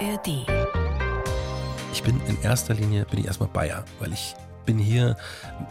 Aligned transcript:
ARD. 0.00 0.46
Ich 1.92 2.02
bin 2.02 2.20
in 2.26 2.40
erster 2.42 2.74
Linie 2.74 3.04
bin 3.10 3.20
ich 3.20 3.26
erstmal 3.26 3.48
Bayer, 3.48 3.84
weil 3.98 4.12
ich 4.12 4.34
bin 4.64 4.78
hier 4.78 5.16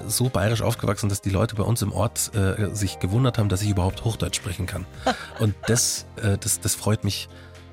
so 0.05 0.29
bayerisch 0.29 0.61
aufgewachsen, 0.61 1.09
dass 1.09 1.21
die 1.21 1.29
Leute 1.29 1.55
bei 1.55 1.63
uns 1.63 1.81
im 1.81 1.91
Ort 1.91 2.31
äh, 2.35 2.73
sich 2.75 2.99
gewundert 2.99 3.37
haben, 3.37 3.49
dass 3.49 3.61
ich 3.61 3.69
überhaupt 3.69 4.03
Hochdeutsch 4.03 4.35
sprechen 4.35 4.65
kann. 4.65 4.85
Und 5.39 5.55
das, 5.67 6.05
äh, 6.21 6.37
das, 6.37 6.59
das 6.59 6.75
freut 6.75 7.03
mich 7.03 7.29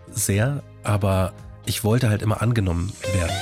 sehr, 0.08 0.62
aber 0.82 1.34
ich 1.66 1.84
wollte 1.84 2.08
halt 2.08 2.22
immer 2.22 2.40
angenommen 2.42 2.92
werden. 3.12 3.36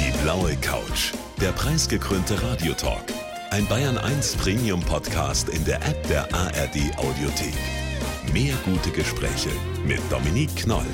Die 0.00 0.22
blaue 0.22 0.56
Couch, 0.56 1.12
der 1.40 1.52
preisgekrönte 1.52 2.42
Radiotalk. 2.42 3.12
Ein 3.50 3.66
Bayern 3.68 3.96
1 3.96 4.36
Premium 4.36 4.80
Podcast 4.80 5.48
in 5.48 5.64
der 5.64 5.76
App 5.76 6.06
der 6.08 6.22
ARD 6.34 6.98
Audiothek. 6.98 7.54
Mehr 8.32 8.54
gute 8.64 8.90
Gespräche 8.90 9.50
mit 9.86 10.00
Dominique 10.10 10.56
Knoll. 10.56 10.84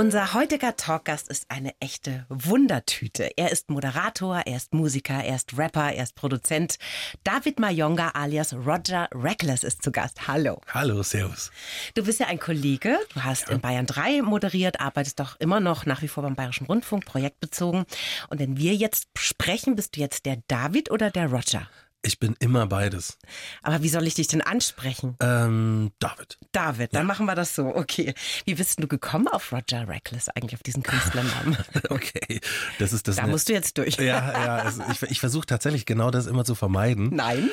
Unser 0.00 0.32
heutiger 0.32 0.76
Talkgast 0.76 1.28
ist 1.28 1.44
eine 1.50 1.74
echte 1.78 2.24
Wundertüte. 2.30 3.32
Er 3.36 3.52
ist 3.52 3.68
Moderator, 3.68 4.40
er 4.46 4.56
ist 4.56 4.72
Musiker, 4.72 5.22
er 5.22 5.36
ist 5.36 5.58
Rapper, 5.58 5.92
er 5.92 6.04
ist 6.04 6.14
Produzent. 6.14 6.78
David 7.22 7.60
Mayonga 7.60 8.08
alias 8.14 8.54
Roger 8.54 9.10
Reckless 9.12 9.62
ist 9.62 9.82
zu 9.82 9.92
Gast. 9.92 10.26
Hallo. 10.26 10.62
Hallo, 10.72 11.02
Servus. 11.02 11.50
Du 11.92 12.02
bist 12.02 12.18
ja 12.18 12.28
ein 12.28 12.40
Kollege, 12.40 12.98
du 13.12 13.24
hast 13.24 13.48
ja. 13.48 13.54
in 13.54 13.60
Bayern 13.60 13.84
3 13.84 14.22
moderiert, 14.22 14.80
arbeitest 14.80 15.20
doch 15.20 15.38
immer 15.38 15.60
noch 15.60 15.84
nach 15.84 16.00
wie 16.00 16.08
vor 16.08 16.22
beim 16.22 16.34
Bayerischen 16.34 16.64
Rundfunk, 16.64 17.04
projektbezogen. 17.04 17.84
Und 18.30 18.38
wenn 18.38 18.56
wir 18.56 18.74
jetzt 18.74 19.08
sprechen, 19.18 19.76
bist 19.76 19.96
du 19.96 20.00
jetzt 20.00 20.24
der 20.24 20.38
David 20.48 20.90
oder 20.90 21.10
der 21.10 21.26
Roger? 21.26 21.68
Ich 22.02 22.18
bin 22.18 22.34
immer 22.38 22.66
beides. 22.66 23.18
Aber 23.62 23.82
wie 23.82 23.90
soll 23.90 24.06
ich 24.06 24.14
dich 24.14 24.26
denn 24.26 24.40
ansprechen? 24.40 25.16
Ähm, 25.20 25.92
David. 25.98 26.38
David, 26.52 26.94
dann 26.94 27.02
ja. 27.02 27.06
machen 27.06 27.26
wir 27.26 27.34
das 27.34 27.54
so. 27.54 27.66
Okay. 27.74 28.14
Wie 28.46 28.54
bist 28.54 28.82
du 28.82 28.88
gekommen 28.88 29.28
auf 29.28 29.52
Roger 29.52 29.86
Reckless, 29.86 30.30
eigentlich 30.30 30.54
auf 30.54 30.62
diesen 30.62 30.82
Künstlernamen? 30.82 31.58
okay. 31.90 32.40
Das 32.78 32.94
ist 32.94 33.06
das. 33.06 33.16
Da 33.16 33.24
eine, 33.24 33.32
musst 33.32 33.50
du 33.50 33.52
jetzt 33.52 33.76
durch. 33.76 33.96
Ja, 33.96 34.04
ja. 34.04 34.56
Also 34.56 34.82
ich, 34.90 35.02
ich 35.02 35.20
versuche 35.20 35.44
tatsächlich 35.44 35.84
genau 35.84 36.10
das 36.10 36.26
immer 36.26 36.46
zu 36.46 36.54
vermeiden. 36.54 37.10
Nein. 37.14 37.50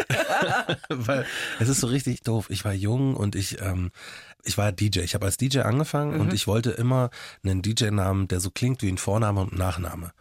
Weil 0.89 1.25
es 1.59 1.67
ist 1.67 1.81
so 1.81 1.87
richtig 1.87 2.21
doof. 2.21 2.45
Ich 2.49 2.63
war 2.63 2.73
jung 2.73 3.17
und 3.17 3.35
ich, 3.35 3.59
ähm, 3.59 3.91
ich 4.43 4.57
war 4.57 4.71
DJ. 4.71 4.99
Ich 4.99 5.13
habe 5.13 5.25
als 5.25 5.35
DJ 5.35 5.59
angefangen 5.59 6.13
mhm. 6.15 6.21
und 6.21 6.33
ich 6.33 6.47
wollte 6.47 6.71
immer 6.71 7.09
einen 7.43 7.61
DJ-Namen, 7.61 8.29
der 8.29 8.39
so 8.39 8.49
klingt 8.49 8.81
wie 8.81 8.89
ein 8.89 8.97
Vorname 8.97 9.41
und 9.41 9.51
ein 9.51 9.57
Nachname. 9.57 10.13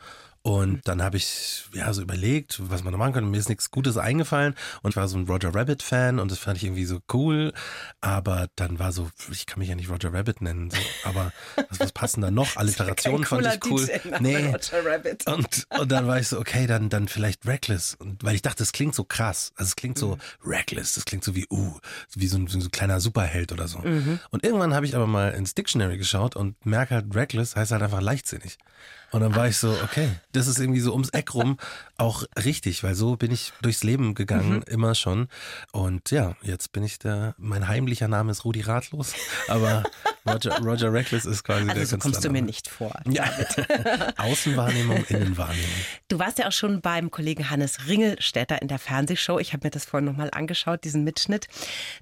Und 0.47 0.86
dann 0.86 1.02
habe 1.02 1.16
ich 1.16 1.64
ja 1.72 1.92
so 1.92 2.00
überlegt, 2.00 2.61
was 2.70 2.84
man 2.84 2.92
da 2.92 2.98
machen 2.98 3.14
könnte. 3.14 3.28
Mir 3.28 3.39
ist 3.39 3.48
nichts 3.48 3.72
Gutes 3.72 3.97
eingefallen 3.97 4.55
und 4.83 4.91
ich 4.91 4.97
war 4.97 5.08
so 5.08 5.19
ein 5.19 5.27
Roger 5.27 5.53
Rabbit 5.53 5.83
Fan 5.83 6.20
und 6.20 6.30
das 6.30 6.38
fand 6.38 6.56
ich 6.56 6.62
irgendwie 6.62 6.84
so 6.84 7.00
cool. 7.12 7.53
Aber 8.00 8.47
dann 8.55 8.78
war 8.78 8.92
so, 8.92 9.11
ich 9.33 9.47
kann 9.47 9.58
mich 9.58 9.70
ja 9.70 9.75
nicht 9.75 9.91
Roger 9.91 10.14
Rabbit 10.14 10.42
nennen, 10.42 10.70
so, 10.70 10.77
aber 11.03 11.33
was, 11.69 11.80
was 11.80 11.91
passen 11.91 12.20
da 12.20 12.30
noch? 12.30 12.55
Alliterationen 12.56 13.25
fand 13.25 13.44
ich 13.44 13.69
cool. 13.69 13.88
Nee. 14.20 14.53
Roger 14.53 14.86
Rabbit. 14.86 15.27
Und, 15.27 15.66
und 15.80 15.91
dann 15.91 16.06
war 16.06 16.20
ich 16.20 16.28
so, 16.28 16.38
okay, 16.38 16.69
dann, 16.69 16.91
dann 16.91 17.08
vielleicht 17.08 17.44
Reckless. 17.44 17.97
Und 17.98 18.22
weil 18.22 18.36
ich 18.36 18.42
dachte, 18.42 18.58
das 18.58 18.70
klingt 18.70 18.94
so 18.94 19.03
krass. 19.03 19.50
Also 19.56 19.70
es 19.70 19.75
klingt 19.75 19.98
so 19.98 20.14
mhm. 20.14 20.20
Reckless, 20.44 20.94
das 20.94 21.06
klingt 21.06 21.25
so 21.25 21.34
wie, 21.34 21.47
uh, 21.50 21.77
wie 22.14 22.28
so 22.28 22.36
ein, 22.38 22.47
so 22.47 22.60
ein 22.60 22.70
kleiner 22.70 23.00
Superheld 23.00 23.50
oder 23.50 23.66
so. 23.66 23.81
Mhm. 23.81 24.20
Und 24.31 24.44
irgendwann 24.44 24.75
habe 24.75 24.86
ich 24.86 24.94
aber 24.94 25.08
mal 25.08 25.33
ins 25.33 25.56
Dictionary 25.56 25.98
geschaut 25.98 26.36
und 26.36 26.64
merke 26.64 26.94
halt, 26.94 27.12
Reckless 27.16 27.56
heißt 27.56 27.72
halt 27.72 27.83
einfach 27.83 28.00
leichtsinnig. 28.00 28.58
Und 29.17 29.22
dann 29.22 29.34
war 29.34 29.48
ich 29.48 29.56
so, 29.56 29.70
okay, 29.83 30.11
das 30.33 30.47
ist 30.47 30.59
irgendwie 30.59 30.81
so 30.81 30.92
ums 30.92 31.09
Eck 31.09 31.33
rum 31.33 31.56
auch 31.97 32.25
richtig, 32.45 32.84
weil 32.84 32.95
so 32.95 33.17
bin 33.17 33.31
ich 33.31 33.55
durchs 33.62 33.83
Leben 33.83 34.14
gegangen, 34.14 34.56
mhm. 34.56 34.64
immer 34.67 34.95
schon. 34.95 35.28
Und 35.72 36.11
ja, 36.11 36.36
jetzt 36.42 36.72
bin 36.72 36.84
ich 36.84 36.98
der, 36.98 37.34
mein 37.39 37.67
heimlicher 37.67 38.09
Name 38.09 38.33
ist 38.33 38.44
Rudi 38.44 38.61
Ratlos, 38.61 39.14
aber 39.48 39.84
Roger, 40.28 40.59
Roger 40.59 40.92
Reckless 40.92 41.25
ist 41.25 41.44
quasi 41.44 41.62
also 41.62 41.75
der 41.75 41.87
so 41.87 41.98
kommst 41.98 42.25
du 42.25 42.31
mir 42.31 42.42
nicht 42.42 42.69
vor. 42.69 42.92
Ja. 43.09 43.25
Außenwahrnehmung, 44.19 45.04
Innenwahrnehmung. 45.04 45.71
Du 46.09 46.19
warst 46.19 46.38
ja 46.38 46.48
auch 46.48 46.53
schon 46.53 46.81
beim 46.81 47.10
Kollegen 47.10 47.48
Hannes 47.48 47.87
Ringelstädter 47.87 48.60
in 48.60 48.69
der 48.69 48.78
Fernsehshow. 48.78 49.38
Ich 49.38 49.53
habe 49.53 49.66
mir 49.66 49.71
das 49.71 49.84
vorhin 49.84 50.04
nochmal 50.04 50.28
angeschaut, 50.33 50.84
diesen 50.84 51.04
Mitschnitt. 51.04 51.48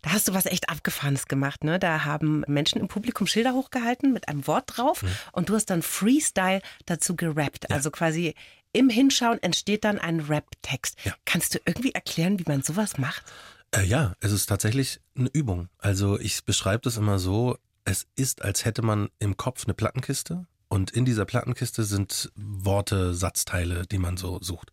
Da 0.03 0.11
hast 0.11 0.27
du 0.27 0.35
was 0.35 0.47
echt 0.47 0.71
Abgefahrenes 0.71 1.29
gemacht. 1.29 1.63
Ne? 1.63 1.79
Da 1.79 2.05
haben 2.05 2.43
Menschen 2.49 2.81
im 2.81 2.89
Publikum 2.89 3.27
Schilder 3.27 3.53
hochgehalten 3.53 4.13
mit 4.13 4.29
einem 4.29 4.47
Wort 4.47 4.77
drauf 4.77 5.03
mhm. 5.03 5.09
und 5.33 5.49
du 5.51 5.55
hast 5.55 5.67
dann 5.67 5.83
Freestyle 5.83 6.63
dazu 6.87 7.04
gerappt. 7.13 7.67
Ja. 7.69 7.77
Also 7.77 7.91
quasi 7.91 8.35
im 8.73 8.89
Hinschauen 8.89 9.43
entsteht 9.43 9.85
dann 9.85 9.99
ein 9.99 10.21
Rap-Text. 10.21 10.97
Ja. 11.05 11.15
Kannst 11.27 11.55
du 11.55 11.59
irgendwie 11.67 11.93
erklären, 11.93 12.39
wie 12.39 12.45
man 12.47 12.63
sowas 12.63 12.97
macht? 12.99 13.23
Äh, 13.71 13.85
ja, 13.85 14.15
es 14.21 14.33
ist 14.33 14.47
tatsächlich 14.47 15.01
eine 15.17 15.29
Übung. 15.33 15.69
Also 15.79 16.19
ich 16.19 16.45
beschreibe 16.45 16.83
das 16.83 16.97
immer 16.97 17.19
so, 17.19 17.59
es 17.85 18.07
ist, 18.17 18.43
als 18.43 18.65
hätte 18.65 18.83
man 18.83 19.11
im 19.19 19.37
Kopf 19.37 19.65
eine 19.65 19.75
Plattenkiste 19.75 20.47
und 20.69 20.91
in 20.91 21.05
dieser 21.05 21.25
Plattenkiste 21.25 21.85
sind 21.85 22.33
Worte, 22.35 23.15
Satzteile, 23.15 23.87
die 23.87 23.99
man 23.99 24.17
so 24.17 24.41
sucht. 24.41 24.73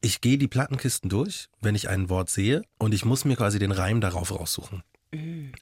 Ich 0.00 0.20
gehe 0.20 0.38
die 0.38 0.46
Plattenkisten 0.46 1.10
durch, 1.10 1.48
wenn 1.60 1.74
ich 1.74 1.88
ein 1.88 2.08
Wort 2.08 2.30
sehe 2.30 2.62
und 2.78 2.94
ich 2.94 3.04
muss 3.04 3.24
mir 3.24 3.36
quasi 3.36 3.58
den 3.58 3.72
Reim 3.72 4.00
darauf 4.00 4.30
raussuchen. 4.30 4.84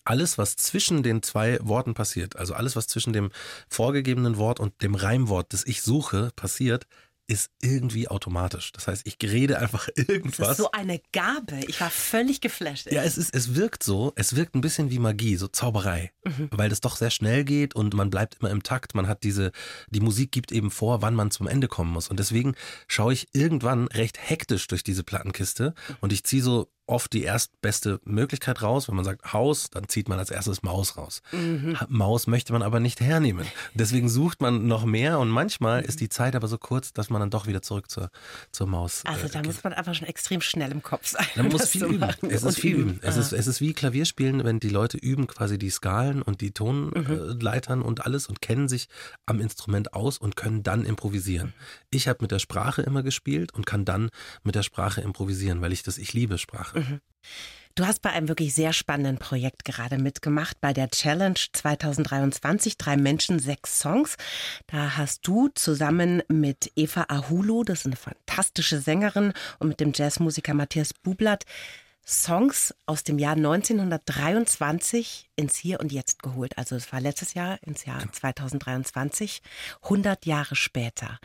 Alles, 0.05 0.39
was 0.39 0.57
zwischen 0.57 1.03
den 1.03 1.23
zwei 1.23 1.59
Worten 1.63 1.95
passiert, 1.95 2.37
also 2.37 2.55
alles, 2.55 2.77
was 2.77 2.89
zwischen 2.89 3.13
dem 3.13 3.31
vorgegebenen 3.69 4.37
Wort 4.37 4.61
und 4.61 4.83
dem 4.83 4.95
Reimwort, 4.95 5.53
das 5.53 5.65
ich 5.67 5.83
suche, 5.83 6.31
passiert, 6.35 6.87
ist 7.29 7.51
irgendwie 7.61 8.07
automatisch. 8.09 8.73
Das 8.73 8.87
heißt, 8.87 9.07
ich 9.07 9.17
rede 9.23 9.59
einfach 9.59 9.89
irgendwas. 9.97 10.37
Das 10.37 10.51
ist 10.51 10.57
so 10.59 10.71
eine 10.71 11.01
Gabe. 11.13 11.61
Ich 11.67 11.81
war 11.81 11.91
völlig 11.91 12.41
geflasht. 12.41 12.91
Ja, 12.91 13.03
es 13.03 13.19
ist, 13.19 13.35
es 13.35 13.55
wirkt 13.55 13.83
so, 13.83 14.13
es 14.17 14.37
wirkt 14.37 14.55
ein 14.55 14.61
bisschen 14.61 14.91
wie 14.91 14.99
Magie, 14.99 15.37
so 15.37 15.49
Zauberei, 15.49 16.13
mhm. 16.25 16.49
weil 16.53 16.69
das 16.69 16.81
doch 16.81 16.97
sehr 16.97 17.11
schnell 17.11 17.45
geht 17.45 17.75
und 17.75 17.95
man 17.95 18.11
bleibt 18.11 18.37
immer 18.41 18.51
im 18.51 18.63
Takt. 18.63 18.95
Man 18.95 19.09
hat 19.09 19.25
diese, 19.25 19.51
die 19.91 20.01
Musik 20.01 20.31
gibt 20.31 20.53
eben 20.53 20.71
vor, 20.71 21.03
wann 21.03 21.15
man 21.15 21.31
zum 21.31 21.49
Ende 21.49 21.69
kommen 21.69 21.93
muss. 21.93 22.09
Und 22.09 22.21
deswegen 22.21 22.55
schaue 22.87 23.13
ich 23.13 23.29
irgendwann 23.33 23.89
recht 23.89 24.19
hektisch 24.21 24.69
durch 24.69 24.85
diese 24.85 25.03
Plattenkiste 25.03 25.75
und 26.01 26.13
ich 26.13 26.23
ziehe 26.25 26.43
so 26.43 26.71
oft 26.87 27.13
die 27.13 27.23
erstbeste 27.23 28.01
Möglichkeit 28.05 28.63
raus. 28.63 28.89
Wenn 28.89 28.97
man 28.97 29.05
sagt 29.05 29.33
Haus, 29.33 29.71
dann 29.71 29.89
zieht 29.89 30.09
man 30.09 30.19
als 30.19 30.31
erstes 30.31 30.63
Maus 30.63 30.97
raus. 30.97 31.23
Mhm. 31.33 31.77
Maus 31.89 32.27
möchte 32.27 32.53
man 32.53 32.63
aber 32.63 32.81
nicht 32.81 33.01
hernehmen. 33.01 33.47
Deswegen 33.75 34.09
sucht 34.09 34.41
man 34.41 34.67
noch 34.67 34.85
mehr 34.85 35.19
und 35.19 35.29
manchmal 35.29 35.83
ist 35.83 36.01
die 36.01 36.09
Zeit 36.09 36.37
aber 36.37 36.49
so 36.49 36.59
kurz, 36.59 36.93
dass 36.93 37.11
man 37.11 37.21
dann 37.21 37.31
doch 37.31 37.47
wieder 37.47 37.63
zurück 37.63 37.91
zur, 37.91 38.11
zur 38.53 38.67
Maus. 38.67 39.03
Äh, 39.05 39.09
also 39.09 39.29
da 39.29 39.41
geht. 39.41 39.47
muss 39.47 39.65
man 39.65 39.73
einfach 39.73 39.95
schon 39.95 40.07
extrem 40.07 40.41
schnell 40.41 40.71
im 40.71 40.83
Kopf 40.83 41.07
sein. 41.07 41.27
Man 41.37 41.49
muss 41.49 41.69
viel 41.69 41.85
üben. 41.85 42.09
Es 42.29 42.43
ist 42.43 42.59
viel 42.59 42.77
üben. 42.77 42.91
üben. 42.91 43.01
Es, 43.03 43.17
ist, 43.17 43.33
es 43.33 43.47
ist 43.47 43.61
wie 43.61 43.73
Klavierspielen, 43.73 44.45
wenn 44.45 44.61
die 44.61 44.69
Leute 44.69 44.97
üben 44.97 45.27
quasi 45.27 45.59
die 45.59 45.71
Skalen 45.71 46.23
und 46.23 46.41
die 46.41 46.53
Tonleitern 46.53 47.81
mhm. 47.81 47.85
und 47.85 48.07
alles 48.07 48.27
und 48.27 48.41
kennen 48.41 48.69
sich 48.69 48.89
am 49.27 49.41
Instrument 49.41 49.93
aus 49.95 50.19
und 50.19 50.37
können 50.37 50.63
dann 50.63 50.85
improvisieren. 50.85 51.53
Ich 51.91 52.09
habe 52.09 52.19
mit 52.23 52.31
der 52.31 52.39
Sprache 52.39 52.83
immer 52.83 53.03
gespielt 53.03 53.53
und 53.53 53.67
kann 53.67 53.85
dann 53.85 54.11
mit 54.43 54.55
der 54.55 54.63
Sprache 54.63 55.01
improvisieren, 55.01 55.61
weil 55.61 55.73
ich 55.73 55.83
das, 55.83 55.99
ich 55.99 56.13
liebe 56.13 56.39
Sprache. 56.39 56.76
Mhm. 56.77 57.01
Du 57.75 57.87
hast 57.87 58.01
bei 58.01 58.09
einem 58.11 58.29
wirklich 58.29 58.55
sehr 58.55 58.73
spannenden 58.73 59.19
Projekt 59.19 59.67
gerade 59.67 59.99
mitgemacht, 59.99 60.59
bei 60.63 60.73
der 60.73 60.89
Challenge 60.89 61.39
2023, 61.53 62.79
drei 62.79 62.97
Menschen, 62.97 63.39
sechs 63.39 63.81
Songs. 63.81 64.17
Da 64.67 64.97
hast 64.97 65.27
du 65.27 65.49
zusammen 65.49 66.23
mit 66.29 66.73
Eva 66.75 67.05
Ahulo, 67.09 67.65
das 67.65 67.81
ist 67.81 67.87
eine 67.87 67.97
fantastische 67.97 68.81
Sängerin, 68.81 69.35
und 69.59 69.69
mit 69.69 69.81
dem 69.81 69.93
Jazzmusiker 69.95 70.55
Matthias 70.55 70.95
Bublatt 70.95 71.45
Songs 72.07 72.73
aus 72.87 73.05
dem 73.05 73.19
Jahr 73.19 73.35
1923 73.35 75.29
ins 75.37 75.57
Hier 75.57 75.81
und 75.81 75.93
Jetzt 75.93 76.23
geholt. 76.23 76.57
Also 76.57 76.77
es 76.77 76.93
war 76.93 77.01
letztes 77.03 77.35
Jahr 77.35 77.59
ins 77.63 77.85
Jahr 77.85 78.11
2023, 78.11 79.43
100 79.83 80.25
Jahre 80.25 80.57
später. 80.57 81.19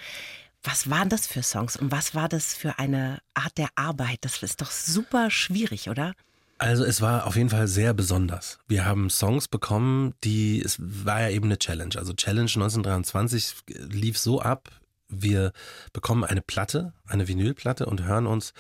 Was 0.64 0.90
waren 0.90 1.10
das 1.10 1.26
für 1.26 1.42
Songs 1.42 1.76
und 1.76 1.92
was 1.92 2.14
war 2.14 2.30
das 2.30 2.54
für 2.54 2.78
eine 2.78 3.20
Art 3.34 3.58
der 3.58 3.70
Arbeit? 3.76 4.20
Das 4.22 4.44
ist 4.44 4.62
doch 4.62 4.72
super 4.72 5.32
schwierig, 5.32 5.90
oder? 5.90 6.14
Also 6.60 6.84
es 6.86 7.02
war 7.02 7.26
auf 7.26 7.36
jeden 7.36 7.50
Fall 7.50 7.68
sehr 7.68 7.96
besonders. 7.96 8.60
Wir 8.68 8.86
haben 8.86 9.10
Songs 9.10 9.48
bekommen, 9.48 10.14
die, 10.24 10.62
es 10.62 10.78
war 10.80 11.22
ja 11.22 11.30
eben 11.30 11.46
eine 11.46 11.58
Challenge. 11.58 11.96
Also 11.98 12.14
Challenge 12.14 12.42
1923 12.42 13.56
lief 13.90 14.20
so 14.20 14.42
ab, 14.42 14.70
wir 15.12 15.52
bekommen 15.94 16.24
eine 16.24 16.42
Platte, 16.42 16.94
eine 17.08 17.28
Vinylplatte 17.28 17.86
und 17.86 18.04
hören 18.04 18.26
uns 18.26 18.54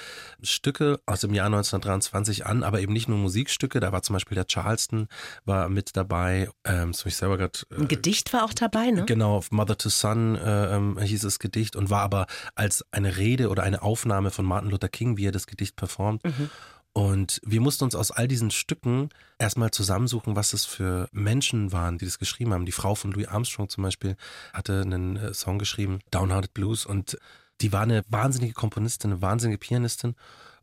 Stücke 0.43 0.99
aus 1.05 1.21
dem 1.21 1.33
Jahr 1.33 1.47
1923 1.47 2.45
an, 2.45 2.63
aber 2.63 2.81
eben 2.81 2.93
nicht 2.93 3.07
nur 3.07 3.17
Musikstücke. 3.17 3.79
Da 3.79 3.91
war 3.91 4.03
zum 4.03 4.13
Beispiel 4.13 4.35
der 4.35 4.45
Charleston 4.45 5.07
war 5.45 5.69
mit 5.69 5.95
dabei. 5.95 6.49
Ähm, 6.65 6.93
so 6.93 7.07
ich 7.07 7.15
selber 7.15 7.37
grad, 7.37 7.65
äh, 7.71 7.75
Ein 7.75 7.87
Gedicht 7.87 8.33
war 8.33 8.43
auch 8.43 8.53
dabei, 8.53 8.91
ne? 8.91 9.05
Genau, 9.05 9.43
Mother 9.49 9.77
to 9.77 9.89
Son 9.89 10.35
äh, 10.35 10.75
ähm, 10.75 10.99
hieß 10.99 11.21
das 11.21 11.39
Gedicht 11.39 11.75
und 11.75 11.89
war 11.89 12.01
aber 12.01 12.27
als 12.55 12.85
eine 12.91 13.17
Rede 13.17 13.49
oder 13.49 13.63
eine 13.63 13.81
Aufnahme 13.81 14.31
von 14.31 14.45
Martin 14.45 14.69
Luther 14.69 14.89
King, 14.89 15.17
wie 15.17 15.27
er 15.27 15.31
das 15.31 15.47
Gedicht 15.47 15.75
performt. 15.75 16.23
Mhm. 16.23 16.49
Und 16.93 17.39
wir 17.45 17.61
mussten 17.61 17.85
uns 17.85 17.95
aus 17.95 18.11
all 18.11 18.27
diesen 18.27 18.51
Stücken 18.51 19.09
erstmal 19.39 19.71
zusammensuchen, 19.71 20.35
was 20.35 20.51
es 20.51 20.65
für 20.65 21.07
Menschen 21.13 21.71
waren, 21.71 21.97
die 21.97 22.05
das 22.05 22.19
geschrieben 22.19 22.53
haben. 22.53 22.65
Die 22.65 22.73
Frau 22.73 22.95
von 22.95 23.11
Louis 23.11 23.27
Armstrong 23.27 23.69
zum 23.69 23.83
Beispiel 23.83 24.17
hatte 24.53 24.81
einen 24.81 25.15
äh, 25.15 25.33
Song 25.33 25.57
geschrieben, 25.57 25.99
Downhearted 26.11 26.53
Blues, 26.53 26.85
und 26.85 27.17
die 27.61 27.71
war 27.71 27.81
eine 27.81 28.03
wahnsinnige 28.09 28.53
Komponistin, 28.53 29.11
eine 29.11 29.21
wahnsinnige 29.21 29.59
Pianistin. 29.59 30.15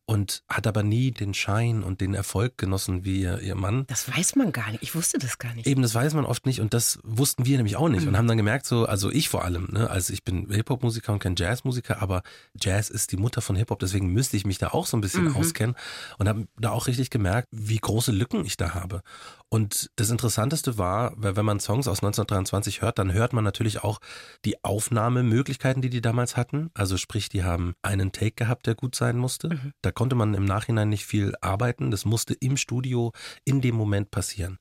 Und 0.08 0.42
hat 0.48 0.66
aber 0.66 0.82
nie 0.82 1.10
den 1.10 1.34
Schein 1.34 1.82
und 1.82 2.00
den 2.00 2.14
Erfolg 2.14 2.56
genossen 2.56 3.04
wie 3.04 3.20
ihr, 3.20 3.40
ihr 3.40 3.54
Mann. 3.54 3.84
Das 3.88 4.08
weiß 4.08 4.36
man 4.36 4.52
gar 4.52 4.70
nicht. 4.70 4.82
Ich 4.82 4.94
wusste 4.94 5.18
das 5.18 5.36
gar 5.36 5.52
nicht. 5.52 5.66
Eben, 5.66 5.82
das 5.82 5.94
weiß 5.94 6.14
man 6.14 6.24
oft 6.24 6.46
nicht 6.46 6.60
und 6.62 6.72
das 6.72 6.98
wussten 7.04 7.44
wir 7.44 7.58
nämlich 7.58 7.76
auch 7.76 7.90
nicht 7.90 8.02
Mhm. 8.02 8.08
und 8.08 8.16
haben 8.16 8.26
dann 8.26 8.38
gemerkt, 8.38 8.64
so, 8.64 8.86
also 8.86 9.10
ich 9.10 9.28
vor 9.28 9.44
allem, 9.44 9.68
ne, 9.70 9.90
also 9.90 10.14
ich 10.14 10.24
bin 10.24 10.50
Hip-Hop-Musiker 10.50 11.12
und 11.12 11.18
kein 11.18 11.34
Jazzmusiker, 11.36 12.00
aber 12.00 12.22
Jazz 12.58 12.88
ist 12.88 13.12
die 13.12 13.18
Mutter 13.18 13.42
von 13.42 13.54
Hip-Hop, 13.54 13.78
deswegen 13.80 14.06
müsste 14.08 14.38
ich 14.38 14.46
mich 14.46 14.56
da 14.56 14.68
auch 14.68 14.86
so 14.86 14.96
ein 14.96 15.02
bisschen 15.02 15.24
Mhm. 15.24 15.36
auskennen 15.36 15.76
und 16.16 16.26
habe 16.26 16.48
da 16.58 16.70
auch 16.70 16.86
richtig 16.86 17.10
gemerkt, 17.10 17.48
wie 17.50 17.76
große 17.76 18.10
Lücken 18.10 18.46
ich 18.46 18.56
da 18.56 18.72
habe. 18.72 19.02
Und 19.50 19.90
das 19.96 20.10
Interessanteste 20.10 20.76
war, 20.76 21.14
weil 21.16 21.36
wenn 21.36 21.44
man 21.44 21.58
Songs 21.58 21.88
aus 21.88 21.98
1923 22.00 22.82
hört, 22.82 22.98
dann 22.98 23.12
hört 23.14 23.32
man 23.32 23.44
natürlich 23.44 23.82
auch 23.82 23.98
die 24.44 24.62
Aufnahmemöglichkeiten, 24.62 25.80
die 25.80 25.88
die 25.88 26.02
damals 26.02 26.36
hatten. 26.36 26.70
Also 26.74 26.98
sprich, 26.98 27.30
die 27.30 27.44
haben 27.44 27.74
einen 27.80 28.12
Take 28.12 28.32
gehabt, 28.32 28.66
der 28.66 28.74
gut 28.74 28.94
sein 28.94 29.16
musste. 29.16 29.48
Mhm. 29.48 29.72
Da 29.80 29.90
konnte 29.90 30.16
man 30.16 30.34
im 30.34 30.44
Nachhinein 30.44 30.90
nicht 30.90 31.06
viel 31.06 31.34
arbeiten. 31.40 31.90
Das 31.90 32.04
musste 32.04 32.34
im 32.34 32.58
Studio 32.58 33.12
in 33.44 33.62
dem 33.62 33.74
Moment 33.74 34.10
passieren. 34.10 34.58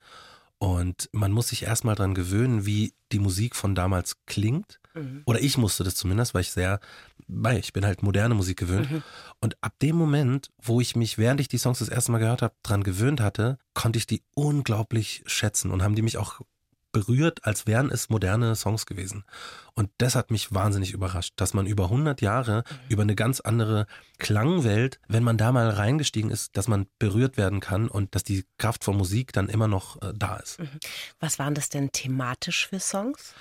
Und 0.57 1.09
man 1.11 1.31
muss 1.31 1.49
sich 1.49 1.63
erstmal 1.63 1.95
dran 1.95 2.15
gewöhnen, 2.15 2.65
wie 2.65 2.93
die 3.11 3.19
Musik 3.19 3.55
von 3.55 3.75
damals 3.75 4.15
klingt. 4.25 4.79
Mhm. 4.93 5.21
Oder 5.25 5.41
ich 5.41 5.57
musste 5.57 5.83
das 5.83 5.95
zumindest, 5.95 6.33
weil 6.33 6.41
ich 6.41 6.51
sehr, 6.51 6.79
weil 7.27 7.57
ich 7.57 7.73
bin 7.73 7.85
halt 7.85 8.03
moderne 8.03 8.35
Musik 8.35 8.57
gewöhnt. 8.57 8.91
Mhm. 8.91 9.03
Und 9.41 9.57
ab 9.61 9.73
dem 9.81 9.95
Moment, 9.95 10.49
wo 10.61 10.81
ich 10.81 10.95
mich, 10.95 11.17
während 11.17 11.39
ich 11.39 11.47
die 11.47 11.57
Songs 11.57 11.79
das 11.79 11.89
erste 11.89 12.11
Mal 12.11 12.19
gehört 12.19 12.41
habe, 12.41 12.55
dran 12.63 12.83
gewöhnt 12.83 13.21
hatte, 13.21 13.57
konnte 13.73 13.97
ich 13.97 14.07
die 14.07 14.23
unglaublich 14.33 15.23
schätzen 15.25 15.71
und 15.71 15.83
haben 15.83 15.95
die 15.95 16.01
mich 16.01 16.17
auch 16.17 16.41
berührt, 16.91 17.45
als 17.45 17.67
wären 17.67 17.91
es 17.91 18.09
moderne 18.09 18.55
Songs 18.55 18.85
gewesen. 18.85 19.23
Und 19.75 19.91
das 19.97 20.15
hat 20.15 20.31
mich 20.31 20.53
wahnsinnig 20.53 20.93
überrascht, 20.93 21.33
dass 21.35 21.53
man 21.53 21.67
über 21.67 21.85
100 21.85 22.21
Jahre 22.21 22.63
über 22.89 23.03
eine 23.03 23.13
ganz 23.13 23.39
andere 23.39 23.85
Klangwelt, 24.17 24.99
wenn 25.07 25.23
man 25.23 25.37
da 25.37 25.51
mal 25.51 25.69
reingestiegen 25.69 26.31
ist, 26.31 26.57
dass 26.57 26.67
man 26.67 26.87
berührt 26.97 27.37
werden 27.37 27.59
kann 27.59 27.87
und 27.87 28.15
dass 28.15 28.23
die 28.23 28.45
Kraft 28.57 28.83
von 28.83 28.97
Musik 28.97 29.33
dann 29.33 29.49
immer 29.49 29.67
noch 29.67 30.01
äh, 30.01 30.13
da 30.15 30.37
ist. 30.37 30.59
Was 31.19 31.37
waren 31.37 31.53
das 31.53 31.69
denn 31.69 31.91
thematisch 31.91 32.67
für 32.67 32.79
Songs? 32.79 33.35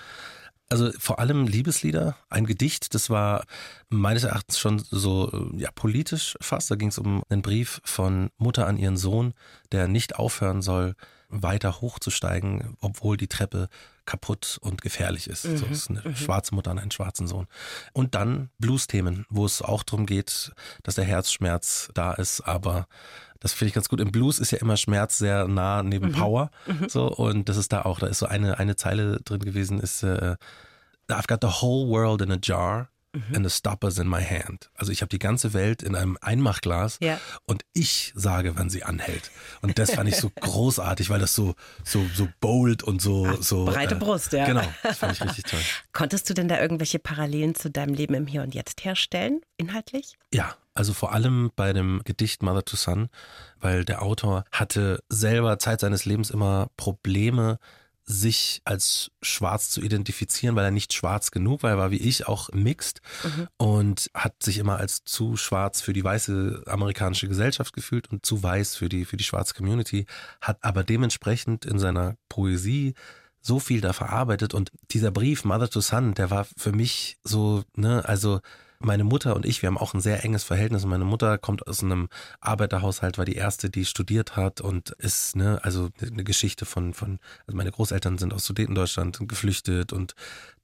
Also 0.69 0.91
vor 0.99 1.21
allem 1.21 1.47
Liebeslieder, 1.47 2.17
ein 2.29 2.45
Gedicht, 2.45 2.95
das 2.95 3.09
war 3.09 3.45
meines 3.89 4.25
Erachtens 4.25 4.59
schon 4.59 4.79
so 4.79 5.31
äh, 5.33 5.61
ja, 5.63 5.71
politisch 5.73 6.37
fast. 6.41 6.71
Da 6.71 6.75
ging 6.75 6.89
es 6.89 6.99
um 6.99 7.23
einen 7.29 7.43
Brief 7.43 7.81
von 7.85 8.31
Mutter 8.37 8.67
an 8.67 8.77
ihren 8.77 8.97
Sohn, 8.97 9.35
der 9.71 9.87
nicht 9.87 10.17
aufhören 10.17 10.63
soll, 10.63 10.95
weiter 11.29 11.81
hochzusteigen, 11.81 12.77
obwohl 12.81 13.17
die 13.17 13.29
Treppe 13.29 13.69
kaputt 14.05 14.59
und 14.61 14.83
gefährlich 14.83 15.27
ist. 15.29 15.43
So 15.43 15.67
ist 15.67 15.91
eine 15.91 16.15
schwarze 16.15 16.55
Mutter 16.55 16.71
an 16.71 16.79
einen 16.79 16.93
schwarzen 16.93 17.27
Sohn. 17.27 17.49
Und 17.93 18.15
dann 18.15 18.51
Blues-Themen, 18.59 19.27
wo 19.29 19.45
es 19.45 19.63
auch 19.63 19.83
darum 19.83 20.07
geht, 20.07 20.53
dass 20.85 20.95
der 20.95 21.05
Herzschmerz 21.05 21.91
da 21.95 22.13
ist, 22.13 22.43
aber 22.43 22.87
das 23.41 23.53
finde 23.53 23.69
ich 23.69 23.75
ganz 23.75 23.89
gut. 23.89 24.01
Im 24.01 24.13
Blues 24.13 24.39
ist 24.39 24.51
ja 24.51 24.59
immer 24.59 24.77
Schmerz 24.77 25.19
sehr 25.19 25.47
nah 25.49 25.83
neben 25.83 26.13
Power. 26.13 26.51
So, 26.89 27.09
und 27.09 27.49
das 27.49 27.57
ist 27.57 27.73
da 27.73 27.83
auch. 27.83 27.99
Da 27.99 28.07
ist 28.07 28.19
so 28.19 28.27
eine, 28.27 28.59
eine 28.59 28.77
Zeile 28.77 29.21
drin 29.25 29.41
gewesen, 29.41 29.81
ist 29.81 30.03
äh, 30.03 30.37
I've 31.09 31.29
got 31.29 31.41
the 31.43 31.63
whole 31.63 31.89
world 31.89 32.23
in 32.23 32.33
a 32.33 32.39
jar 32.43 32.89
and 33.35 33.45
the 33.45 33.51
stoppers 33.51 33.99
in 33.99 34.09
my 34.09 34.23
hand. 34.23 34.71
Also 34.75 34.93
ich 34.93 35.01
habe 35.03 35.09
die 35.09 35.19
ganze 35.19 35.53
Welt 35.53 35.83
in 35.83 35.95
einem 35.95 36.19
Einmachglas 36.21 36.99
Ja. 37.01 37.21
und 37.45 37.65
ich 37.73 38.13
sage, 38.15 38.57
wann 38.57 38.71
sie 38.71 38.83
anhält. 38.85 39.31
Und 39.63 39.79
das 39.79 39.93
fand 39.93 40.09
ich 40.09 40.17
so 40.17 40.31
großartig, 40.41 41.11
weil 41.11 41.21
das 41.21 41.35
so 41.35 41.55
so 41.85 42.05
so 42.15 42.29
bold 42.41 42.83
und 42.83 43.01
so 43.03 43.41
so 43.43 43.65
breite 43.67 43.97
Brust, 43.97 44.33
ja. 44.33 44.45
Genau, 44.47 44.65
das 44.83 44.99
fand 44.99 45.13
ich 45.15 45.23
richtig 45.25 45.45
toll. 45.45 45.61
Konntest 45.93 46.29
du 46.31 46.35
denn 46.35 46.49
da 46.49 46.61
irgendwelche 46.61 46.99
Parallelen 46.99 47.55
zu 47.55 47.71
deinem 47.71 47.95
Leben 47.95 48.15
im 48.15 48.27
Hier 48.27 48.43
und 48.43 48.55
Jetzt 48.55 48.85
herstellen, 48.85 49.41
inhaltlich? 49.57 50.15
Ja, 50.33 50.57
also 50.75 50.93
vor 50.93 51.13
allem 51.13 51.51
bei 51.57 51.73
dem 51.73 52.03
Gedicht 52.05 52.43
Mother 52.43 52.65
to 52.65 52.77
Son, 52.77 53.09
weil 53.61 53.85
der 53.85 54.03
Autor 54.03 54.45
hatte 54.53 55.03
selber 55.09 55.59
Zeit 55.59 55.81
seines 55.81 56.05
Lebens 56.05 56.31
immer 56.31 56.69
Probleme, 56.77 57.59
sich 58.07 58.63
als 58.65 59.11
schwarz 59.21 59.69
zu 59.69 59.83
identifizieren, 59.83 60.55
weil 60.55 60.65
er 60.65 60.71
nicht 60.71 60.93
schwarz 60.93 61.33
genug 61.33 61.65
war. 61.65 61.71
Er 61.71 61.79
war 61.79 61.91
wie 61.91 61.97
ich 61.97 62.29
auch 62.29 62.51
mixed 62.53 63.01
und 63.57 64.11
hat 64.15 64.43
sich 64.43 64.59
immer 64.59 64.79
als 64.79 65.05
zu 65.05 65.37
schwarz 65.37 65.81
für 65.81 65.93
die 65.93 66.05
weiße 66.05 66.63
amerikanische 66.67 67.27
Gesellschaft 67.27 67.73
gefühlt 67.73 68.11
und 68.11 68.25
zu 68.25 68.43
weiß 68.43 68.77
für 68.77 68.89
die, 68.89 69.05
für 69.05 69.17
die 69.17 69.25
schwarze 69.25 69.55
Community, 69.55 70.07
hat 70.41 70.59
aber 70.63 70.85
dementsprechend 70.85 71.67
in 71.67 71.81
seiner 71.81 72.17
Poesie 72.29 72.95
so 73.41 73.59
viel 73.59 73.81
da 73.81 73.93
verarbeitet 73.93 74.55
und 74.55 74.71
dieser 74.91 75.11
Brief 75.11 75.45
Mother 75.45 75.69
to 75.69 75.81
Son, 75.81 76.15
der 76.15 76.31
war 76.31 76.47
für 76.57 76.73
mich 76.73 77.19
so, 77.25 77.65
ne, 77.75 78.05
also 78.05 78.41
meine 78.79 79.05
Mutter 79.05 79.37
und 79.37 79.47
ich, 79.47 79.63
wir 79.63 79.69
haben 79.69 79.79
auch 79.79 79.95
ein 79.95 80.01
sehr 80.01 80.25
enges 80.25 80.45
Verhältnis. 80.45 80.85
Meine 80.85 81.05
Mutter 81.05 81.39
kommt 81.39 81.67
aus 81.67 81.83
einem 81.83 82.09
Arbeiterhaushalt, 82.41 83.19
war 83.19 83.25
die 83.25 83.35
erste, 83.35 83.71
die 83.71 83.85
studiert 83.85 84.37
hat 84.37 84.61
und 84.61 84.91
ist, 84.91 85.37
ne, 85.37 85.61
also 85.63 85.91
eine 86.01 86.25
Geschichte 86.25 86.67
von, 86.67 86.95
von, 86.95 87.19
also 87.47 87.57
meine 87.57 87.71
Großeltern 87.71 88.19
sind 88.19 88.33
aus 88.33 88.45
Sudetendeutschland 88.45 89.19
geflüchtet 89.29 89.93
und 89.93 90.15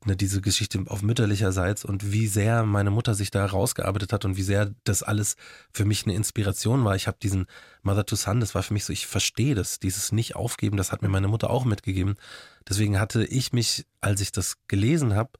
ne, 0.04 0.16
diese 0.16 0.40
Geschichte 0.40 0.82
auf 0.88 1.02
mütterlicherseits 1.02 1.84
und 1.84 2.12
wie 2.12 2.26
sehr 2.26 2.64
meine 2.64 2.90
Mutter 2.90 3.14
sich 3.14 3.30
da 3.30 3.46
rausgearbeitet 3.46 4.12
hat 4.12 4.24
und 4.24 4.36
wie 4.36 4.42
sehr 4.42 4.72
das 4.84 5.02
alles 5.02 5.36
für 5.72 5.84
mich 5.84 6.04
eine 6.04 6.14
Inspiration 6.14 6.84
war. 6.84 6.96
Ich 6.96 7.06
habe 7.06 7.18
diesen 7.22 7.46
Mother 7.82 8.06
to 8.06 8.16
Son, 8.16 8.40
das 8.40 8.54
war 8.54 8.62
für 8.62 8.74
mich 8.74 8.84
so, 8.84 8.92
ich 8.92 9.06
verstehe 9.06 9.54
das, 9.54 9.78
dieses 9.78 10.12
nicht 10.12 10.36
aufgeben, 10.36 10.76
das 10.76 10.92
hat 10.92 11.02
mir 11.02 11.08
meine 11.08 11.28
Mutter 11.28 11.50
auch 11.50 11.64
mitgegeben. 11.64 12.16
Deswegen 12.68 13.00
hatte 13.00 13.24
ich 13.24 13.52
mich, 13.52 13.86
als 14.00 14.20
ich 14.20 14.32
das 14.32 14.56
gelesen 14.68 15.14
habe, 15.14 15.30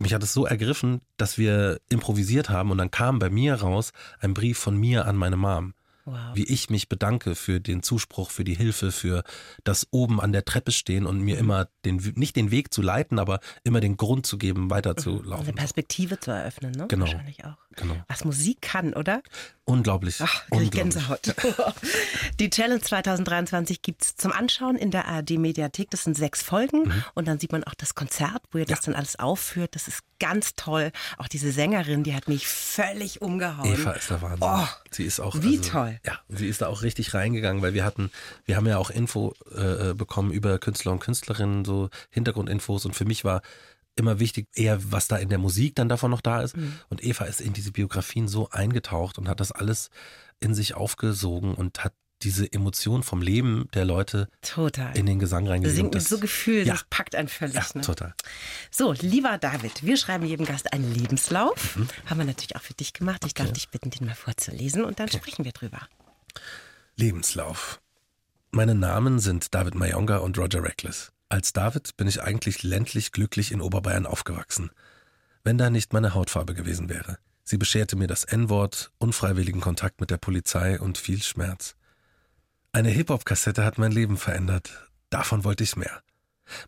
mich 0.00 0.14
hat 0.14 0.22
es 0.22 0.32
so 0.32 0.46
ergriffen, 0.46 1.00
dass 1.16 1.38
wir 1.38 1.80
improvisiert 1.88 2.50
haben 2.50 2.70
und 2.70 2.78
dann 2.78 2.90
kam 2.90 3.18
bei 3.18 3.30
mir 3.30 3.54
raus 3.54 3.92
ein 4.20 4.34
Brief 4.34 4.58
von 4.58 4.76
mir 4.76 5.06
an 5.06 5.16
meine 5.16 5.36
Mom. 5.36 5.74
Wow. 6.08 6.34
Wie 6.34 6.44
ich 6.44 6.70
mich 6.70 6.88
bedanke 6.88 7.34
für 7.34 7.60
den 7.60 7.82
Zuspruch, 7.82 8.30
für 8.30 8.44
die 8.44 8.54
Hilfe, 8.54 8.92
für 8.92 9.22
das 9.64 9.86
oben 9.90 10.20
an 10.20 10.32
der 10.32 10.44
Treppe 10.44 10.72
stehen 10.72 11.06
und 11.06 11.20
mir 11.20 11.38
immer 11.38 11.68
den, 11.84 11.96
nicht 12.16 12.36
den 12.36 12.50
Weg 12.50 12.72
zu 12.72 12.82
leiten, 12.82 13.18
aber 13.18 13.40
immer 13.64 13.80
den 13.80 13.96
Grund 13.96 14.26
zu 14.26 14.38
geben, 14.38 14.62
Eine 14.62 14.70
weiterzulaufen. 14.70 15.54
Perspektive 15.54 16.18
zu 16.20 16.30
eröffnen, 16.30 16.72
ne? 16.72 16.86
Genau. 16.88 17.04
Wahrscheinlich 17.06 17.44
auch. 17.44 17.56
Genau. 17.76 17.94
Was 18.08 18.24
Musik 18.24 18.60
kann, 18.62 18.92
oder? 18.94 19.22
Unglaublich. 19.64 20.16
Ach, 20.20 20.42
unglaublich. 20.50 20.70
Gänsehaut. 20.72 21.34
Die 22.40 22.50
Challenge 22.50 22.80
2023 22.80 23.82
gibt's 23.82 24.16
zum 24.16 24.32
Anschauen 24.32 24.76
in 24.76 24.90
der 24.90 25.06
ARD-Mediathek. 25.06 25.90
Das 25.90 26.04
sind 26.04 26.16
sechs 26.16 26.42
Folgen 26.42 26.88
Mhm. 26.88 27.04
und 27.14 27.28
dann 27.28 27.38
sieht 27.38 27.52
man 27.52 27.64
auch 27.64 27.74
das 27.74 27.94
Konzert, 27.94 28.42
wo 28.52 28.58
ihr 28.58 28.64
das 28.66 28.80
dann 28.80 28.94
alles 28.94 29.18
aufführt. 29.18 29.74
Das 29.74 29.88
ist 29.88 30.00
ganz 30.20 30.54
toll. 30.56 30.90
Auch 31.18 31.28
diese 31.28 31.52
Sängerin, 31.52 32.02
die 32.02 32.14
hat 32.14 32.28
mich 32.28 32.46
völlig 32.48 33.20
umgehauen. 33.22 33.72
Eva 33.72 33.92
ist 33.92 34.10
der 34.10 34.22
Wahnsinn. 34.22 34.38
Oh, 34.42 34.66
sie 34.90 35.04
ist 35.04 35.20
auch 35.20 35.36
wie 35.42 35.58
also, 35.58 35.70
toll. 35.70 36.00
Ja, 36.04 36.18
sie 36.28 36.48
ist 36.48 36.62
da 36.62 36.68
auch 36.68 36.82
richtig 36.82 37.14
reingegangen, 37.14 37.62
weil 37.62 37.74
wir 37.74 37.84
hatten, 37.84 38.10
wir 38.44 38.56
haben 38.56 38.66
ja 38.66 38.78
auch 38.78 38.90
Info 38.90 39.34
äh, 39.54 39.94
bekommen 39.94 40.30
über 40.30 40.58
Künstler 40.58 40.92
und 40.92 41.00
Künstlerinnen, 41.00 41.64
so 41.64 41.90
Hintergrundinfos 42.10 42.84
und 42.86 42.94
für 42.94 43.04
mich 43.04 43.24
war 43.24 43.42
immer 43.96 44.20
wichtig, 44.20 44.46
eher 44.54 44.92
was 44.92 45.08
da 45.08 45.16
in 45.16 45.28
der 45.28 45.38
Musik 45.38 45.74
dann 45.74 45.88
davon 45.88 46.10
noch 46.10 46.20
da 46.20 46.42
ist. 46.42 46.56
Mhm. 46.56 46.74
Und 46.88 47.04
Eva 47.04 47.24
ist 47.24 47.40
in 47.40 47.52
diese 47.52 47.72
Biografien 47.72 48.28
so 48.28 48.48
eingetaucht 48.50 49.18
und 49.18 49.28
hat 49.28 49.40
das 49.40 49.52
alles 49.52 49.90
in 50.40 50.54
sich 50.54 50.74
aufgesogen 50.74 51.54
und 51.54 51.84
hat 51.84 51.94
diese 52.22 52.52
Emotion 52.52 53.02
vom 53.02 53.22
Leben 53.22 53.68
der 53.74 53.84
Leute 53.84 54.28
Total. 54.42 54.96
in 54.96 55.06
den 55.06 55.18
Gesang 55.18 55.44
mit 55.44 55.94
Das- 55.94 56.08
so 56.08 56.18
Gefühl, 56.18 56.66
ja, 56.66 56.72
das 56.74 56.84
packt 56.90 57.14
einen 57.14 57.28
völlig. 57.28 57.54
ja, 57.54 57.64
ne? 57.74 57.80
total. 57.82 58.14
So, 58.70 58.92
lieber 58.92 59.38
David, 59.38 59.84
wir 59.84 59.96
schreiben 59.96 60.26
jedem 60.26 60.46
Gast 60.46 60.72
einen 60.72 60.92
Lebenslauf. 60.94 61.76
Mhm. 61.76 61.88
Haben 62.06 62.18
wir 62.18 62.24
natürlich 62.26 62.56
auch 62.56 62.62
für 62.62 62.74
dich 62.74 62.92
gemacht. 62.92 63.24
Ich 63.26 63.34
darf 63.34 63.52
dich 63.52 63.68
bitten, 63.68 63.90
den 63.90 64.06
mal 64.06 64.14
vorzulesen 64.14 64.84
und 64.84 64.98
dann 65.00 65.08
sprechen 65.08 65.44
wir 65.44 65.52
drüber. 65.52 65.80
Lebenslauf. 66.96 67.80
Meine 68.50 68.74
Namen 68.74 69.18
sind 69.18 69.54
David 69.54 69.74
Mayonga 69.74 70.18
und 70.18 70.38
Roger 70.38 70.62
Reckless. 70.62 71.12
Als 71.28 71.52
David 71.52 71.96
bin 71.96 72.08
ich 72.08 72.22
eigentlich 72.22 72.62
ländlich 72.62 73.12
glücklich 73.12 73.52
in 73.52 73.60
Oberbayern 73.60 74.06
aufgewachsen. 74.06 74.70
Wenn 75.44 75.58
da 75.58 75.70
nicht 75.70 75.92
meine 75.92 76.14
Hautfarbe 76.14 76.54
gewesen 76.54 76.88
wäre. 76.88 77.18
Sie 77.44 77.58
bescherte 77.58 77.96
mir 77.96 78.06
das 78.06 78.24
N-Wort, 78.24 78.90
unfreiwilligen 78.98 79.60
Kontakt 79.60 80.00
mit 80.00 80.10
der 80.10 80.16
Polizei 80.18 80.80
und 80.80 80.98
viel 80.98 81.22
Schmerz. 81.22 81.76
Eine 82.70 82.90
Hip-Hop-Kassette 82.90 83.64
hat 83.64 83.78
mein 83.78 83.92
Leben 83.92 84.18
verändert. 84.18 84.90
Davon 85.08 85.42
wollte 85.42 85.64
ich 85.64 85.76
mehr. 85.76 86.02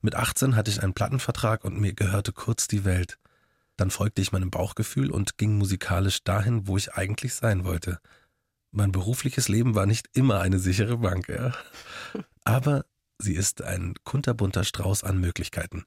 Mit 0.00 0.14
18 0.14 0.56
hatte 0.56 0.70
ich 0.70 0.82
einen 0.82 0.94
Plattenvertrag 0.94 1.62
und 1.64 1.78
mir 1.78 1.92
gehörte 1.92 2.32
kurz 2.32 2.66
die 2.66 2.84
Welt. 2.84 3.18
Dann 3.76 3.90
folgte 3.90 4.22
ich 4.22 4.32
meinem 4.32 4.50
Bauchgefühl 4.50 5.10
und 5.10 5.36
ging 5.36 5.58
musikalisch 5.58 6.24
dahin, 6.24 6.66
wo 6.66 6.78
ich 6.78 6.94
eigentlich 6.94 7.34
sein 7.34 7.64
wollte. 7.64 7.98
Mein 8.72 8.92
berufliches 8.92 9.48
Leben 9.48 9.74
war 9.74 9.84
nicht 9.84 10.08
immer 10.14 10.40
eine 10.40 10.58
sichere 10.58 10.98
Bank, 10.98 11.28
ja. 11.28 11.52
Aber 12.44 12.86
sie 13.18 13.34
ist 13.34 13.62
ein 13.62 13.94
kunterbunter 14.02 14.64
Strauß 14.64 15.04
an 15.04 15.18
Möglichkeiten. 15.18 15.84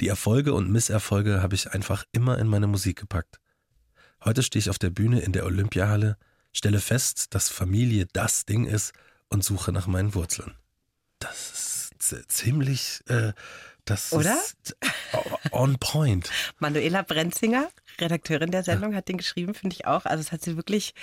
Die 0.00 0.08
Erfolge 0.08 0.52
und 0.52 0.70
Misserfolge 0.70 1.40
habe 1.40 1.54
ich 1.54 1.72
einfach 1.72 2.04
immer 2.12 2.38
in 2.38 2.46
meine 2.46 2.66
Musik 2.66 2.98
gepackt. 3.00 3.40
Heute 4.22 4.42
stehe 4.42 4.60
ich 4.60 4.70
auf 4.70 4.78
der 4.78 4.90
Bühne 4.90 5.20
in 5.20 5.32
der 5.32 5.46
Olympiahalle, 5.46 6.18
stelle 6.52 6.80
fest, 6.80 7.34
dass 7.34 7.48
Familie 7.48 8.06
das 8.12 8.44
Ding 8.44 8.66
ist 8.66 8.92
und 9.28 9.44
suche 9.44 9.72
nach 9.72 9.86
meinen 9.86 10.14
Wurzeln. 10.14 10.54
Das 11.18 11.90
ist 11.98 12.30
ziemlich, 12.30 13.00
äh, 13.08 13.32
das 13.84 14.12
Oder? 14.12 14.34
ist 14.34 14.76
on 15.52 15.78
point. 15.78 16.30
Manuela 16.58 17.02
Brenzinger, 17.02 17.68
Redakteurin 18.00 18.50
der 18.50 18.64
Sendung, 18.64 18.94
hat 18.94 19.08
den 19.08 19.16
geschrieben, 19.16 19.54
finde 19.54 19.74
ich 19.74 19.86
auch. 19.86 20.04
Also 20.04 20.20
es 20.20 20.32
hat 20.32 20.42
sie 20.42 20.56
wirklich 20.56 20.94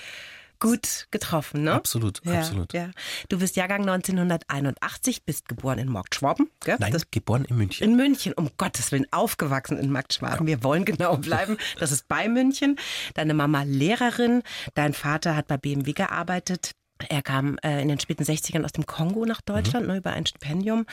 gut 0.59 1.07
getroffen, 1.11 1.63
ne? 1.63 1.73
Absolut, 1.73 2.21
ja, 2.23 2.39
absolut. 2.39 2.71
Ja. 2.73 2.91
Du 3.27 3.39
bist 3.39 3.57
Jahrgang 3.57 3.81
1981, 3.81 5.23
bist 5.25 5.49
geboren 5.49 5.77
in 5.77 5.89
Marktschwaben. 5.89 6.49
Gell? 6.61 6.77
Nein, 6.79 6.93
das 6.93 7.11
geboren 7.11 7.43
in 7.45 7.57
München. 7.57 7.83
in 7.89 7.97
München, 7.97 8.33
um 8.33 8.49
Gottes 8.57 8.91
Willen, 8.93 9.05
aufgewachsen 9.11 9.77
in 9.77 9.91
Marktschwaben. 9.91 10.47
Wir 10.47 10.63
wollen 10.63 10.85
genau 10.85 11.17
bleiben. 11.17 11.57
Das 11.79 11.91
ist 11.91 12.07
bei 12.07 12.29
München. 12.29 12.77
Deine 13.13 13.33
Mama 13.33 13.63
Lehrerin, 13.63 14.41
dein 14.73 14.93
Vater 14.93 15.35
hat 15.35 15.47
bei 15.47 15.57
BMW 15.57 15.91
gearbeitet. 15.91 16.71
Er 17.09 17.21
kam 17.21 17.57
äh, 17.63 17.81
in 17.81 17.87
den 17.87 17.99
späten 17.99 18.23
60ern 18.23 18.63
aus 18.63 18.71
dem 18.71 18.85
Kongo 18.85 19.25
nach 19.25 19.41
Deutschland, 19.41 19.87
mhm. 19.87 19.93
ne, 19.93 19.97
über 19.97 20.11
ein 20.11 20.25
Stipendium. 20.25 20.85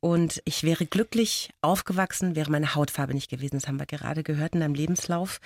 Und 0.00 0.42
ich 0.44 0.64
wäre 0.64 0.84
glücklich 0.84 1.50
aufgewachsen, 1.62 2.36
wäre 2.36 2.50
meine 2.50 2.74
Hautfarbe 2.74 3.14
nicht 3.14 3.30
gewesen. 3.30 3.56
Das 3.56 3.68
haben 3.68 3.78
wir 3.78 3.86
gerade 3.86 4.22
gehört 4.22 4.54
in 4.54 4.60
deinem 4.60 4.74
Lebenslauf. 4.74 5.40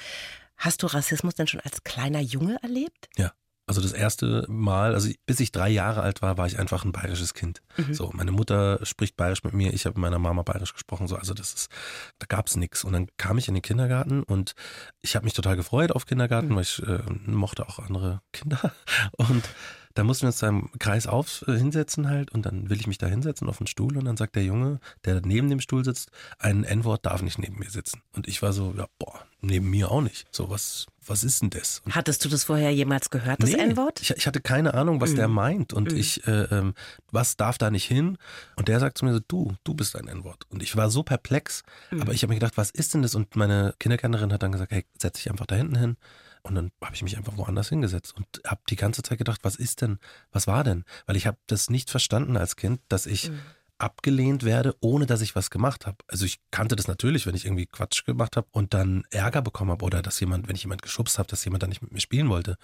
Hast 0.57 0.83
du 0.83 0.89
Rassismus 0.89 1.35
denn 1.35 1.47
schon 1.47 1.61
als 1.61 1.85
kleiner 1.85 2.21
Junge 2.21 2.59
erlebt? 2.63 3.09
Ja. 3.17 3.33
Also 3.69 3.83
das 3.83 3.93
erste 3.93 4.47
Mal, 4.49 4.95
also 4.95 5.11
bis 5.27 5.41
ich 5.41 5.53
drei 5.53 5.69
Jahre 5.69 6.01
alt 6.01 6.23
war, 6.23 6.39
war 6.39 6.47
ich 6.47 6.59
einfach 6.59 6.87
ein 6.87 6.93
bayerisches 6.93 7.35
Kind. 7.35 7.61
Mhm. 7.77 7.93
So, 7.93 8.11
meine 8.15 8.33
Mutter 8.33 8.81
spricht 8.83 9.15
bayerisch 9.19 9.45
mit 9.45 9.53
mir, 9.53 9.75
ich 9.75 9.85
habe 9.85 10.01
mit 10.01 10.01
meiner 10.01 10.19
Mama 10.19 10.43
bayerisch 10.43 10.73
gesprochen. 10.73 11.07
So, 11.07 11.17
also 11.17 11.35
das 11.35 11.53
ist, 11.53 11.71
da 12.19 12.25
gab's 12.27 12.57
nichts. 12.57 12.83
Und 12.83 12.95
dann 12.95 13.09
kam 13.19 13.37
ich 13.37 13.47
in 13.47 13.53
den 13.53 13.63
Kindergarten 13.63 14.23
und 14.23 14.55
ich 15.03 15.17
habe 15.17 15.25
mich 15.27 15.35
total 15.35 15.57
gefreut 15.57 15.93
auf 15.93 16.07
Kindergarten, 16.07 16.49
mhm. 16.49 16.57
weil 16.57 16.63
ich 16.63 16.83
äh, 16.83 17.01
mochte 17.27 17.69
auch 17.69 17.79
andere 17.79 18.23
Kinder. 18.33 18.73
Und 19.19 19.45
da 19.99 20.05
mussten 20.05 20.23
wir 20.23 20.29
uns 20.29 20.39
da 20.39 20.49
im 20.49 20.71
Kreis 20.79 21.09
auf 21.09 21.45
äh, 21.49 21.57
hinsetzen 21.57 22.09
halt 22.09 22.31
und 22.31 22.47
dann 22.47 22.71
will 22.71 22.79
ich 22.79 22.87
mich 22.87 22.99
da 22.99 23.09
hinsetzen 23.09 23.49
auf 23.49 23.59
den 23.59 23.67
Stuhl 23.67 23.97
und 23.97 24.05
dann 24.05 24.17
sagt 24.17 24.37
der 24.37 24.45
Junge, 24.45 24.79
der 25.05 25.21
neben 25.23 25.51
dem 25.51 25.59
Stuhl 25.61 25.85
sitzt, 25.85 26.11
ein 26.39 26.63
N-Wort 26.63 27.05
darf 27.05 27.21
nicht 27.21 27.39
neben 27.39 27.59
mir 27.59 27.69
sitzen. 27.69 28.01
Und 28.15 28.29
ich 28.29 28.41
war 28.41 28.53
so, 28.53 28.73
ja, 28.79 28.87
boah, 29.01 29.25
neben 29.41 29.69
mir 29.69 29.91
auch 29.91 30.01
nicht. 30.01 30.27
So, 30.31 30.51
was, 30.51 30.87
was 31.05 31.25
ist 31.25 31.43
denn 31.43 31.51
das? 31.51 31.83
Und 31.85 31.97
Hattest 31.97 32.25
du 32.25 32.29
das 32.29 32.45
vorher 32.45 32.71
jemals 32.73 33.11
gehört, 33.11 33.43
das 33.43 33.51
Nee, 33.51 33.57
N-Wort? 33.59 34.01
Ich, 34.01 34.11
ich 34.13 34.27
hatte 34.29 34.41
keine 34.41 34.75
Ahnung, 34.75 35.01
was 35.01 35.11
Mhm. 35.11 35.17
der 35.17 35.29
meint 35.29 35.73
und 35.73 35.91
Mhm. 35.91 35.99
ich, 35.99 36.25
äh, 36.29 36.43
ähm, 36.45 36.75
was 37.11 37.37
darf 37.37 37.59
da 37.59 37.71
nicht 37.73 37.87
hin? 37.87 38.19
Und 38.55 38.69
der 38.69 38.79
sagt 38.79 38.99
zu 38.99 39.05
mir 39.05 39.13
so, 39.15 39.21
du, 39.27 39.55
du 39.65 39.75
bist 39.75 39.97
ein 39.97 40.07
N-Wort. 40.07 40.45
Und 40.51 40.63
ich 40.63 40.77
war 40.77 40.91
so 40.91 41.03
perplex, 41.03 41.65
Mhm. 41.91 42.03
aber 42.03 42.13
ich 42.13 42.23
habe 42.23 42.33
mir 42.33 42.39
gedacht, 42.39 42.57
was 42.57 42.71
ist 42.71 42.95
denn 42.95 43.03
das? 43.03 43.17
Und 43.17 43.35
meine 43.35 43.75
Kindergärtnerin 43.81 44.33
hat 44.33 44.45
dann 44.45 44.53
gesagt, 44.53 44.71
hey, 44.71 44.85
setz 44.97 45.17
dich 45.19 45.29
einfach 45.31 45.47
da 45.47 45.57
hinten 45.57 45.77
hin. 45.77 45.97
Und 46.49 46.55
dann 46.55 46.71
habe 46.83 46.95
ich 46.95 47.03
mich 47.03 47.17
einfach 47.19 47.37
woanders 47.37 47.69
hingesetzt 47.69 48.17
und 48.17 48.27
habe 48.47 48.63
die 48.71 48.77
ganze 48.77 49.03
Zeit 49.03 49.19
gedacht, 49.19 49.41
was 49.43 49.55
ist 49.55 49.83
denn, 49.83 49.99
was 50.33 50.47
war 50.47 50.65
denn? 50.65 50.85
Weil 51.07 51.17
ich 51.17 51.27
habe 51.27 51.37
das 51.47 51.69
nicht 51.69 51.91
verstanden 51.91 52.37
als 52.39 52.57
Kind, 52.57 52.81
dass 52.89 53.05
ich 53.07 53.31
Mhm. 53.31 53.41
abgelehnt 53.77 54.43
werde, 54.45 54.75
ohne 54.81 55.07
dass 55.07 55.21
ich 55.21 55.37
was 55.37 55.51
gemacht 55.51 55.87
habe. 55.87 55.99
Also 56.09 56.25
ich 56.25 56.41
kannte 56.51 56.75
das 56.75 56.89
natürlich, 56.89 57.27
wenn 57.27 57.35
ich 57.35 57.45
irgendwie 57.45 57.67
Quatsch 57.67 58.05
gemacht 58.05 58.37
habe 58.37 58.49
und 58.51 58.75
dann 58.75 59.05
Ärger 59.11 59.43
bekommen 59.43 59.71
habe 59.71 59.85
oder 59.85 60.03
dass 60.03 60.19
jemand, 60.21 60.49
wenn 60.49 60.57
ich 60.57 60.63
jemand 60.65 60.83
geschubst 60.83 61.19
habe, 61.19 61.29
dass 61.29 61.45
jemand 61.45 61.63
dann 61.63 61.69
nicht 61.71 61.83
mit 61.83 61.93
mir 61.93 62.01
spielen 62.01 62.29
wollte. 62.29 62.57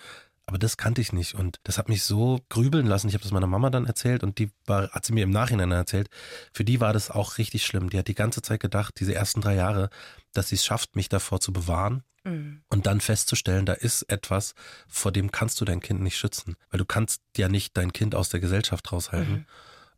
Aber 0.46 0.58
das 0.58 0.76
kannte 0.76 1.00
ich 1.00 1.12
nicht 1.12 1.34
und 1.34 1.60
das 1.62 1.78
hat 1.78 1.88
mich 1.88 2.02
so 2.02 2.40
grübeln 2.48 2.86
lassen. 2.86 3.08
Ich 3.08 3.14
habe 3.14 3.22
das 3.22 3.32
meiner 3.32 3.46
Mama 3.46 3.70
dann 3.70 3.86
erzählt 3.86 4.22
und 4.24 4.38
die 4.38 4.50
war, 4.66 4.90
hat 4.90 5.04
sie 5.04 5.12
mir 5.12 5.24
im 5.24 5.30
Nachhinein 5.30 5.70
erzählt. 5.70 6.08
Für 6.52 6.64
die 6.64 6.80
war 6.80 6.92
das 6.92 7.10
auch 7.10 7.38
richtig 7.38 7.64
schlimm. 7.64 7.90
Die 7.90 7.98
hat 7.98 8.08
die 8.08 8.14
ganze 8.14 8.42
Zeit 8.42 8.60
gedacht, 8.60 8.94
diese 8.98 9.14
ersten 9.14 9.40
drei 9.40 9.54
Jahre, 9.54 9.90
dass 10.32 10.48
sie 10.48 10.56
es 10.56 10.64
schafft, 10.64 10.96
mich 10.96 11.08
davor 11.08 11.40
zu 11.40 11.52
bewahren 11.52 12.02
Mhm. 12.24 12.62
und 12.68 12.86
dann 12.86 13.00
festzustellen, 13.00 13.66
da 13.66 13.74
ist 13.74 14.02
etwas, 14.04 14.54
vor 14.88 15.12
dem 15.12 15.30
kannst 15.30 15.60
du 15.60 15.64
dein 15.64 15.80
Kind 15.80 16.00
nicht 16.00 16.16
schützen, 16.16 16.56
weil 16.70 16.78
du 16.78 16.86
kannst 16.86 17.20
ja 17.36 17.48
nicht 17.48 17.76
dein 17.76 17.92
Kind 17.92 18.14
aus 18.14 18.30
der 18.30 18.40
Gesellschaft 18.40 18.90
raushalten. 18.90 19.32
Mhm. 19.32 19.46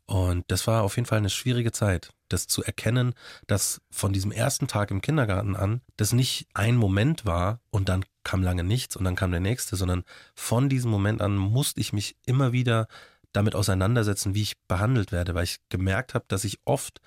Und 0.07 0.45
das 0.47 0.67
war 0.67 0.83
auf 0.83 0.95
jeden 0.95 1.05
Fall 1.05 1.17
eine 1.17 1.29
schwierige 1.29 1.73
Zeit, 1.73 2.11
das 2.29 2.47
zu 2.47 2.63
erkennen, 2.63 3.13
dass 3.45 3.81
von 3.91 4.13
diesem 4.13 4.31
ersten 4.31 4.67
Tag 4.67 4.89
im 4.89 5.01
Kindergarten 5.01 5.55
an 5.55 5.81
das 5.97 6.13
nicht 6.13 6.47
ein 6.53 6.77
Moment 6.77 7.25
war 7.25 7.59
und 7.71 7.89
dann 7.89 8.05
kam 8.23 8.41
lange 8.41 8.63
nichts 8.63 8.95
und 8.95 9.03
dann 9.03 9.15
kam 9.15 9.31
der 9.31 9.41
nächste, 9.41 9.75
sondern 9.75 10.03
von 10.33 10.69
diesem 10.69 10.91
Moment 10.91 11.21
an 11.21 11.35
musste 11.35 11.81
ich 11.81 11.91
mich 11.91 12.15
immer 12.25 12.53
wieder 12.53 12.87
damit 13.33 13.53
auseinandersetzen, 13.53 14.33
wie 14.33 14.43
ich 14.43 14.57
behandelt 14.67 15.11
werde, 15.11 15.35
weil 15.35 15.43
ich 15.43 15.57
gemerkt 15.69 16.13
habe, 16.13 16.25
dass 16.29 16.45
ich 16.45 16.59
oft 16.63 17.01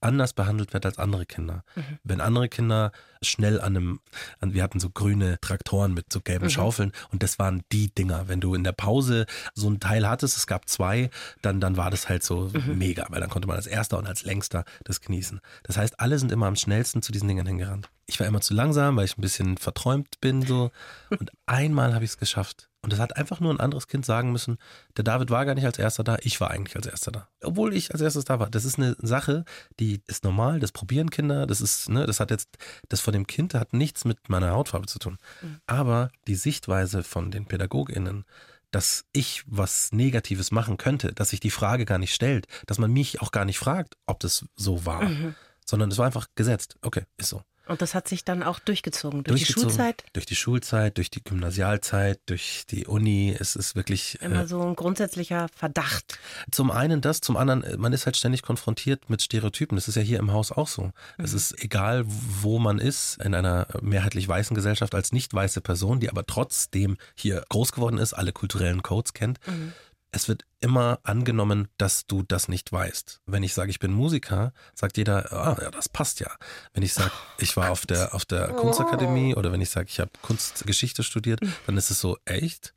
anders 0.00 0.32
behandelt 0.32 0.72
werde 0.72 0.88
als 0.88 0.98
andere 0.98 1.26
Kinder. 1.26 1.64
Mhm. 1.74 1.98
Wenn 2.04 2.20
andere 2.20 2.48
Kinder 2.48 2.92
schnell 3.22 3.60
an 3.60 3.76
einem, 3.76 4.00
an, 4.40 4.54
wir 4.54 4.62
hatten 4.62 4.80
so 4.80 4.88
grüne 4.90 5.38
Traktoren 5.40 5.92
mit 5.92 6.12
so 6.12 6.20
gelben 6.20 6.46
Mhm. 6.46 6.50
Schaufeln 6.50 6.92
und 7.10 7.22
das 7.22 7.38
waren 7.38 7.62
die 7.72 7.92
Dinger. 7.94 8.28
Wenn 8.28 8.40
du 8.40 8.54
in 8.54 8.64
der 8.64 8.72
Pause 8.72 9.26
so 9.54 9.68
ein 9.68 9.78
Teil 9.80 10.08
hattest, 10.08 10.36
es 10.38 10.46
gab 10.46 10.68
zwei, 10.68 11.10
dann, 11.42 11.60
dann 11.60 11.76
war 11.76 11.90
das 11.90 12.08
halt 12.08 12.22
so 12.22 12.50
Mhm. 12.54 12.78
mega, 12.78 13.06
weil 13.10 13.20
dann 13.20 13.28
konnte 13.30 13.46
man 13.46 13.56
als 13.56 13.66
erster 13.66 13.98
und 13.98 14.06
als 14.06 14.24
längster 14.24 14.64
das 14.84 15.00
genießen. 15.02 15.40
Das 15.64 15.76
heißt, 15.76 16.00
alle 16.00 16.18
sind 16.18 16.32
immer 16.32 16.46
am 16.46 16.56
schnellsten 16.56 17.02
zu 17.02 17.12
diesen 17.12 17.28
Dingern 17.28 17.46
hingerannt. 17.46 17.90
Ich 18.06 18.18
war 18.18 18.26
immer 18.26 18.40
zu 18.40 18.54
langsam, 18.54 18.96
weil 18.96 19.04
ich 19.04 19.18
ein 19.18 19.20
bisschen 19.20 19.58
verträumt 19.58 20.20
bin 20.22 20.42
so 20.42 20.70
und 21.10 21.30
einmal 21.46 21.92
habe 21.94 22.04
ich 22.04 22.12
es 22.12 22.18
geschafft. 22.18 22.69
Und 22.82 22.92
das 22.94 22.98
hat 22.98 23.16
einfach 23.16 23.40
nur 23.40 23.52
ein 23.52 23.60
anderes 23.60 23.88
Kind 23.88 24.06
sagen 24.06 24.32
müssen, 24.32 24.56
der 24.96 25.04
David 25.04 25.28
war 25.30 25.44
gar 25.44 25.54
nicht 25.54 25.66
als 25.66 25.78
erster 25.78 26.02
da, 26.02 26.16
ich 26.22 26.40
war 26.40 26.50
eigentlich 26.50 26.76
als 26.76 26.86
erster 26.86 27.12
da. 27.12 27.28
Obwohl 27.42 27.74
ich 27.74 27.92
als 27.92 28.00
erstes 28.00 28.24
da 28.24 28.40
war. 28.40 28.48
Das 28.48 28.64
ist 28.64 28.78
eine 28.78 28.96
Sache, 29.00 29.44
die 29.78 30.02
ist 30.06 30.24
normal, 30.24 30.60
das 30.60 30.72
probieren 30.72 31.10
Kinder, 31.10 31.46
das 31.46 31.60
ist, 31.60 31.90
ne, 31.90 32.06
das 32.06 32.20
hat 32.20 32.30
jetzt, 32.30 32.48
das 32.88 33.00
von 33.00 33.12
dem 33.12 33.26
Kind 33.26 33.52
hat 33.52 33.74
nichts 33.74 34.06
mit 34.06 34.30
meiner 34.30 34.52
Hautfarbe 34.52 34.86
zu 34.86 34.98
tun. 34.98 35.18
Aber 35.66 36.10
die 36.26 36.34
Sichtweise 36.36 37.02
von 37.02 37.30
den 37.30 37.44
PädagogInnen, 37.46 38.24
dass 38.70 39.04
ich 39.12 39.42
was 39.46 39.92
Negatives 39.92 40.50
machen 40.50 40.78
könnte, 40.78 41.12
dass 41.12 41.30
sich 41.30 41.40
die 41.40 41.50
Frage 41.50 41.84
gar 41.84 41.98
nicht 41.98 42.14
stellt, 42.14 42.46
dass 42.66 42.78
man 42.78 42.90
mich 42.92 43.20
auch 43.20 43.32
gar 43.32 43.44
nicht 43.44 43.58
fragt, 43.58 43.96
ob 44.06 44.20
das 44.20 44.46
so 44.56 44.86
war, 44.86 45.02
Mhm. 45.02 45.34
sondern 45.66 45.90
es 45.90 45.98
war 45.98 46.06
einfach 46.06 46.28
gesetzt. 46.34 46.76
Okay, 46.80 47.04
ist 47.18 47.28
so. 47.28 47.42
Und 47.70 47.80
das 47.82 47.94
hat 47.94 48.08
sich 48.08 48.24
dann 48.24 48.42
auch 48.42 48.58
durchgezogen 48.58 49.22
durch 49.22 49.42
die 49.42 49.44
Durchgezogen. 49.52 49.70
Schulzeit. 49.70 50.04
Durch 50.12 50.26
die 50.26 50.34
Schulzeit, 50.36 50.96
durch 50.96 51.10
die 51.10 51.22
Gymnasialzeit, 51.22 52.18
durch 52.26 52.64
die 52.68 52.86
Uni. 52.86 53.34
Es 53.38 53.54
ist 53.54 53.76
wirklich. 53.76 54.20
Immer 54.20 54.42
Äh, 54.42 54.46
so 54.48 54.60
ein 54.60 54.74
grundsätzlicher 54.74 55.46
Verdacht. 55.54 56.18
zum 56.50 56.70
einen 56.70 57.00
das, 57.00 57.20
zum 57.20 57.36
anderen, 57.36 57.62
äh, 57.62 57.76
man 57.76 57.92
ist 57.92 58.06
halt 58.06 58.16
ständig 58.16 58.42
konfrontiert 58.42 59.08
mit 59.08 59.22
Stereotypen. 59.22 59.76
Das 59.76 59.88
ist 59.88 59.94
ja 59.94 60.02
hier 60.02 60.18
im 60.18 60.32
Haus 60.32 60.50
auch 60.52 60.66
so. 60.68 60.82
Mhm. 60.84 60.92
Es 61.18 61.32
ist 61.32 61.62
egal, 61.62 62.04
wo 62.06 62.58
man 62.58 62.78
ist, 62.78 63.22
in 63.22 63.34
einer 63.34 63.68
mehrheitlich 63.80 64.26
weißen 64.26 64.54
Gesellschaft 64.54 64.94
als 64.94 65.12
nicht 65.12 65.32
weiße 65.32 65.60
Person, 65.60 66.00
die 66.00 66.10
aber 66.10 66.26
trotzdem 66.26 66.96
hier 67.14 67.44
groß 67.50 67.72
geworden 67.72 67.98
ist, 67.98 68.14
alle 68.14 68.32
kulturellen 68.32 68.82
Codes 68.82 69.12
kennt. 69.14 69.38
Mhm. 69.46 69.72
Es 70.12 70.26
wird 70.28 70.44
immer 70.58 70.98
angenommen, 71.04 71.68
dass 71.78 72.06
du 72.06 72.22
das 72.24 72.48
nicht 72.48 72.72
weißt. 72.72 73.20
Wenn 73.26 73.44
ich 73.44 73.54
sage, 73.54 73.70
ich 73.70 73.78
bin 73.78 73.92
Musiker, 73.92 74.52
sagt 74.74 74.96
jeder, 74.96 75.32
ah, 75.32 75.56
ja, 75.62 75.70
das 75.70 75.88
passt 75.88 76.18
ja. 76.18 76.30
Wenn 76.74 76.82
ich 76.82 76.92
sage, 76.94 77.12
ich 77.38 77.56
war 77.56 77.70
auf 77.70 77.86
der, 77.86 78.12
auf 78.12 78.24
der 78.24 78.48
Kunstakademie 78.48 79.36
oder 79.36 79.52
wenn 79.52 79.60
ich 79.60 79.70
sage, 79.70 79.86
ich 79.88 80.00
habe 80.00 80.10
Kunstgeschichte 80.20 81.04
studiert, 81.04 81.40
dann 81.66 81.76
ist 81.76 81.90
es 81.90 82.00
so, 82.00 82.18
echt? 82.24 82.74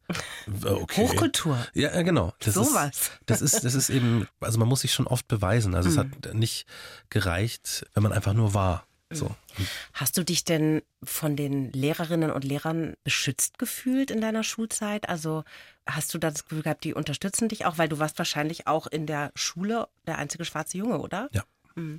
Okay. 0.63 1.01
Hochkultur. 1.07 1.57
Ja, 1.73 1.89
äh, 1.89 2.03
genau. 2.03 2.33
Das 2.39 2.53
Sowas. 2.53 2.91
Ist, 2.91 3.11
das 3.25 3.41
ist, 3.41 3.63
das 3.63 3.73
ist 3.73 3.89
eben, 3.89 4.27
also 4.39 4.59
man 4.59 4.67
muss 4.67 4.81
sich 4.81 4.93
schon 4.93 5.07
oft 5.07 5.27
beweisen. 5.27 5.73
Also 5.73 5.89
es 5.89 5.95
Mhm. 5.95 5.99
hat 6.23 6.33
nicht 6.35 6.67
gereicht, 7.09 7.85
wenn 7.95 8.03
man 8.03 8.13
einfach 8.13 8.33
nur 8.33 8.53
war. 8.53 8.85
So. 9.15 9.25
Und 9.27 9.67
Hast 9.93 10.17
du 10.17 10.23
dich 10.23 10.43
denn 10.43 10.81
von 11.03 11.35
den 11.35 11.71
Lehrerinnen 11.71 12.31
und 12.31 12.43
Lehrern 12.43 12.95
beschützt 13.03 13.59
gefühlt 13.59 14.11
in 14.11 14.21
deiner 14.21 14.43
Schulzeit? 14.43 15.09
Also 15.09 15.43
hast 15.87 16.13
du 16.13 16.17
da 16.17 16.31
das 16.31 16.43
Gefühl 16.45 16.63
gehabt, 16.63 16.83
die 16.83 16.93
unterstützen 16.93 17.49
dich 17.49 17.65
auch, 17.65 17.77
weil 17.77 17.89
du 17.89 17.99
warst 17.99 18.17
wahrscheinlich 18.17 18.67
auch 18.67 18.87
in 18.87 19.05
der 19.05 19.31
Schule 19.35 19.87
der 20.07 20.17
einzige 20.17 20.45
schwarze 20.45 20.77
Junge, 20.77 20.99
oder? 20.99 21.29
Ja. 21.31 21.43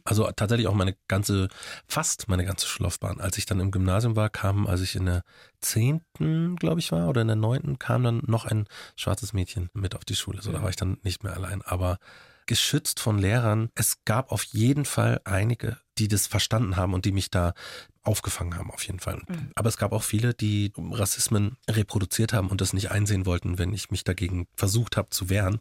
Also 0.05 0.31
tatsächlich 0.31 0.69
auch 0.69 0.75
meine 0.75 0.97
ganze, 1.09 1.49
fast 1.89 2.29
meine 2.29 2.45
ganze 2.45 2.67
Schullaufbahn. 2.67 3.21
Als 3.21 3.39
ich 3.39 3.47
dann 3.47 3.59
im 3.59 3.73
Gymnasium 3.73 4.15
war, 4.15 4.31
kam, 4.31 4.69
als 4.69 4.83
ich 4.83 4.95
in 4.95 5.07
der 5.07 5.25
zehnten, 5.61 6.55
glaube 6.57 6.79
ich, 6.79 6.93
war, 6.93 7.09
oder 7.09 7.23
in 7.23 7.27
der 7.27 7.37
neunten, 7.37 7.79
kam 7.79 8.05
dann 8.05 8.23
noch 8.27 8.45
ein 8.45 8.69
schwarzes 8.95 9.33
Mädchen 9.33 9.71
mit 9.73 9.97
auf 9.97 10.05
die 10.05 10.15
Schule. 10.15 10.43
So, 10.43 10.53
da 10.53 10.63
war 10.63 10.71
ich 10.71 10.77
dann 10.77 10.99
nicht 11.03 11.25
mehr 11.25 11.35
allein. 11.35 11.61
Aber 11.63 11.99
geschützt 12.47 13.01
von 13.01 13.19
Lehrern, 13.19 13.71
es 13.75 14.05
gab 14.05 14.33
auf 14.33 14.45
jeden 14.45 14.85
Fall 14.85 15.21
einige, 15.25 15.79
die 15.99 16.09
das 16.09 16.27
verstanden 16.27 16.77
haben 16.77 16.95
und 16.95 17.05
die 17.05 17.13
mich 17.13 17.31
da 17.31 17.55
aufgefangen 18.03 18.57
haben, 18.57 18.71
auf 18.71 18.87
jeden 18.87 19.01
Fall. 19.01 19.23
Aber 19.55 19.69
es 19.69 19.79
gab 19.79 19.93
auch 19.93 20.03
viele, 20.03 20.35
die 20.35 20.73
Rassismen 20.77 21.57
reproduziert 21.69 22.33
haben 22.33 22.49
und 22.49 22.61
das 22.61 22.73
nicht 22.73 22.91
einsehen 22.91 23.27
wollten, 23.27 23.59
wenn 23.59 23.73
ich 23.73 23.91
mich 23.91 24.05
dagegen 24.05 24.47
versucht 24.57 24.97
habe 24.97 25.11
zu 25.11 25.31
wehren. 25.31 25.61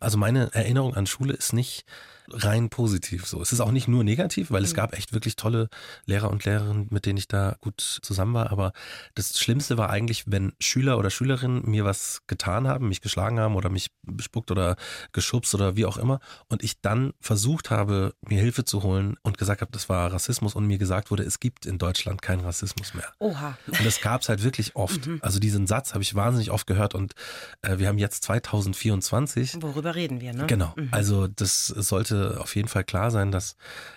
Also 0.00 0.18
meine 0.18 0.52
Erinnerung 0.54 0.94
an 0.94 1.06
Schule 1.06 1.34
ist 1.34 1.52
nicht 1.52 1.84
rein 2.30 2.70
positiv 2.70 3.26
so. 3.26 3.40
Es 3.40 3.52
ist 3.52 3.60
auch 3.60 3.70
nicht 3.70 3.88
nur 3.88 4.04
negativ, 4.04 4.50
weil 4.50 4.64
es 4.64 4.74
gab 4.74 4.94
echt 4.94 5.12
wirklich 5.12 5.36
tolle 5.36 5.68
Lehrer 6.06 6.30
und 6.30 6.44
Lehrerinnen, 6.44 6.88
mit 6.90 7.06
denen 7.06 7.18
ich 7.18 7.28
da 7.28 7.56
gut 7.60 7.80
zusammen 7.80 8.34
war. 8.34 8.50
Aber 8.50 8.72
das 9.14 9.38
Schlimmste 9.38 9.76
war 9.78 9.90
eigentlich, 9.90 10.24
wenn 10.26 10.52
Schüler 10.60 10.98
oder 10.98 11.10
Schülerinnen 11.10 11.62
mir 11.68 11.84
was 11.84 12.22
getan 12.26 12.66
haben, 12.66 12.88
mich 12.88 13.00
geschlagen 13.00 13.38
haben 13.38 13.56
oder 13.56 13.68
mich 13.68 13.90
bespuckt 14.02 14.50
oder 14.50 14.76
geschubst 15.12 15.54
oder 15.54 15.76
wie 15.76 15.86
auch 15.86 15.96
immer 15.96 16.20
und 16.48 16.62
ich 16.62 16.80
dann 16.80 17.12
versucht 17.20 17.70
habe, 17.70 18.14
mir 18.26 18.40
Hilfe 18.40 18.64
zu 18.64 18.82
holen 18.82 19.16
und 19.22 19.38
gesagt 19.38 19.60
habe, 19.60 19.72
das 19.72 19.88
war 19.88 20.12
Rassismus 20.12 20.54
und 20.54 20.66
mir 20.66 20.78
gesagt 20.78 21.10
wurde, 21.10 21.22
es 21.24 21.40
gibt 21.40 21.66
in 21.66 21.78
Deutschland 21.78 22.22
keinen 22.22 22.40
Rassismus 22.40 22.94
mehr. 22.94 23.12
Oha. 23.18 23.58
Und 23.66 23.84
das 23.84 24.00
gab 24.00 24.22
es 24.22 24.28
halt 24.28 24.42
wirklich 24.42 24.76
oft. 24.76 25.06
Mhm. 25.06 25.18
Also 25.22 25.38
diesen 25.38 25.66
Satz 25.66 25.94
habe 25.94 26.02
ich 26.02 26.14
wahnsinnig 26.14 26.50
oft 26.50 26.66
gehört 26.66 26.94
und 26.94 27.14
äh, 27.62 27.78
wir 27.78 27.88
haben 27.88 27.98
jetzt 27.98 28.22
2024. 28.24 29.62
Worüber 29.62 29.94
reden 29.94 30.20
wir, 30.20 30.32
ne? 30.32 30.46
Genau. 30.46 30.72
Mhm. 30.76 30.88
Also 30.90 31.26
das 31.26 31.66
sollte 31.66 32.13
auf 32.14 32.56
jeden 32.56 32.68
Fall 32.68 32.84
klar 32.84 33.10
sein, 33.10 33.30
dass, 33.30 33.56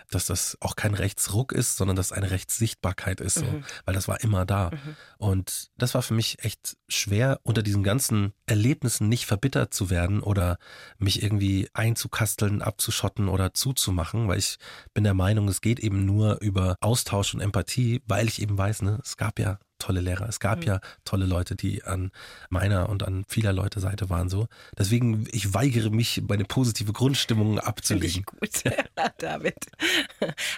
dass 0.10 0.26
das 0.26 0.58
auch 0.62 0.76
kein 0.76 0.94
Rechtsruck 0.94 1.52
ist, 1.52 1.78
sondern 1.78 1.96
dass 1.96 2.12
eine 2.12 2.32
Rechtssichtbarkeit 2.32 3.22
ist, 3.22 3.36
so, 3.36 3.46
mhm. 3.46 3.64
weil 3.86 3.94
das 3.94 4.08
war 4.08 4.22
immer 4.22 4.46
da. 4.46 4.72
Mhm. 4.72 4.96
Und 5.18 5.70
das 5.78 5.94
war 5.94 6.02
für 6.02 6.14
mich 6.14 6.44
echt 6.44 6.78
schwer, 6.88 7.40
unter 7.44 7.64
diesen 7.64 7.84
ganzen 7.84 8.34
Erlebnissen 8.46 9.10
nicht 9.10 9.26
verbittert 9.26 9.74
zu 9.74 9.90
werden 9.90 10.22
oder 10.22 10.58
mich 10.98 11.24
irgendwie 11.24 11.70
einzukasteln, 11.74 12.62
abzuschotten 12.62 13.30
oder 13.30 13.54
zuzumachen, 13.54 14.28
weil 14.28 14.40
ich 14.40 14.58
bin 14.94 15.04
der 15.04 15.14
Meinung, 15.14 15.48
es 15.48 15.62
geht 15.62 15.80
eben 15.80 16.06
nur 16.06 16.42
über 16.42 16.76
Austausch 16.82 17.34
und 17.34 17.42
Empathie, 17.42 18.02
weil 18.08 18.28
ich 18.28 18.42
eben 18.42 18.58
weiß, 18.58 18.82
ne, 18.84 19.00
es 19.04 19.18
gab 19.18 19.40
ja 19.40 19.60
tolle 19.80 20.02
Lehrer. 20.02 20.28
Es 20.28 20.40
gab 20.40 20.60
mhm. 20.60 20.64
ja 20.66 20.80
tolle 21.06 21.26
Leute, 21.26 21.56
die 21.56 21.84
an 21.84 22.12
meiner 22.50 22.90
und 22.90 23.04
an 23.04 23.26
vieler 23.28 23.54
Leute 23.54 23.80
Seite 23.80 24.10
waren 24.10 24.30
so. 24.30 24.48
Deswegen, 24.78 25.28
ich 25.32 25.54
weigere 25.54 25.90
mich, 25.90 26.24
meine 26.28 26.46
positive 26.46 26.94
Grundstimmung 26.94 27.60
abzulegen. 27.60 28.24
Gut, 28.26 28.64
David. 29.18 29.58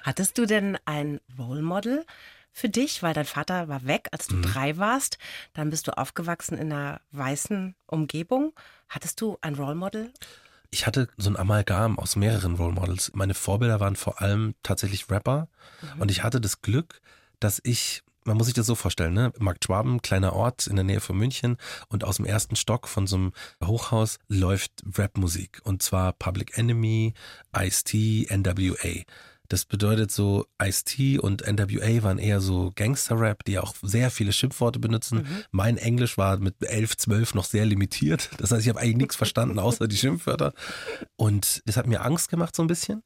Hattest 0.03 0.37
du 0.37 0.45
denn 0.45 0.77
ein 0.85 1.19
Role 1.37 1.61
Model? 1.61 2.05
für 2.51 2.67
dich, 2.67 3.03
weil 3.03 3.13
dein 3.13 3.25
Vater 3.25 3.67
war 3.67 3.85
weg, 3.85 4.09
als 4.11 4.27
du 4.27 4.35
mhm. 4.35 4.41
drei 4.41 4.77
warst. 4.77 5.17
Dann 5.53 5.69
bist 5.69 5.87
du 5.87 5.97
aufgewachsen 5.97 6.57
in 6.57 6.71
einer 6.71 6.99
weißen 7.11 7.75
Umgebung. 7.85 8.53
Hattest 8.89 9.21
du 9.21 9.37
ein 9.41 9.55
Role 9.55 9.75
Model? 9.75 10.11
Ich 10.71 10.85
hatte 10.85 11.07
so 11.17 11.29
ein 11.29 11.37
Amalgam 11.37 11.97
aus 11.97 12.15
mehreren 12.15 12.55
Role 12.55 12.73
Models. 12.73 13.11
Meine 13.13 13.33
Vorbilder 13.33 13.79
waren 13.79 13.95
vor 13.95 14.21
allem 14.21 14.55
tatsächlich 14.61 15.09
Rapper. 15.09 15.47
Mhm. 15.81 16.01
Und 16.01 16.11
ich 16.11 16.23
hatte 16.23 16.41
das 16.41 16.61
Glück, 16.61 17.01
dass 17.39 17.61
ich 17.63 18.03
man 18.25 18.37
muss 18.37 18.47
sich 18.47 18.53
das 18.53 18.65
so 18.65 18.75
vorstellen, 18.75 19.13
ne? 19.13 19.31
Markt 19.39 19.65
Schwaben, 19.65 20.01
kleiner 20.01 20.33
Ort 20.33 20.67
in 20.67 20.75
der 20.75 20.85
Nähe 20.85 20.99
von 20.99 21.17
München 21.17 21.57
und 21.89 22.03
aus 22.03 22.17
dem 22.17 22.25
ersten 22.25 22.55
Stock 22.55 22.87
von 22.87 23.07
so 23.07 23.15
einem 23.15 23.33
Hochhaus 23.63 24.19
läuft 24.27 24.83
Rapmusik 24.97 25.61
und 25.63 25.81
zwar 25.81 26.13
Public 26.13 26.57
Enemy, 26.57 27.13
Ice-T, 27.55 28.27
NWA. 28.29 29.03
Das 29.49 29.65
bedeutet 29.65 30.11
so, 30.11 30.45
Ice-T 30.61 31.17
und 31.17 31.41
NWA 31.41 32.03
waren 32.03 32.19
eher 32.19 32.39
so 32.39 32.71
Gangster-Rap, 32.75 33.43
die 33.45 33.57
auch 33.57 33.73
sehr 33.81 34.11
viele 34.11 34.31
Schimpfworte 34.31 34.77
benutzen. 34.77 35.19
Mhm. 35.19 35.43
Mein 35.49 35.77
Englisch 35.77 36.19
war 36.19 36.37
mit 36.37 36.63
11, 36.63 36.97
12 36.97 37.33
noch 37.33 37.45
sehr 37.45 37.65
limitiert. 37.65 38.29
Das 38.37 38.51
heißt, 38.51 38.61
ich 38.61 38.69
habe 38.69 38.79
eigentlich 38.79 38.97
nichts 38.97 39.15
verstanden, 39.15 39.57
außer 39.57 39.87
die 39.87 39.97
Schimpfwörter. 39.97 40.53
Und 41.15 41.63
das 41.65 41.77
hat 41.77 41.87
mir 41.87 42.05
Angst 42.05 42.29
gemacht 42.29 42.55
so 42.55 42.61
ein 42.61 42.67
bisschen. 42.67 43.01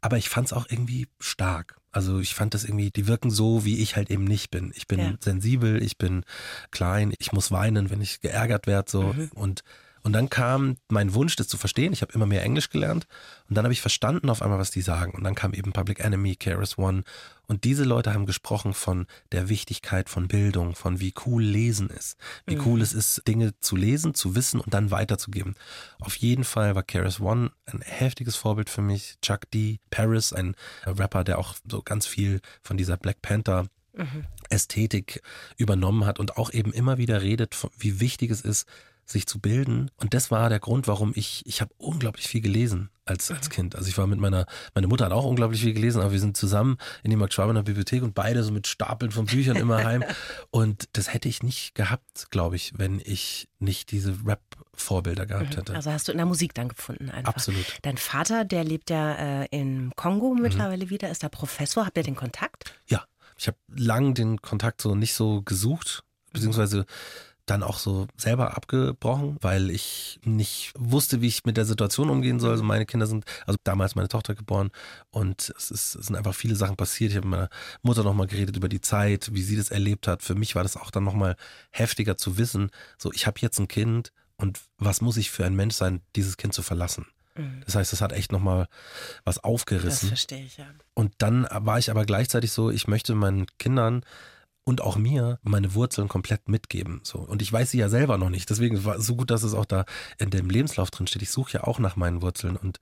Aber 0.00 0.16
ich 0.16 0.28
fand 0.28 0.48
es 0.48 0.52
auch 0.52 0.66
irgendwie 0.68 1.08
stark. 1.20 1.76
Also 1.90 2.20
ich 2.20 2.34
fand 2.34 2.54
das 2.54 2.64
irgendwie, 2.64 2.90
die 2.90 3.06
wirken 3.06 3.30
so, 3.30 3.64
wie 3.64 3.78
ich 3.78 3.96
halt 3.96 4.10
eben 4.10 4.24
nicht 4.24 4.50
bin. 4.50 4.72
Ich 4.76 4.86
bin 4.86 5.00
ja. 5.00 5.14
sensibel, 5.20 5.82
ich 5.82 5.96
bin 5.98 6.24
klein, 6.70 7.14
ich 7.18 7.32
muss 7.32 7.50
weinen, 7.50 7.90
wenn 7.90 8.00
ich 8.00 8.20
geärgert 8.20 8.66
werde 8.66 8.90
so 8.90 9.02
mhm. 9.14 9.30
und 9.34 9.64
und 10.02 10.12
dann 10.12 10.30
kam 10.30 10.76
mein 10.88 11.14
Wunsch, 11.14 11.36
das 11.36 11.48
zu 11.48 11.56
verstehen. 11.56 11.92
Ich 11.92 12.02
habe 12.02 12.12
immer 12.12 12.26
mehr 12.26 12.42
Englisch 12.42 12.70
gelernt. 12.70 13.06
Und 13.48 13.56
dann 13.56 13.64
habe 13.64 13.72
ich 13.72 13.80
verstanden 13.80 14.30
auf 14.30 14.42
einmal, 14.42 14.58
was 14.58 14.70
die 14.70 14.82
sagen. 14.82 15.12
Und 15.12 15.24
dann 15.24 15.34
kam 15.34 15.54
eben 15.54 15.72
Public 15.72 16.00
Enemy, 16.00 16.36
KRS 16.36 16.78
One. 16.78 17.04
Und 17.46 17.64
diese 17.64 17.84
Leute 17.84 18.12
haben 18.12 18.26
gesprochen 18.26 18.74
von 18.74 19.06
der 19.32 19.48
Wichtigkeit 19.48 20.08
von 20.08 20.28
Bildung, 20.28 20.74
von 20.74 21.00
wie 21.00 21.14
cool 21.26 21.42
Lesen 21.42 21.88
ist. 21.88 22.16
Wie 22.46 22.56
mhm. 22.56 22.66
cool 22.66 22.82
es 22.82 22.92
ist, 22.92 23.26
Dinge 23.26 23.58
zu 23.60 23.76
lesen, 23.76 24.14
zu 24.14 24.34
wissen 24.34 24.60
und 24.60 24.74
dann 24.74 24.90
weiterzugeben. 24.90 25.54
Auf 25.98 26.16
jeden 26.16 26.44
Fall 26.44 26.74
war 26.74 26.82
KRS 26.82 27.20
One 27.20 27.50
ein 27.66 27.80
heftiges 27.80 28.36
Vorbild 28.36 28.68
für 28.70 28.82
mich. 28.82 29.16
Chuck 29.22 29.50
D. 29.50 29.80
Paris, 29.90 30.32
ein 30.32 30.54
Rapper, 30.84 31.24
der 31.24 31.38
auch 31.38 31.54
so 31.70 31.82
ganz 31.82 32.06
viel 32.06 32.40
von 32.62 32.76
dieser 32.76 32.96
Black 32.96 33.22
Panther 33.22 33.66
mhm. 33.94 34.26
Ästhetik 34.50 35.22
übernommen 35.56 36.06
hat 36.06 36.18
und 36.18 36.36
auch 36.36 36.52
eben 36.52 36.72
immer 36.72 36.98
wieder 36.98 37.22
redet, 37.22 37.56
wie 37.78 38.00
wichtig 38.00 38.30
es 38.30 38.40
ist, 38.40 38.66
sich 39.10 39.26
zu 39.26 39.40
bilden. 39.40 39.90
Und 39.96 40.14
das 40.14 40.30
war 40.30 40.48
der 40.48 40.60
Grund, 40.60 40.86
warum 40.86 41.12
ich, 41.14 41.42
ich 41.46 41.60
habe 41.60 41.72
unglaublich 41.78 42.28
viel 42.28 42.40
gelesen 42.40 42.90
als, 43.06 43.30
als 43.30 43.48
mhm. 43.48 43.52
Kind. 43.52 43.76
Also 43.76 43.88
ich 43.88 43.96
war 43.96 44.06
mit 44.06 44.20
meiner, 44.20 44.46
meine 44.74 44.86
Mutter 44.86 45.06
hat 45.06 45.12
auch 45.12 45.24
unglaublich 45.24 45.62
viel 45.62 45.72
gelesen, 45.72 46.00
aber 46.02 46.12
wir 46.12 46.20
sind 46.20 46.36
zusammen 46.36 46.76
in 47.02 47.10
die 47.10 47.16
Max 47.16 47.34
Schwabener 47.34 47.62
Bibliothek 47.62 48.02
und 48.02 48.14
beide 48.14 48.42
so 48.44 48.52
mit 48.52 48.66
Stapeln 48.66 49.10
von 49.10 49.26
Büchern 49.26 49.56
immer 49.56 49.82
heim. 49.82 50.04
Und 50.50 50.88
das 50.92 51.12
hätte 51.12 51.28
ich 51.28 51.42
nicht 51.42 51.74
gehabt, 51.74 52.30
glaube 52.30 52.56
ich, 52.56 52.72
wenn 52.76 53.00
ich 53.04 53.48
nicht 53.58 53.90
diese 53.90 54.14
Rap-Vorbilder 54.26 55.26
gehabt 55.26 55.54
mhm. 55.54 55.56
hätte. 55.56 55.74
Also 55.74 55.90
hast 55.90 56.08
du 56.08 56.12
in 56.12 56.18
der 56.18 56.26
Musik 56.26 56.54
dann 56.54 56.68
gefunden 56.68 57.10
einfach. 57.10 57.34
Absolut. 57.34 57.78
Dein 57.82 57.96
Vater, 57.96 58.44
der 58.44 58.64
lebt 58.64 58.90
ja 58.90 59.42
äh, 59.42 59.46
in 59.50 59.92
Kongo 59.96 60.34
mhm. 60.34 60.42
mittlerweile 60.42 60.86
mhm. 60.86 60.90
wieder, 60.90 61.10
ist 61.10 61.22
da 61.22 61.28
Professor. 61.28 61.86
Habt 61.86 61.96
ihr 61.96 62.02
den 62.02 62.16
Kontakt? 62.16 62.74
Ja, 62.86 63.04
ich 63.38 63.46
habe 63.46 63.58
lang 63.74 64.14
den 64.14 64.42
Kontakt 64.42 64.82
so 64.82 64.94
nicht 64.94 65.14
so 65.14 65.42
gesucht, 65.42 66.02
beziehungsweise 66.32 66.84
dann 67.50 67.62
auch 67.62 67.78
so 67.78 68.06
selber 68.16 68.56
abgebrochen, 68.56 69.36
weil 69.40 69.70
ich 69.70 70.20
nicht 70.24 70.72
wusste, 70.76 71.20
wie 71.20 71.28
ich 71.28 71.44
mit 71.44 71.56
der 71.56 71.64
Situation 71.64 72.10
umgehen 72.10 72.40
soll. 72.40 72.52
Also 72.52 72.64
meine 72.64 72.86
Kinder 72.86 73.06
sind, 73.06 73.24
also 73.46 73.58
damals 73.64 73.94
meine 73.94 74.08
Tochter 74.08 74.34
geboren 74.34 74.70
und 75.10 75.52
es, 75.56 75.70
ist, 75.70 75.94
es 75.94 76.06
sind 76.06 76.16
einfach 76.16 76.34
viele 76.34 76.56
Sachen 76.56 76.76
passiert. 76.76 77.10
Ich 77.10 77.16
habe 77.16 77.26
mit 77.26 77.38
meiner 77.38 77.50
Mutter 77.82 78.04
nochmal 78.04 78.26
geredet 78.26 78.56
über 78.56 78.68
die 78.68 78.80
Zeit, 78.80 79.30
wie 79.32 79.42
sie 79.42 79.56
das 79.56 79.70
erlebt 79.70 80.06
hat. 80.06 80.22
Für 80.22 80.34
mich 80.34 80.54
war 80.54 80.62
das 80.62 80.76
auch 80.76 80.90
dann 80.90 81.04
nochmal 81.04 81.36
heftiger 81.70 82.16
zu 82.16 82.38
wissen, 82.38 82.70
so 82.98 83.12
ich 83.12 83.26
habe 83.26 83.38
jetzt 83.40 83.58
ein 83.58 83.68
Kind 83.68 84.12
und 84.36 84.60
was 84.78 85.00
muss 85.00 85.16
ich 85.16 85.30
für 85.30 85.44
ein 85.44 85.56
Mensch 85.56 85.74
sein, 85.74 86.00
dieses 86.16 86.36
Kind 86.36 86.54
zu 86.54 86.62
verlassen. 86.62 87.06
Mhm. 87.34 87.62
Das 87.64 87.74
heißt, 87.74 87.92
das 87.92 88.00
hat 88.00 88.12
echt 88.12 88.32
nochmal 88.32 88.68
was 89.24 89.42
aufgerissen. 89.42 90.10
Das 90.10 90.20
verstehe 90.20 90.44
ich, 90.44 90.58
ja. 90.58 90.66
Und 90.94 91.14
dann 91.18 91.46
war 91.50 91.78
ich 91.78 91.90
aber 91.90 92.04
gleichzeitig 92.04 92.52
so, 92.52 92.70
ich 92.70 92.88
möchte 92.88 93.14
meinen 93.14 93.46
Kindern 93.58 94.02
und 94.68 94.82
auch 94.82 94.98
mir 94.98 95.38
meine 95.42 95.74
Wurzeln 95.74 96.08
komplett 96.08 96.50
mitgeben. 96.50 97.00
So. 97.02 97.20
Und 97.20 97.40
ich 97.40 97.50
weiß 97.50 97.70
sie 97.70 97.78
ja 97.78 97.88
selber 97.88 98.18
noch 98.18 98.28
nicht. 98.28 98.50
Deswegen 98.50 98.84
war 98.84 98.96
es 98.96 99.06
so 99.06 99.16
gut, 99.16 99.30
dass 99.30 99.42
es 99.42 99.54
auch 99.54 99.64
da 99.64 99.86
in 100.18 100.28
dem 100.28 100.50
Lebenslauf 100.50 100.90
drin 100.90 101.06
steht. 101.06 101.22
Ich 101.22 101.30
suche 101.30 101.54
ja 101.54 101.64
auch 101.64 101.78
nach 101.78 101.96
meinen 101.96 102.20
Wurzeln 102.20 102.54
und 102.54 102.78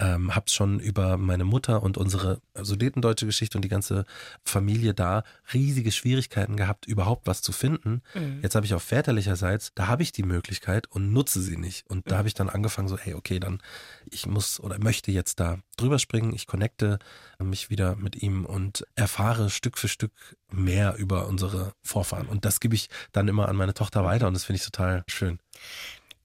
ähm, 0.00 0.34
habe 0.34 0.50
schon 0.50 0.80
über 0.80 1.16
meine 1.16 1.44
Mutter 1.44 1.82
und 1.82 1.96
unsere 1.96 2.40
sudetendeutsche 2.54 3.26
Geschichte 3.26 3.56
und 3.56 3.62
die 3.62 3.68
ganze 3.68 4.04
Familie 4.44 4.92
da 4.92 5.22
riesige 5.52 5.92
Schwierigkeiten 5.92 6.56
gehabt, 6.56 6.86
überhaupt 6.86 7.26
was 7.26 7.42
zu 7.42 7.52
finden. 7.52 8.02
Mhm. 8.14 8.40
Jetzt 8.42 8.56
habe 8.56 8.66
ich 8.66 8.74
auf 8.74 8.82
väterlicherseits, 8.82 9.72
da 9.74 9.86
habe 9.86 10.02
ich 10.02 10.10
die 10.10 10.24
Möglichkeit 10.24 10.88
und 10.90 11.12
nutze 11.12 11.40
sie 11.40 11.56
nicht. 11.56 11.88
Und 11.88 12.10
da 12.10 12.14
mhm. 12.14 12.18
habe 12.18 12.28
ich 12.28 12.34
dann 12.34 12.48
angefangen 12.48 12.88
so, 12.88 12.98
hey, 12.98 13.14
okay, 13.14 13.38
dann 13.38 13.62
ich 14.10 14.26
muss 14.26 14.58
oder 14.58 14.78
möchte 14.78 15.12
jetzt 15.12 15.38
da 15.38 15.58
drüber 15.76 16.00
springen. 16.00 16.34
Ich 16.34 16.46
connecte 16.46 16.98
mich 17.38 17.70
wieder 17.70 17.94
mit 17.94 18.16
ihm 18.16 18.44
und 18.46 18.84
erfahre 18.96 19.48
Stück 19.48 19.78
für 19.78 19.88
Stück 19.88 20.12
mehr 20.50 20.96
über 20.96 21.28
unsere 21.28 21.72
Vorfahren. 21.82 22.26
Und 22.26 22.44
das 22.44 22.58
gebe 22.58 22.74
ich 22.74 22.88
dann 23.12 23.28
immer 23.28 23.48
an 23.48 23.56
meine 23.56 23.74
Tochter 23.74 24.04
weiter 24.04 24.26
und 24.26 24.34
das 24.34 24.44
finde 24.44 24.58
ich 24.58 24.64
total 24.64 25.04
schön. 25.06 25.38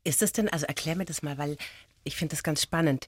Ist 0.03 0.23
es 0.23 0.31
denn, 0.31 0.49
also 0.49 0.65
erklär 0.65 0.95
mir 0.95 1.05
das 1.05 1.21
mal, 1.21 1.37
weil 1.37 1.57
ich 2.03 2.15
finde 2.15 2.33
das 2.33 2.43
ganz 2.43 2.61
spannend. 2.61 3.07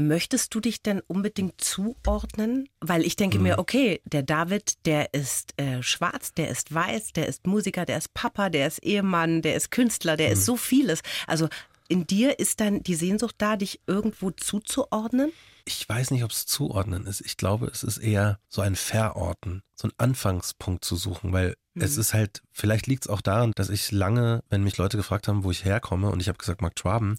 Möchtest 0.00 0.54
du 0.54 0.60
dich 0.60 0.80
denn 0.80 1.00
unbedingt 1.08 1.60
zuordnen? 1.60 2.68
Weil 2.80 3.04
ich 3.04 3.16
denke 3.16 3.38
mhm. 3.38 3.42
mir, 3.42 3.58
okay, 3.58 4.00
der 4.04 4.22
David, 4.22 4.86
der 4.86 5.12
ist 5.12 5.60
äh, 5.60 5.82
schwarz, 5.82 6.32
der 6.32 6.50
ist 6.50 6.72
weiß, 6.72 7.14
der 7.14 7.26
ist 7.26 7.48
Musiker, 7.48 7.84
der 7.84 7.98
ist 7.98 8.14
Papa, 8.14 8.48
der 8.48 8.68
ist 8.68 8.78
Ehemann, 8.84 9.42
der 9.42 9.56
ist 9.56 9.72
Künstler, 9.72 10.16
der 10.16 10.28
mhm. 10.28 10.32
ist 10.34 10.44
so 10.44 10.56
vieles. 10.56 11.00
Also 11.26 11.48
in 11.88 12.06
dir 12.06 12.38
ist 12.38 12.60
dann 12.60 12.82
die 12.82 12.94
Sehnsucht 12.94 13.34
da, 13.38 13.56
dich 13.56 13.80
irgendwo 13.88 14.30
zuzuordnen? 14.30 15.32
Ich 15.64 15.88
weiß 15.88 16.12
nicht, 16.12 16.22
ob 16.22 16.30
es 16.30 16.46
zuordnen 16.46 17.06
ist. 17.06 17.20
Ich 17.22 17.36
glaube, 17.36 17.66
es 17.66 17.82
ist 17.82 17.98
eher 17.98 18.38
so 18.48 18.62
ein 18.62 18.76
Verorten, 18.76 19.62
so 19.74 19.88
ein 19.88 19.92
Anfangspunkt 19.98 20.84
zu 20.84 20.94
suchen, 20.94 21.32
weil 21.32 21.56
mhm. 21.74 21.82
es 21.82 21.96
ist 21.96 22.14
halt, 22.14 22.42
vielleicht 22.52 22.86
liegt 22.86 23.06
es 23.06 23.10
auch 23.10 23.20
daran, 23.20 23.50
dass 23.56 23.68
ich 23.68 23.90
lange, 23.90 24.44
wenn 24.48 24.62
mich 24.62 24.76
Leute 24.76 24.96
gefragt 24.96 25.26
haben, 25.26 25.42
wo 25.42 25.50
ich 25.50 25.64
herkomme 25.64 26.10
und 26.10 26.20
ich 26.20 26.28
habe 26.28 26.38
gesagt, 26.38 26.62
Mark 26.62 26.78
Schwaben, 26.78 27.18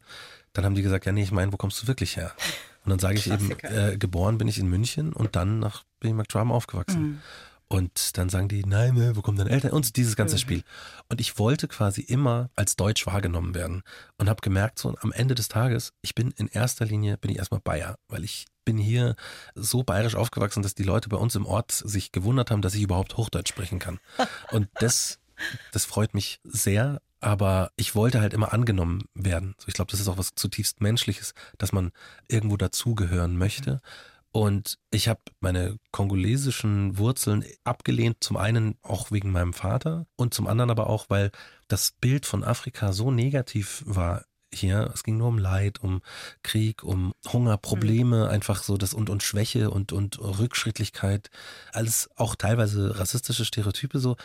dann 0.54 0.64
haben 0.64 0.76
die 0.76 0.82
gesagt, 0.82 1.06
ja 1.06 1.12
nee, 1.12 1.24
ich 1.24 1.32
meine, 1.32 1.52
wo 1.52 1.58
kommst 1.58 1.84
du 1.84 1.88
wirklich 1.88 2.16
her? 2.16 2.34
Und 2.90 3.04
dann 3.04 3.12
sage 3.12 3.20
ich 3.20 3.30
eben, 3.32 3.52
äh, 3.62 3.98
geboren 3.98 4.40
bin 4.40 4.48
ich 4.48 4.58
in 4.58 4.68
München 4.68 5.14
und 5.14 5.36
dann 5.36 5.60
nach, 5.60 5.84
bin 6.00 6.10
ich 6.10 6.12
in 6.12 6.18
McDrum 6.18 6.52
aufgewachsen. 6.52 7.02
Mhm. 7.02 7.20
Und 7.68 8.18
dann 8.18 8.30
sagen 8.30 8.48
die, 8.48 8.66
nein, 8.66 8.96
ne, 8.96 9.16
wo 9.16 9.22
kommen 9.22 9.38
deine 9.38 9.52
Eltern? 9.52 9.70
Und 9.72 9.96
dieses 9.96 10.16
ganze 10.16 10.36
mhm. 10.36 10.40
Spiel. 10.40 10.64
Und 11.08 11.22
ich 11.22 11.38
wollte 11.38 11.68
quasi 11.68 12.02
immer 12.02 12.50
als 12.56 12.76
Deutsch 12.76 13.06
wahrgenommen 13.06 13.54
werden. 13.54 13.84
Und 14.18 14.28
habe 14.28 14.42
gemerkt, 14.42 14.80
so 14.80 14.96
am 15.02 15.12
Ende 15.12 15.36
des 15.36 15.50
Tages, 15.50 15.94
ich 16.02 16.16
bin 16.16 16.32
in 16.32 16.48
erster 16.48 16.86
Linie, 16.86 17.18
bin 17.18 17.30
ich 17.30 17.38
erstmal 17.38 17.62
Bayer, 17.62 18.00
weil 18.08 18.24
ich 18.24 18.48
bin 18.66 18.80
hier 18.80 19.16
so 19.54 19.84
bayerisch 19.84 20.16
aufgewachsen, 20.16 20.64
dass 20.64 20.74
die 20.74 20.84
Leute 20.84 21.10
bei 21.10 21.18
uns 21.18 21.36
im 21.36 21.46
Ort 21.46 21.72
sich 21.72 22.12
gewundert 22.12 22.50
haben, 22.50 22.64
dass 22.64 22.74
ich 22.74 22.82
überhaupt 22.82 23.18
Hochdeutsch 23.18 23.50
sprechen 23.50 23.78
kann. 23.78 24.00
Und 24.52 24.68
das, 24.80 25.20
das 25.72 25.86
freut 25.86 26.16
mich 26.16 26.40
sehr 26.44 27.02
aber 27.20 27.72
ich 27.76 27.96
wollte 27.96 28.22
halt 28.22 28.34
immer 28.34 28.54
angenommen 28.54 29.04
werden. 29.14 29.56
ich 29.68 29.74
glaube, 29.74 29.92
das 29.92 30.00
ist 30.00 30.08
auch 30.08 30.18
was 30.18 30.36
zutiefst 30.36 30.82
Menschliches, 30.82 31.34
dass 31.58 31.72
man 31.72 31.92
irgendwo 32.28 32.58
dazugehören 32.58 33.38
möchte. 33.38 33.82
Und 34.32 34.78
ich 34.92 35.08
habe 35.08 35.22
meine 35.40 35.78
kongolesischen 35.92 36.98
Wurzeln 36.98 37.44
abgelehnt, 37.64 38.18
zum 38.22 38.38
einen 38.38 38.78
auch 38.84 39.10
wegen 39.12 39.32
meinem 39.32 39.54
Vater 39.54 40.06
und 40.16 40.34
zum 40.34 40.48
anderen 40.48 40.70
aber 40.70 40.88
auch, 40.88 41.06
weil 41.10 41.32
das 41.68 41.92
Bild 42.00 42.26
von 42.28 42.44
Afrika 42.44 42.94
so 42.94 43.10
negativ 43.10 43.84
war 43.88 44.24
hier. 44.54 44.92
Es 44.94 45.04
ging 45.04 45.18
nur 45.18 45.30
um 45.30 45.40
Leid, 45.40 45.80
um 45.82 46.02
Krieg, 46.44 46.84
um 46.84 47.14
Hunger, 47.32 47.58
Probleme, 47.58 48.26
mhm. 48.26 48.30
einfach 48.30 48.64
so 48.64 48.78
das 48.78 48.94
und 48.94 49.10
und 49.10 49.24
Schwäche 49.24 49.72
und 49.72 49.92
und 49.92 50.20
Rückschrittlichkeit, 50.20 51.30
alles 51.74 52.10
auch 52.16 52.36
teilweise 52.36 53.00
rassistische 53.00 53.46
Stereotype 53.46 54.00
so. 54.00 54.16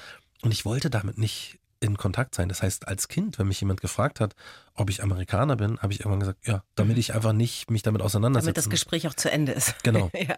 Und 0.42 0.52
ich 0.52 0.66
wollte 0.66 0.90
damit 0.90 1.16
nicht 1.16 1.58
in 1.84 1.96
Kontakt 1.96 2.34
sein. 2.34 2.48
Das 2.48 2.62
heißt, 2.62 2.88
als 2.88 3.08
Kind, 3.08 3.38
wenn 3.38 3.46
mich 3.46 3.60
jemand 3.60 3.80
gefragt 3.80 4.20
hat, 4.20 4.34
ob 4.74 4.90
ich 4.90 5.02
Amerikaner 5.02 5.56
bin, 5.56 5.78
habe 5.78 5.92
ich 5.92 6.00
irgendwann 6.00 6.20
gesagt, 6.20 6.46
ja, 6.46 6.64
damit 6.74 6.94
mhm. 6.94 7.00
ich 7.00 7.14
einfach 7.14 7.32
nicht 7.32 7.70
mich 7.70 7.82
damit 7.82 8.02
auseinandersetze. 8.02 8.46
Damit 8.46 8.56
das 8.56 8.70
Gespräch 8.70 9.06
auch 9.06 9.14
zu 9.14 9.30
Ende 9.30 9.52
ist. 9.52 9.74
Genau. 9.84 10.10
ja. 10.14 10.36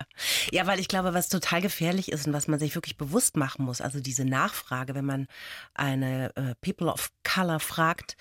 ja, 0.51 0.67
weil 0.67 0.81
ich 0.81 0.89
glaube, 0.89 1.15
was 1.15 1.29
total 1.29 1.63
gefährlich 1.63 2.11
ist 2.11 2.27
und 2.27 2.33
was 2.33 2.49
man 2.49 2.59
sich 2.59 2.75
wirklich 2.75 2.97
bewusst 2.97 3.37
machen 3.37 3.65
muss, 3.65 3.81
also 3.81 4.01
diese 4.01 4.25
Nachfrage, 4.25 4.95
wenn 4.95 5.05
man 5.05 5.29
eine 5.73 6.35
äh, 6.37 6.55
People 6.61 6.89
of 6.89 7.13
Color 7.23 7.61
fragt, 7.61 8.17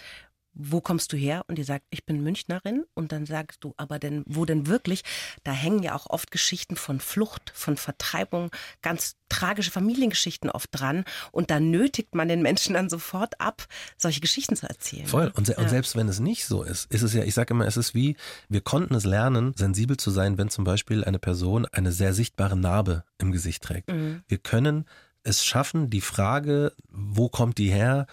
wo 0.55 0.81
kommst 0.81 1.13
du 1.13 1.17
her? 1.17 1.43
Und 1.47 1.57
die 1.57 1.63
sagt, 1.63 1.85
ich 1.89 2.05
bin 2.05 2.23
Münchnerin. 2.23 2.85
Und 2.93 3.11
dann 3.11 3.25
sagst 3.25 3.63
du, 3.63 3.73
aber 3.77 3.99
denn, 3.99 4.23
wo 4.25 4.45
denn 4.45 4.67
wirklich? 4.67 5.03
Da 5.43 5.51
hängen 5.51 5.83
ja 5.83 5.95
auch 5.95 6.07
oft 6.07 6.31
Geschichten 6.31 6.75
von 6.77 6.99
Flucht, 6.99 7.51
von 7.53 7.77
Vertreibung, 7.77 8.49
ganz 8.81 9.17
tragische 9.29 9.71
Familiengeschichten 9.71 10.49
oft 10.49 10.69
dran. 10.71 11.03
Und 11.31 11.51
da 11.51 11.59
nötigt 11.59 12.15
man 12.15 12.29
den 12.29 12.41
Menschen 12.41 12.73
dann 12.73 12.89
sofort 12.89 13.39
ab, 13.39 13.67
solche 13.97 14.21
Geschichten 14.21 14.55
zu 14.55 14.67
erzählen. 14.67 15.05
Voll. 15.05 15.31
Und, 15.35 15.45
se 15.47 15.53
ja. 15.53 15.59
und 15.59 15.69
selbst 15.69 15.95
wenn 15.95 16.07
es 16.07 16.19
nicht 16.19 16.45
so 16.45 16.63
ist, 16.63 16.91
ist 16.91 17.01
es 17.01 17.13
ja, 17.13 17.23
ich 17.23 17.33
sage 17.33 17.53
immer, 17.53 17.67
es 17.67 17.77
ist 17.77 17.93
wie, 17.93 18.15
wir 18.47 18.61
konnten 18.61 18.95
es 18.95 19.03
lernen, 19.03 19.53
sensibel 19.55 19.97
zu 19.97 20.09
sein, 20.09 20.37
wenn 20.37 20.49
zum 20.49 20.63
Beispiel 20.63 21.03
eine 21.03 21.19
Person 21.19 21.65
eine 21.65 21.91
sehr 21.91 22.13
sichtbare 22.13 22.55
Narbe 22.55 23.03
im 23.17 23.31
Gesicht 23.31 23.63
trägt. 23.63 23.91
Mhm. 23.91 24.23
Wir 24.27 24.37
können 24.37 24.85
es 25.23 25.43
schaffen, 25.43 25.89
die 25.89 26.01
Frage, 26.01 26.73
wo 26.89 27.29
kommt 27.29 27.57
die 27.57 27.71
her, 27.71 28.05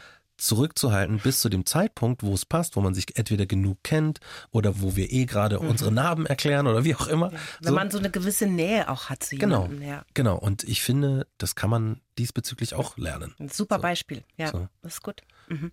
zurückzuhalten 0.43 1.19
bis 1.19 1.41
zu 1.41 1.49
dem 1.49 1.67
Zeitpunkt, 1.67 2.23
wo 2.23 2.35
es 2.35 2.45
passt, 2.45 2.77
wo 2.77 2.81
man 2.81 2.95
sich 2.95 3.17
entweder 3.17 3.47
genug 3.47 3.79
kennt 3.83 4.21
oder 4.51 4.81
wo 4.81 4.97
wir 4.97 5.11
eh 5.13 5.25
gerade 5.25 5.61
mhm. 5.61 5.69
unsere 5.69 5.93
Narben 5.93 6.27
erklären 6.27 6.67
oder 6.67 6.85
wie 6.85 6.95
auch 6.95 7.07
immer. 7.07 7.33
Ja. 7.33 7.39
Wenn 7.61 7.69
so. 7.69 7.75
man 7.75 7.91
so 7.91 7.99
eine 7.99 8.11
gewisse 8.11 8.47
Nähe 8.47 8.89
auch 8.89 9.09
hat 9.09 9.23
zu 9.23 9.37
genau. 9.37 9.63
jemandem. 9.63 9.81
Genau, 9.81 9.93
ja. 9.93 10.05
genau. 10.15 10.37
Und 10.37 10.65
ich 10.65 10.83
finde, 10.83 11.27
das 11.39 11.55
kann 11.55 11.71
man 11.71 12.01
diesbezüglich 12.19 12.75
auch 12.75 12.97
lernen. 12.97 13.35
Ein 13.39 13.49
super 13.49 13.77
so. 13.77 13.83
Beispiel. 13.83 14.25
Ja, 14.37 14.49
so. 14.49 14.69
das 14.83 14.95
ist 14.95 15.03
gut. 15.03 15.23
Mhm. 15.49 15.73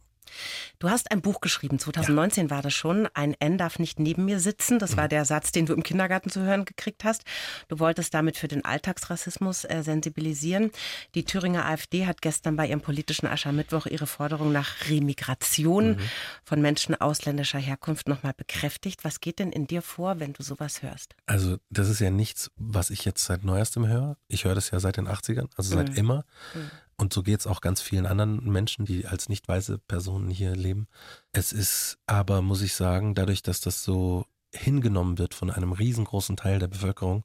Du 0.79 0.89
hast 0.89 1.11
ein 1.11 1.21
Buch 1.21 1.41
geschrieben, 1.41 1.79
2019 1.79 2.45
ja. 2.45 2.49
war 2.51 2.61
das 2.61 2.73
schon. 2.73 3.07
Ein 3.13 3.35
N 3.39 3.57
darf 3.57 3.79
nicht 3.79 3.99
neben 3.99 4.25
mir 4.25 4.39
sitzen. 4.39 4.79
Das 4.79 4.93
mhm. 4.93 4.97
war 4.97 5.07
der 5.07 5.25
Satz, 5.25 5.51
den 5.51 5.65
du 5.65 5.73
im 5.73 5.83
Kindergarten 5.83 6.29
zu 6.29 6.41
hören 6.41 6.65
gekriegt 6.65 7.03
hast. 7.03 7.23
Du 7.67 7.79
wolltest 7.79 8.13
damit 8.13 8.37
für 8.37 8.47
den 8.47 8.63
Alltagsrassismus 8.63 9.65
äh, 9.65 9.83
sensibilisieren. 9.83 10.71
Die 11.15 11.25
Thüringer 11.25 11.65
AfD 11.65 12.05
hat 12.05 12.21
gestern 12.21 12.55
bei 12.55 12.67
ihrem 12.67 12.81
politischen 12.81 13.27
Aschermittwoch 13.27 13.85
ihre 13.85 14.07
Forderung 14.07 14.51
nach 14.51 14.89
Remigration 14.89 15.91
mhm. 15.91 15.99
von 16.43 16.61
Menschen 16.61 16.95
ausländischer 16.95 17.59
Herkunft 17.59 18.07
nochmal 18.07 18.33
bekräftigt. 18.35 19.03
Was 19.03 19.19
geht 19.19 19.39
denn 19.39 19.51
in 19.51 19.67
dir 19.67 19.81
vor, 19.81 20.19
wenn 20.19 20.33
du 20.33 20.43
sowas 20.43 20.81
hörst? 20.81 21.15
Also, 21.25 21.57
das 21.69 21.89
ist 21.89 21.99
ja 21.99 22.09
nichts, 22.09 22.51
was 22.55 22.89
ich 22.89 23.05
jetzt 23.05 23.25
seit 23.25 23.43
neuestem 23.43 23.87
höre. 23.87 24.17
Ich 24.27 24.45
höre 24.45 24.55
das 24.55 24.71
ja 24.71 24.79
seit 24.79 24.97
den 24.97 25.07
80ern, 25.07 25.49
also 25.55 25.75
seit 25.75 25.89
mhm. 25.89 25.95
immer. 25.95 26.25
Mhm. 26.53 26.71
Und 26.99 27.13
so 27.13 27.23
geht 27.23 27.39
es 27.39 27.47
auch 27.47 27.62
ganz 27.62 27.81
vielen 27.81 28.05
anderen 28.05 28.43
Menschen, 28.43 28.83
die 28.83 29.07
als 29.07 29.29
nicht 29.29 29.47
weiße 29.47 29.77
Personen 29.77 30.29
hier 30.29 30.53
leben. 30.53 30.88
Es 31.31 31.53
ist 31.53 31.97
aber, 32.07 32.41
muss 32.41 32.62
ich 32.62 32.75
sagen, 32.75 33.15
dadurch, 33.15 33.41
dass 33.41 33.62
das 33.62 33.85
so 33.85 34.25
hingenommen 34.53 35.17
wird 35.17 35.33
von 35.33 35.49
einem 35.49 35.71
riesengroßen 35.71 36.35
Teil 36.35 36.59
der 36.59 36.67
Bevölkerung, 36.67 37.23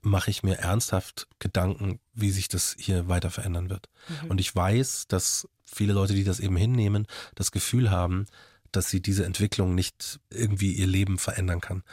mache 0.00 0.30
ich 0.30 0.42
mir 0.42 0.58
ernsthaft 0.58 1.28
Gedanken, 1.38 2.00
wie 2.12 2.32
sich 2.32 2.48
das 2.48 2.74
hier 2.76 3.06
weiter 3.06 3.30
verändern 3.30 3.70
wird. 3.70 3.88
Mhm. 4.08 4.30
Und 4.30 4.40
ich 4.40 4.54
weiß, 4.54 5.06
dass 5.06 5.48
viele 5.64 5.92
Leute, 5.92 6.14
die 6.14 6.24
das 6.24 6.40
eben 6.40 6.56
hinnehmen, 6.56 7.06
das 7.36 7.52
Gefühl 7.52 7.92
haben, 7.92 8.26
dass 8.72 8.90
sie 8.90 9.00
diese 9.00 9.24
Entwicklung 9.24 9.76
nicht 9.76 10.18
irgendwie 10.30 10.72
ihr 10.72 10.88
Leben 10.88 11.18
verändern 11.18 11.60
kann. 11.60 11.84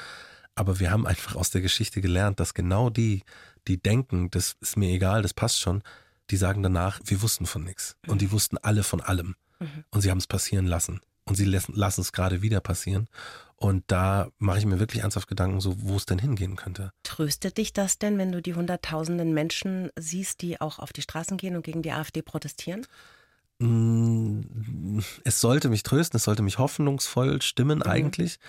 Aber 0.55 0.79
wir 0.79 0.89
haben 0.89 1.05
einfach 1.05 1.35
aus 1.35 1.51
der 1.51 1.61
Geschichte 1.61 2.01
gelernt, 2.01 2.39
dass 2.39 2.55
genau 2.55 2.89
die, 2.89 3.21
die 3.67 3.79
denken, 3.79 4.31
das 4.31 4.57
ist 4.61 4.77
mir 4.77 4.89
egal, 4.89 5.21
das 5.21 5.35
passt 5.35 5.59
schon, 5.59 5.83
die 6.29 6.37
sagen 6.37 6.63
danach, 6.63 6.99
wir 7.05 7.21
wussten 7.21 7.45
von 7.45 7.63
nichts. 7.63 7.95
Und 8.07 8.15
mhm. 8.15 8.19
die 8.19 8.31
wussten 8.31 8.57
alle 8.57 8.83
von 8.83 9.01
allem. 9.01 9.35
Mhm. 9.59 9.83
Und 9.91 10.01
sie 10.01 10.11
haben 10.11 10.17
es 10.17 10.27
passieren 10.27 10.67
lassen. 10.67 11.01
Und 11.25 11.35
sie 11.35 11.45
lassen, 11.45 11.73
lassen 11.75 12.01
es 12.01 12.11
gerade 12.11 12.41
wieder 12.41 12.59
passieren. 12.59 13.07
Und 13.55 13.83
da 13.87 14.29
mache 14.37 14.59
ich 14.59 14.65
mir 14.65 14.79
wirklich 14.79 15.03
ernsthaft 15.03 15.27
Gedanken, 15.27 15.59
so 15.59 15.81
wo 15.81 15.97
es 15.97 16.05
denn 16.05 16.17
hingehen 16.17 16.55
könnte. 16.55 16.93
Tröstet 17.03 17.57
dich 17.57 17.73
das 17.73 17.99
denn, 17.99 18.17
wenn 18.17 18.31
du 18.31 18.41
die 18.41 18.53
hunderttausenden 18.53 19.33
Menschen 19.33 19.91
siehst, 19.97 20.41
die 20.41 20.61
auch 20.61 20.79
auf 20.79 20.93
die 20.93 21.01
Straßen 21.01 21.37
gehen 21.37 21.55
und 21.55 21.63
gegen 21.63 21.81
die 21.81 21.91
AfD 21.91 22.21
protestieren? 22.21 22.87
Mm, 23.59 24.99
es 25.25 25.41
sollte 25.41 25.67
mich 25.67 25.83
trösten, 25.83 26.15
es 26.15 26.23
sollte 26.23 26.41
mich 26.41 26.57
hoffnungsvoll 26.57 27.41
stimmen 27.41 27.79
mhm. 27.79 27.91
eigentlich, 27.91 28.39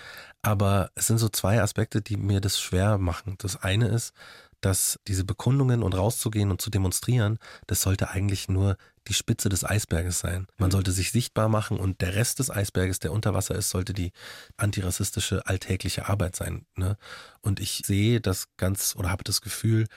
aber 0.41 0.91
es 0.95 1.07
sind 1.07 1.17
so 1.17 1.27
zwei 1.27 1.61
Aspekte, 1.61 2.01
die 2.01 2.15
mir 2.15 2.39
das 2.39 2.59
schwer 2.59 2.97
machen. 2.97 3.35
Das 3.39 3.61
eine 3.61 3.89
ist, 3.89 4.13
dass 4.61 4.99
diese 5.07 5.25
Bekundungen 5.25 5.83
und 5.83 5.93
rauszugehen 5.93 6.51
und 6.51 6.61
zu 6.61 6.69
demonstrieren, 6.69 7.39
das 7.67 7.81
sollte 7.81 8.09
eigentlich 8.09 8.47
nur 8.47 8.77
die 9.07 9.13
Spitze 9.13 9.49
des 9.49 9.63
Eisberges 9.63 10.19
sein. 10.19 10.47
Man 10.57 10.69
mhm. 10.69 10.73
sollte 10.73 10.91
sich 10.91 11.11
sichtbar 11.11 11.49
machen 11.49 11.79
und 11.79 12.01
der 12.01 12.15
Rest 12.15 12.39
des 12.39 12.51
Eisberges, 12.51 12.99
der 12.99 13.11
unter 13.11 13.33
Wasser 13.33 13.55
ist, 13.55 13.69
sollte 13.69 13.93
die 13.93 14.11
antirassistische 14.57 15.45
alltägliche 15.47 16.07
Arbeit 16.07 16.35
sein. 16.35 16.65
Ne? 16.75 16.97
Und 17.41 17.59
ich 17.59 17.81
sehe 17.85 18.21
das 18.21 18.47
ganz 18.57 18.95
oder 18.95 19.09
habe 19.09 19.23
das 19.23 19.41
Gefühl, 19.41 19.87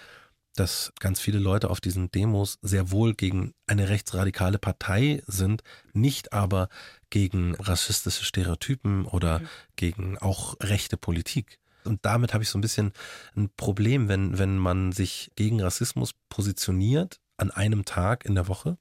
dass 0.56 0.92
ganz 1.00 1.20
viele 1.20 1.38
Leute 1.38 1.68
auf 1.68 1.80
diesen 1.80 2.10
Demos 2.10 2.58
sehr 2.62 2.90
wohl 2.90 3.14
gegen 3.14 3.54
eine 3.66 3.88
rechtsradikale 3.88 4.58
Partei 4.58 5.22
sind, 5.26 5.62
nicht 5.92 6.32
aber 6.32 6.68
gegen 7.10 7.56
rassistische 7.56 8.24
Stereotypen 8.24 9.04
oder 9.04 9.40
mhm. 9.40 9.48
gegen 9.76 10.18
auch 10.18 10.56
rechte 10.60 10.96
Politik. 10.96 11.58
Und 11.86 12.04
damit 12.04 12.34
habe 12.34 12.42
ich 12.42 12.50
so 12.50 12.58
ein 12.58 12.62
bisschen 12.62 12.92
ein 13.36 13.50
Problem, 13.56 14.08
wenn, 14.08 14.38
wenn 14.38 14.58
man 14.58 14.92
sich 14.92 15.30
gegen 15.36 15.60
Rassismus 15.60 16.12
positioniert 16.28 17.20
an 17.36 17.50
einem 17.50 17.84
Tag 17.84 18.24
in 18.24 18.34
der 18.34 18.48
Woche 18.48 18.78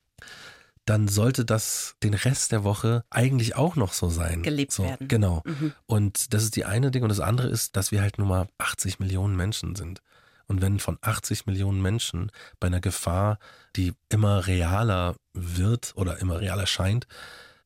dann 0.85 1.07
sollte 1.07 1.45
das 1.45 1.95
den 2.03 2.13
Rest 2.13 2.51
der 2.51 2.63
Woche 2.63 3.05
eigentlich 3.09 3.55
auch 3.55 3.75
noch 3.75 3.93
so 3.93 4.09
sein. 4.09 4.43
Gelebt 4.43 4.73
so, 4.73 4.83
werden. 4.83 5.07
Genau. 5.07 5.41
Mhm. 5.45 5.73
Und 5.85 6.33
das 6.33 6.43
ist 6.43 6.55
die 6.55 6.65
eine 6.65 6.91
Ding. 6.91 7.03
Und 7.03 7.09
das 7.09 7.19
andere 7.19 7.47
ist, 7.47 7.75
dass 7.77 7.91
wir 7.91 8.01
halt 8.01 8.17
nur 8.17 8.27
mal 8.27 8.47
80 8.57 8.99
Millionen 8.99 9.35
Menschen 9.35 9.75
sind. 9.75 10.01
Und 10.45 10.61
wenn 10.61 10.79
von 10.79 10.97
80 10.99 11.45
Millionen 11.45 11.81
Menschen 11.81 12.31
bei 12.59 12.67
einer 12.67 12.81
Gefahr, 12.81 13.39
die 13.77 13.93
immer 14.09 14.45
realer 14.45 15.15
wird 15.33 15.93
oder 15.95 16.19
immer 16.19 16.41
realer 16.41 16.67
scheint, 16.67 17.07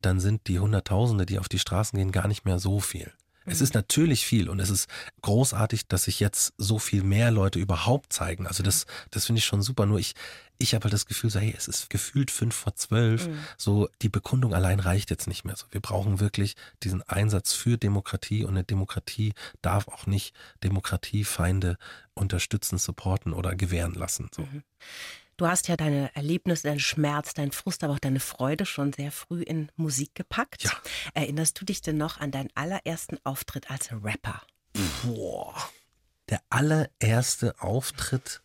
dann 0.01 0.19
sind 0.19 0.47
die 0.47 0.59
Hunderttausende, 0.59 1.25
die 1.25 1.39
auf 1.39 1.49
die 1.49 1.57
Straßen 1.57 1.97
gehen, 1.97 2.11
gar 2.11 2.27
nicht 2.27 2.45
mehr 2.45 2.59
so 2.59 2.79
viel. 2.79 3.11
Es 3.47 3.61
ist 3.61 3.73
natürlich 3.73 4.25
viel 4.25 4.49
und 4.49 4.59
es 4.59 4.69
ist 4.69 4.89
großartig, 5.21 5.87
dass 5.87 6.03
sich 6.03 6.19
jetzt 6.19 6.53
so 6.57 6.79
viel 6.79 7.01
mehr 7.01 7.31
Leute 7.31 7.59
überhaupt 7.59 8.11
zeigen. 8.11 8.45
Also 8.45 8.61
das, 8.61 8.85
das 9.09 9.25
finde 9.25 9.39
ich 9.39 9.45
schon 9.45 9.61
super. 9.61 9.85
Nur 9.85 9.99
ich, 9.99 10.15
ich 10.57 10.73
habe 10.73 10.83
halt 10.83 10.93
das 10.93 11.05
Gefühl, 11.05 11.29
so, 11.29 11.39
hey, 11.39 11.53
es 11.57 11.67
ist 11.67 11.89
gefühlt 11.89 12.29
fünf 12.29 12.55
vor 12.55 12.75
zwölf. 12.75 13.27
Mhm. 13.27 13.39
So, 13.57 13.89
die 14.01 14.09
Bekundung 14.09 14.53
allein 14.53 14.79
reicht 14.79 15.09
jetzt 15.09 15.27
nicht 15.27 15.45
mehr. 15.45 15.55
So, 15.55 15.65
wir 15.71 15.81
brauchen 15.81 16.19
wirklich 16.19 16.55
diesen 16.83 17.03
Einsatz 17.03 17.53
für 17.53 17.77
Demokratie 17.77 18.43
und 18.43 18.51
eine 18.51 18.65
Demokratie 18.65 19.33
darf 19.61 19.87
auch 19.87 20.07
nicht 20.07 20.35
Demokratiefeinde 20.63 21.77
unterstützen, 22.15 22.77
supporten 22.77 23.33
oder 23.33 23.55
gewähren 23.55 23.93
lassen. 23.93 24.29
So. 24.35 24.41
Mhm. 24.41 24.63
Du 25.37 25.47
hast 25.47 25.67
ja 25.67 25.77
deine 25.77 26.13
Erlebnisse, 26.15 26.63
deinen 26.63 26.79
Schmerz, 26.79 27.35
deinen 27.35 27.51
Frust, 27.51 27.83
aber 27.83 27.93
auch 27.93 27.99
deine 27.99 28.19
Freude 28.19 28.65
schon 28.65 28.91
sehr 28.91 29.11
früh 29.11 29.43
in 29.43 29.71
Musik 29.75 30.15
gepackt. 30.15 30.63
Ja. 30.63 30.71
Erinnerst 31.13 31.61
du 31.61 31.65
dich 31.65 31.81
denn 31.81 31.97
noch 31.97 32.19
an 32.19 32.31
deinen 32.31 32.49
allerersten 32.55 33.19
Auftritt 33.23 33.69
als 33.69 33.91
Rapper? 33.91 34.41
Boah. 35.03 35.55
Der 36.29 36.41
allererste 36.49 37.61
Auftritt, 37.61 38.41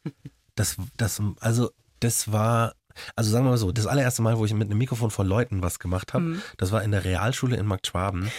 das, 0.55 0.77
das, 0.99 1.21
also, 1.41 1.71
das 2.01 2.31
war 2.31 2.77
also 3.17 3.31
sagen 3.31 3.45
wir 3.45 3.51
mal 3.51 3.57
so, 3.57 3.73
das 3.73 3.87
allererste 3.87 4.23
Mal, 4.23 4.39
wo 4.39 4.45
ich 4.45 4.55
mit 4.55 4.69
einem 4.69 4.79
Mikrofon 4.79 5.11
vor 5.11 5.25
Leuten 5.25 5.63
was 5.63 5.79
gemacht 5.79 6.15
habe, 6.15 6.25
mhm. 6.25 6.43
das 6.57 6.73
war 6.73 6.83
in 6.83 6.91
der 6.91 7.05
Realschule 7.05 7.57
in 7.57 7.67
Markt 7.67 7.87
Schwaben 7.87 8.31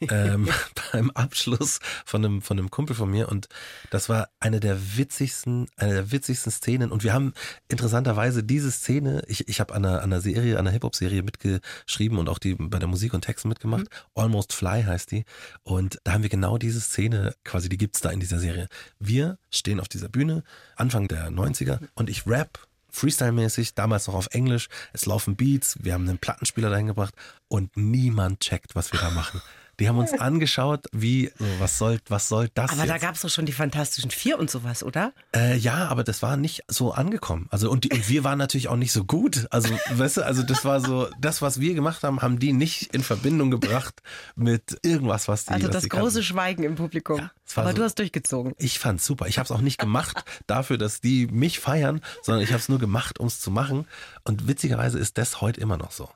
ähm, 0.00 0.48
beim 0.92 1.10
Abschluss 1.10 1.80
von 2.04 2.24
einem, 2.24 2.42
von 2.42 2.58
einem 2.58 2.70
Kumpel 2.70 2.96
von 2.96 3.10
mir 3.10 3.28
und 3.28 3.48
das 3.90 4.08
war 4.08 4.28
eine 4.40 4.60
der 4.60 4.96
witzigsten, 4.96 5.68
eine 5.76 5.94
der 5.94 6.12
witzigsten 6.12 6.50
Szenen 6.50 6.90
und 6.90 7.04
wir 7.04 7.12
haben 7.12 7.32
interessanterweise 7.68 8.42
diese 8.42 8.70
Szene, 8.70 9.22
ich, 9.26 9.48
ich 9.48 9.60
habe 9.60 9.74
an 9.74 9.84
einer, 9.84 9.98
an 9.98 10.12
einer 10.12 10.20
Serie, 10.20 10.54
an 10.54 10.60
einer 10.60 10.72
Hip-Hop-Serie 10.72 11.22
mitgeschrieben 11.22 12.18
und 12.18 12.28
auch 12.28 12.38
die 12.38 12.54
bei 12.54 12.78
der 12.78 12.88
Musik 12.88 13.14
und 13.14 13.22
Texten 13.22 13.48
mitgemacht, 13.48 13.84
mhm. 13.84 14.22
Almost 14.22 14.52
Fly 14.52 14.82
heißt 14.82 15.10
die 15.10 15.24
und 15.62 15.98
da 16.04 16.12
haben 16.12 16.22
wir 16.22 16.30
genau 16.30 16.58
diese 16.58 16.80
Szene, 16.80 17.34
quasi 17.44 17.68
die 17.68 17.78
gibt's 17.78 18.00
da 18.00 18.10
in 18.10 18.20
dieser 18.20 18.38
Serie. 18.38 18.68
Wir 18.98 19.38
stehen 19.50 19.80
auf 19.80 19.88
dieser 19.88 20.08
Bühne, 20.08 20.42
Anfang 20.76 21.08
der 21.08 21.30
90er 21.30 21.80
und 21.94 22.10
ich 22.10 22.26
rap 22.26 22.66
Freestyle-mäßig, 22.92 23.74
damals 23.74 24.06
noch 24.06 24.14
auf 24.14 24.28
Englisch. 24.32 24.68
Es 24.92 25.06
laufen 25.06 25.36
Beats, 25.36 25.76
wir 25.82 25.94
haben 25.94 26.08
einen 26.08 26.18
Plattenspieler 26.18 26.70
dahin 26.70 26.88
gebracht 26.88 27.14
und 27.48 27.76
niemand 27.76 28.40
checkt, 28.40 28.74
was 28.74 28.92
wir 28.92 29.00
da 29.00 29.10
machen. 29.10 29.40
Die 29.80 29.88
haben 29.88 29.98
uns 29.98 30.12
angeschaut, 30.12 30.86
wie, 30.92 31.32
was 31.58 31.78
soll, 31.78 31.98
was 32.08 32.28
soll 32.28 32.50
das? 32.52 32.70
Aber 32.70 32.82
jetzt? 32.82 32.90
da 32.90 32.98
gab 32.98 33.14
es 33.14 33.22
doch 33.22 33.30
schon 33.30 33.46
die 33.46 33.52
Fantastischen 33.52 34.10
Vier 34.10 34.38
und 34.38 34.50
sowas, 34.50 34.82
oder? 34.82 35.12
Äh, 35.34 35.56
ja, 35.56 35.88
aber 35.88 36.04
das 36.04 36.20
war 36.22 36.36
nicht 36.36 36.64
so 36.68 36.92
angekommen. 36.92 37.48
Also 37.50 37.70
und, 37.70 37.84
die, 37.84 37.90
und 37.90 38.08
wir 38.08 38.22
waren 38.22 38.38
natürlich 38.38 38.68
auch 38.68 38.76
nicht 38.76 38.92
so 38.92 39.04
gut. 39.04 39.46
Also, 39.50 39.70
weißt 39.90 40.18
du, 40.18 40.26
also 40.26 40.42
das 40.42 40.66
war 40.66 40.80
so, 40.80 41.08
das, 41.18 41.40
was 41.40 41.60
wir 41.60 41.74
gemacht 41.74 42.02
haben, 42.02 42.20
haben 42.20 42.38
die 42.38 42.52
nicht 42.52 42.94
in 42.94 43.02
Verbindung 43.02 43.50
gebracht 43.50 44.02
mit 44.36 44.78
irgendwas, 44.82 45.28
was 45.28 45.46
die. 45.46 45.54
Also 45.54 45.68
das 45.68 45.84
die 45.84 45.88
große 45.88 46.02
kannten. 46.02 46.22
Schweigen 46.22 46.62
im 46.64 46.74
Publikum. 46.74 47.18
Ja, 47.18 47.30
aber 47.54 47.70
so, 47.70 47.76
du 47.76 47.82
hast 47.84 47.98
durchgezogen. 47.98 48.52
Ich 48.58 48.78
fand's 48.78 49.06
super. 49.06 49.28
Ich 49.28 49.38
habe 49.38 49.46
es 49.46 49.50
auch 49.50 49.62
nicht 49.62 49.78
gemacht 49.78 50.24
dafür, 50.46 50.76
dass 50.76 51.00
die 51.00 51.26
mich 51.26 51.58
feiern, 51.58 52.02
sondern 52.22 52.44
ich 52.44 52.50
habe 52.50 52.60
es 52.60 52.68
nur 52.68 52.78
gemacht, 52.78 53.18
um 53.18 53.28
es 53.28 53.40
zu 53.40 53.50
machen. 53.50 53.86
Und 54.24 54.46
witzigerweise 54.46 54.98
ist 54.98 55.16
das 55.16 55.40
heute 55.40 55.58
immer 55.58 55.78
noch 55.78 55.90
so. 55.90 56.10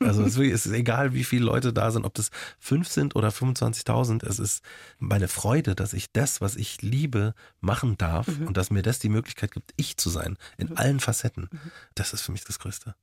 Also 0.00 0.24
es 0.24 0.36
ist 0.36 0.72
egal, 0.72 1.12
wie 1.12 1.24
viele 1.24 1.44
Leute 1.44 1.72
da 1.72 1.90
sind, 1.90 2.06
ob 2.06 2.14
das 2.14 2.30
fünf 2.58 2.88
sind 2.88 3.16
oder 3.16 3.28
25.000. 3.28 4.26
Es 4.26 4.38
ist 4.38 4.64
meine 4.98 5.28
Freude, 5.28 5.74
dass 5.74 5.92
ich 5.92 6.10
das, 6.10 6.40
was 6.40 6.56
ich 6.56 6.80
liebe, 6.80 7.34
machen 7.60 7.98
darf 7.98 8.26
mhm. 8.28 8.48
und 8.48 8.56
dass 8.56 8.70
mir 8.70 8.82
das 8.82 8.98
die 8.98 9.10
Möglichkeit 9.10 9.52
gibt, 9.52 9.72
ich 9.76 9.98
zu 9.98 10.08
sein 10.08 10.38
in 10.56 10.68
mhm. 10.68 10.76
allen 10.76 11.00
Facetten. 11.00 11.48
Mhm. 11.52 11.70
Das 11.94 12.14
ist 12.14 12.22
für 12.22 12.32
mich 12.32 12.44
das 12.44 12.58
Größte. 12.58 12.94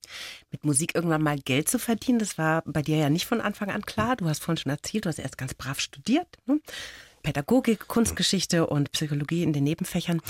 Mit 0.51 0.65
Musik 0.65 0.95
irgendwann 0.95 1.21
mal 1.21 1.37
Geld 1.37 1.69
zu 1.69 1.77
verdienen, 1.77 2.19
das 2.19 2.37
war 2.37 2.63
bei 2.65 2.81
dir 2.81 2.97
ja 2.97 3.09
nicht 3.09 3.27
von 3.27 3.41
Anfang 3.41 3.69
an 3.69 3.85
klar. 3.85 4.15
Du 4.15 4.27
hast 4.27 4.43
vorhin 4.43 4.61
schon 4.61 4.71
erzählt, 4.71 5.05
du 5.05 5.09
hast 5.09 5.19
erst 5.19 5.37
ganz 5.37 5.53
brav 5.53 5.79
studiert. 5.79 6.27
Ne? 6.47 6.59
Pädagogik, 7.23 7.87
Kunstgeschichte 7.87 8.67
und 8.67 8.91
Psychologie 8.91 9.43
in 9.43 9.53
den 9.53 9.63
Nebenfächern. 9.63 10.21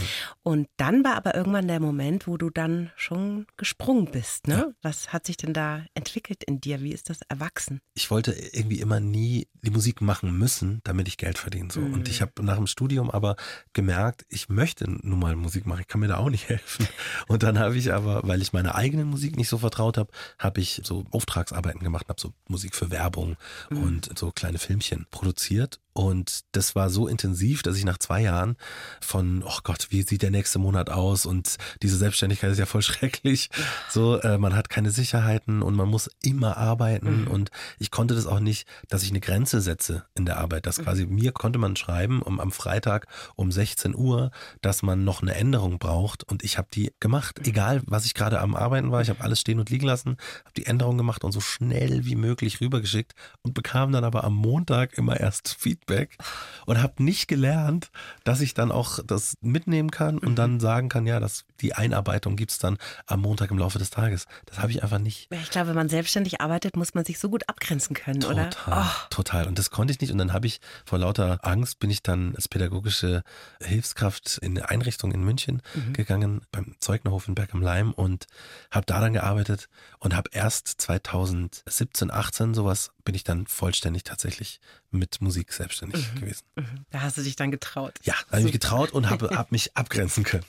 Und 0.43 0.67
dann 0.77 1.03
war 1.03 1.15
aber 1.15 1.35
irgendwann 1.35 1.67
der 1.67 1.79
Moment, 1.79 2.27
wo 2.27 2.37
du 2.37 2.49
dann 2.49 2.91
schon 2.95 3.47
gesprungen 3.57 4.05
bist. 4.11 4.47
Ne? 4.47 4.55
Ja. 4.55 4.67
Was 4.81 5.13
hat 5.13 5.25
sich 5.25 5.37
denn 5.37 5.53
da 5.53 5.85
entwickelt 5.93 6.43
in 6.43 6.59
dir? 6.59 6.81
Wie 6.81 6.91
ist 6.91 7.09
das 7.09 7.19
erwachsen? 7.29 7.81
Ich 7.93 8.09
wollte 8.11 8.31
irgendwie 8.31 8.79
immer 8.79 8.99
nie 8.99 9.47
die 9.61 9.71
Musik 9.71 10.01
machen 10.01 10.37
müssen, 10.37 10.81
damit 10.83 11.07
ich 11.07 11.17
Geld 11.17 11.37
verdiene. 11.37 11.71
So. 11.71 11.81
Mhm. 11.81 11.93
Und 11.93 12.09
ich 12.09 12.21
habe 12.21 12.31
nach 12.43 12.55
dem 12.55 12.67
Studium 12.67 13.11
aber 13.11 13.35
gemerkt, 13.73 14.25
ich 14.29 14.49
möchte 14.49 14.89
nun 14.89 15.19
mal 15.19 15.35
Musik 15.35 15.65
machen. 15.65 15.81
Ich 15.81 15.87
kann 15.87 16.01
mir 16.01 16.07
da 16.07 16.17
auch 16.17 16.29
nicht 16.29 16.49
helfen. 16.49 16.87
Und 17.27 17.43
dann 17.43 17.59
habe 17.59 17.77
ich 17.77 17.93
aber, 17.93 18.21
weil 18.23 18.41
ich 18.41 18.53
meine 18.53 18.75
eigene 18.75 19.05
Musik 19.05 19.35
nicht 19.37 19.49
so 19.49 19.57
vertraut 19.57 19.97
habe, 19.97 20.11
habe 20.39 20.61
ich 20.61 20.81
so 20.83 21.05
Auftragsarbeiten 21.11 21.81
gemacht, 21.81 22.07
habe 22.09 22.19
so 22.19 22.33
Musik 22.47 22.75
für 22.75 22.91
Werbung 22.91 23.35
mhm. 23.69 23.83
und 23.83 24.17
so 24.17 24.31
kleine 24.31 24.57
Filmchen 24.57 25.05
produziert 25.11 25.79
und 25.97 26.41
das 26.51 26.75
war 26.75 26.91
so 26.91 27.07
intensiv, 27.07 27.63
dass 27.63 27.75
ich 27.75 27.83
nach 27.83 27.97
zwei 27.97 28.21
Jahren 28.21 28.55
von, 29.01 29.41
oh 29.43 29.59
Gott, 29.63 29.87
wie 29.89 30.03
sieht 30.03 30.21
der 30.21 30.29
nächste 30.29 30.59
Monat 30.59 30.91
aus? 30.91 31.25
Und 31.25 31.57
diese 31.81 31.97
Selbstständigkeit 31.97 32.51
ist 32.51 32.59
ja 32.59 32.67
voll 32.67 32.81
schrecklich. 32.83 33.49
So, 33.89 34.19
äh, 34.19 34.37
man 34.37 34.55
hat 34.55 34.69
keine 34.69 34.91
Sicherheiten 34.91 35.63
und 35.63 35.73
man 35.73 35.89
muss 35.89 36.07
immer 36.21 36.55
arbeiten. 36.55 37.21
Mhm. 37.21 37.27
Und 37.27 37.49
ich 37.79 37.89
konnte 37.89 38.13
das 38.13 38.27
auch 38.27 38.39
nicht, 38.39 38.67
dass 38.89 39.01
ich 39.01 39.09
eine 39.09 39.21
Grenze 39.21 39.59
setze 39.59 40.05
in 40.13 40.27
der 40.27 40.37
Arbeit. 40.37 40.67
Dass 40.67 40.77
mhm. 40.77 40.83
quasi 40.83 41.07
mir 41.07 41.31
konnte 41.31 41.57
man 41.57 41.75
schreiben 41.75 42.21
um, 42.21 42.39
am 42.39 42.51
Freitag 42.51 43.07
um 43.35 43.51
16 43.51 43.95
Uhr, 43.95 44.29
dass 44.61 44.83
man 44.83 45.03
noch 45.03 45.23
eine 45.23 45.33
Änderung 45.33 45.79
braucht. 45.79 46.23
Und 46.25 46.43
ich 46.43 46.59
habe 46.59 46.67
die 46.71 46.91
gemacht. 46.99 47.39
Mhm. 47.39 47.45
Egal, 47.45 47.81
was 47.87 48.05
ich 48.05 48.13
gerade 48.13 48.39
am 48.39 48.53
Arbeiten 48.53 48.91
war. 48.91 49.01
Ich 49.01 49.09
habe 49.09 49.21
alles 49.21 49.39
stehen 49.39 49.59
und 49.59 49.71
liegen 49.71 49.87
lassen, 49.87 50.17
habe 50.41 50.53
die 50.55 50.67
Änderung 50.67 50.95
gemacht 50.95 51.23
und 51.23 51.31
so 51.31 51.41
schnell 51.41 52.05
wie 52.05 52.15
möglich 52.15 52.61
rübergeschickt 52.61 53.15
und 53.41 53.55
bekam 53.55 53.91
dann 53.91 54.03
aber 54.03 54.23
am 54.23 54.35
Montag 54.35 54.95
immer 54.95 55.19
erst 55.19 55.55
Feedback 55.57 55.86
Feedback 55.87 56.17
und 56.65 56.81
habe 56.81 57.01
nicht 57.03 57.27
gelernt, 57.27 57.89
dass 58.23 58.41
ich 58.41 58.53
dann 58.53 58.71
auch 58.71 58.99
das 59.05 59.37
mitnehmen 59.41 59.89
kann 59.89 60.17
und 60.17 60.35
dann 60.35 60.55
mhm. 60.55 60.59
sagen 60.59 60.89
kann, 60.89 61.07
ja, 61.07 61.19
dass 61.19 61.45
die 61.61 61.73
Einarbeitung 61.73 62.35
gibt 62.35 62.51
es 62.51 62.59
dann 62.59 62.77
am 63.05 63.21
Montag 63.21 63.51
im 63.51 63.57
Laufe 63.57 63.79
des 63.79 63.89
Tages. 63.89 64.25
Das 64.45 64.59
habe 64.59 64.71
ich 64.71 64.83
einfach 64.83 64.99
nicht. 64.99 65.29
Ich 65.31 65.49
glaube, 65.49 65.69
wenn 65.69 65.75
man 65.75 65.89
selbstständig 65.89 66.41
arbeitet, 66.41 66.75
muss 66.75 66.93
man 66.93 67.05
sich 67.05 67.19
so 67.19 67.29
gut 67.29 67.47
abgrenzen 67.47 67.95
können, 67.95 68.19
total, 68.19 68.47
oder? 68.47 68.49
Oh. 68.67 69.07
Total. 69.09 69.47
Und 69.47 69.57
das 69.57 69.71
konnte 69.71 69.91
ich 69.91 70.01
nicht. 70.01 70.11
Und 70.11 70.17
dann 70.17 70.33
habe 70.33 70.47
ich 70.47 70.59
vor 70.85 70.99
lauter 70.99 71.39
Angst 71.43 71.79
bin 71.79 71.89
ich 71.89 72.03
dann 72.03 72.35
als 72.35 72.47
pädagogische 72.47 73.23
Hilfskraft 73.61 74.39
in 74.41 74.57
eine 74.57 74.69
Einrichtung 74.69 75.11
in 75.11 75.23
München 75.23 75.61
mhm. 75.73 75.93
gegangen, 75.93 76.41
beim 76.51 76.75
Zeugnerhof 76.79 77.27
in 77.27 77.35
Berg 77.35 77.53
am 77.53 77.61
Leim 77.61 77.93
und 77.93 78.27
habe 78.71 78.85
da 78.85 78.99
dann 78.99 79.13
gearbeitet 79.13 79.69
und 79.99 80.15
habe 80.15 80.29
erst 80.33 80.67
2017, 80.67 82.11
18 82.11 82.53
sowas 82.53 82.91
bin 83.03 83.15
ich 83.15 83.23
dann 83.23 83.47
vollständig 83.47 84.03
tatsächlich 84.03 84.59
mit 84.91 85.21
Musik 85.21 85.53
selbstständig 85.53 86.13
mhm. 86.13 86.19
gewesen. 86.19 86.43
Mhm. 86.55 86.85
Da 86.89 87.01
hast 87.01 87.17
du 87.17 87.21
dich 87.21 87.35
dann 87.35 87.51
getraut. 87.51 87.93
Ja, 88.03 88.13
da 88.13 88.31
habe 88.31 88.39
ich 88.39 88.43
mich 88.45 88.53
getraut 88.53 88.91
und 88.91 89.09
habe 89.09 89.29
hab 89.35 89.51
mich 89.51 89.75
abgrenzen 89.75 90.23
können. 90.23 90.45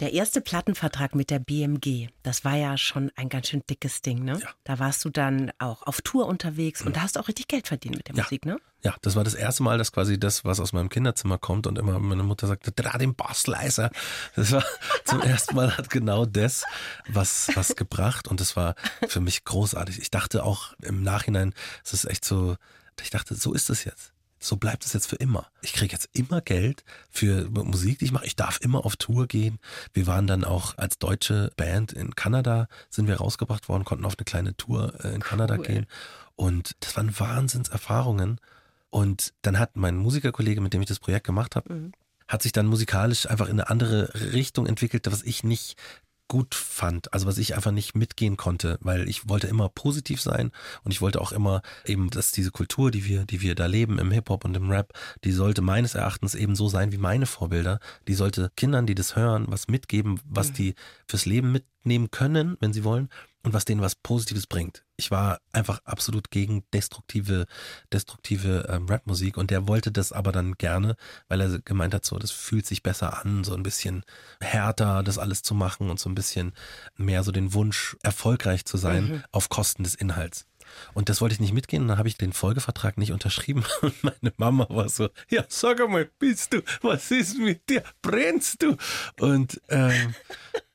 Der 0.00 0.12
erste 0.12 0.40
Plattenvertrag 0.40 1.14
mit 1.14 1.30
der 1.30 1.38
BMG, 1.38 2.08
das 2.22 2.44
war 2.44 2.56
ja 2.56 2.76
schon 2.76 3.12
ein 3.14 3.28
ganz 3.28 3.48
schön 3.48 3.62
dickes 3.68 4.02
Ding, 4.02 4.24
ne? 4.24 4.38
Ja. 4.40 4.48
Da 4.64 4.78
warst 4.78 5.04
du 5.04 5.10
dann 5.10 5.52
auch 5.58 5.82
auf 5.82 6.00
Tour 6.00 6.26
unterwegs 6.26 6.80
mhm. 6.80 6.88
und 6.88 6.96
da 6.96 7.02
hast 7.02 7.16
du 7.16 7.20
auch 7.20 7.28
richtig 7.28 7.46
Geld 7.46 7.68
verdient 7.68 7.96
mit 7.96 8.08
der 8.08 8.16
ja. 8.16 8.22
Musik, 8.24 8.44
ne? 8.44 8.58
Ja, 8.82 8.96
das 9.02 9.14
war 9.14 9.22
das 9.22 9.34
erste 9.34 9.62
Mal, 9.62 9.78
dass 9.78 9.92
quasi 9.92 10.18
das, 10.18 10.44
was 10.44 10.58
aus 10.58 10.72
meinem 10.72 10.88
Kinderzimmer 10.88 11.38
kommt 11.38 11.68
und 11.68 11.78
immer 11.78 12.00
meine 12.00 12.24
Mutter 12.24 12.48
sagte, 12.48 12.72
dreh 12.72 12.98
den 12.98 13.14
Bass 13.14 13.46
leiser. 13.46 13.90
Das 14.34 14.50
war 14.50 14.64
zum 15.04 15.20
ersten 15.22 15.54
Mal 15.54 15.76
hat 15.76 15.88
genau 15.88 16.26
das 16.26 16.64
was, 17.06 17.50
was 17.54 17.76
gebracht 17.76 18.26
und 18.26 18.40
das 18.40 18.56
war 18.56 18.74
für 19.06 19.20
mich 19.20 19.44
großartig. 19.44 20.00
Ich 20.00 20.10
dachte 20.10 20.42
auch 20.42 20.72
im 20.82 21.02
Nachhinein, 21.04 21.54
es 21.84 21.92
ist 21.92 22.06
echt 22.06 22.24
so, 22.24 22.56
ich 23.02 23.10
dachte, 23.10 23.34
so 23.34 23.52
ist 23.52 23.70
es 23.70 23.84
jetzt 23.84 24.12
so 24.44 24.56
bleibt 24.56 24.84
es 24.84 24.92
jetzt 24.92 25.06
für 25.06 25.16
immer. 25.16 25.46
Ich 25.62 25.72
kriege 25.72 25.92
jetzt 25.92 26.08
immer 26.12 26.40
Geld 26.40 26.84
für 27.10 27.48
Musik, 27.50 28.00
die 28.00 28.06
ich 28.06 28.12
mache. 28.12 28.26
Ich 28.26 28.36
darf 28.36 28.60
immer 28.60 28.84
auf 28.84 28.96
Tour 28.96 29.26
gehen. 29.26 29.58
Wir 29.92 30.06
waren 30.06 30.26
dann 30.26 30.44
auch 30.44 30.76
als 30.78 30.98
deutsche 30.98 31.52
Band 31.56 31.92
in 31.92 32.14
Kanada, 32.16 32.66
sind 32.90 33.06
wir 33.06 33.16
rausgebracht 33.16 33.68
worden, 33.68 33.84
konnten 33.84 34.04
auf 34.04 34.18
eine 34.18 34.24
kleine 34.24 34.56
Tour 34.56 34.94
äh, 35.04 35.14
in 35.14 35.22
Kanada 35.22 35.56
cool. 35.56 35.64
gehen. 35.64 35.86
Und 36.34 36.72
das 36.80 36.96
waren 36.96 37.18
Wahnsinnserfahrungen. 37.18 38.40
Und 38.90 39.32
dann 39.42 39.58
hat 39.58 39.76
mein 39.76 39.96
Musikerkollege, 39.96 40.60
mit 40.60 40.74
dem 40.74 40.82
ich 40.82 40.88
das 40.88 40.98
Projekt 40.98 41.26
gemacht 41.26 41.56
habe, 41.56 41.72
mhm. 41.72 41.92
hat 42.26 42.42
sich 42.42 42.52
dann 42.52 42.66
musikalisch 42.66 43.26
einfach 43.26 43.46
in 43.46 43.60
eine 43.60 43.70
andere 43.70 44.12
Richtung 44.32 44.66
entwickelt, 44.66 45.06
was 45.10 45.22
ich 45.22 45.44
nicht 45.44 45.76
gut 46.28 46.54
fand, 46.54 47.12
also 47.12 47.26
was 47.26 47.38
ich 47.38 47.54
einfach 47.54 47.72
nicht 47.72 47.94
mitgehen 47.94 48.36
konnte, 48.36 48.78
weil 48.80 49.08
ich 49.08 49.28
wollte 49.28 49.48
immer 49.48 49.68
positiv 49.68 50.20
sein 50.20 50.50
und 50.82 50.90
ich 50.92 51.00
wollte 51.00 51.20
auch 51.20 51.32
immer 51.32 51.62
eben, 51.84 52.10
dass 52.10 52.32
diese 52.32 52.50
Kultur, 52.50 52.90
die 52.90 53.04
wir, 53.04 53.26
die 53.26 53.42
wir 53.42 53.54
da 53.54 53.66
leben 53.66 53.98
im 53.98 54.10
Hip-Hop 54.10 54.44
und 54.44 54.56
im 54.56 54.70
Rap, 54.70 54.92
die 55.24 55.32
sollte 55.32 55.60
meines 55.60 55.94
Erachtens 55.94 56.34
eben 56.34 56.56
so 56.56 56.68
sein 56.68 56.92
wie 56.92 56.98
meine 56.98 57.26
Vorbilder. 57.26 57.80
Die 58.08 58.14
sollte 58.14 58.50
Kindern, 58.56 58.86
die 58.86 58.94
das 58.94 59.14
hören, 59.14 59.44
was 59.48 59.68
mitgeben, 59.68 60.20
was 60.24 60.50
mhm. 60.50 60.54
die 60.54 60.74
fürs 61.06 61.26
Leben 61.26 61.52
mitnehmen 61.52 62.10
können, 62.10 62.56
wenn 62.60 62.72
sie 62.72 62.84
wollen 62.84 63.08
und 63.42 63.52
was 63.52 63.64
denen 63.64 63.80
was 63.80 63.94
Positives 63.94 64.46
bringt. 64.46 64.84
Ich 64.96 65.10
war 65.10 65.40
einfach 65.52 65.80
absolut 65.84 66.30
gegen 66.30 66.64
destruktive, 66.72 67.46
destruktive 67.92 68.68
ähm, 68.68 68.86
Rapmusik 68.88 69.36
und 69.36 69.50
der 69.50 69.66
wollte 69.66 69.90
das 69.90 70.12
aber 70.12 70.32
dann 70.32 70.54
gerne, 70.54 70.96
weil 71.28 71.40
er 71.40 71.58
gemeint 71.60 71.94
hat, 71.94 72.04
so, 72.04 72.18
das 72.18 72.30
fühlt 72.30 72.66
sich 72.66 72.82
besser 72.82 73.24
an, 73.24 73.42
so 73.44 73.54
ein 73.54 73.62
bisschen 73.62 74.04
härter 74.40 75.02
das 75.02 75.18
alles 75.18 75.42
zu 75.42 75.54
machen 75.54 75.90
und 75.90 75.98
so 75.98 76.08
ein 76.08 76.14
bisschen 76.14 76.52
mehr 76.96 77.24
so 77.24 77.32
den 77.32 77.52
Wunsch, 77.52 77.96
erfolgreich 78.02 78.64
zu 78.64 78.76
sein 78.76 79.04
mhm. 79.04 79.24
auf 79.32 79.48
Kosten 79.48 79.82
des 79.82 79.94
Inhalts. 79.94 80.46
Und 80.94 81.08
das 81.08 81.20
wollte 81.20 81.34
ich 81.34 81.40
nicht 81.40 81.52
mitgehen 81.52 81.82
und 81.82 81.88
dann 81.88 81.98
habe 81.98 82.08
ich 82.08 82.16
den 82.16 82.32
Folgevertrag 82.32 82.98
nicht 82.98 83.12
unterschrieben. 83.12 83.64
Und 83.82 84.04
meine 84.04 84.32
Mama 84.36 84.66
war 84.70 84.88
so, 84.88 85.08
ja, 85.28 85.44
sag 85.48 85.80
einmal, 85.80 86.10
bist 86.18 86.52
du, 86.52 86.62
was 86.82 87.10
ist 87.10 87.38
mit 87.38 87.68
dir? 87.68 87.82
Brennst 88.00 88.62
du? 88.62 88.76
Und 89.18 89.60
ähm, 89.68 90.14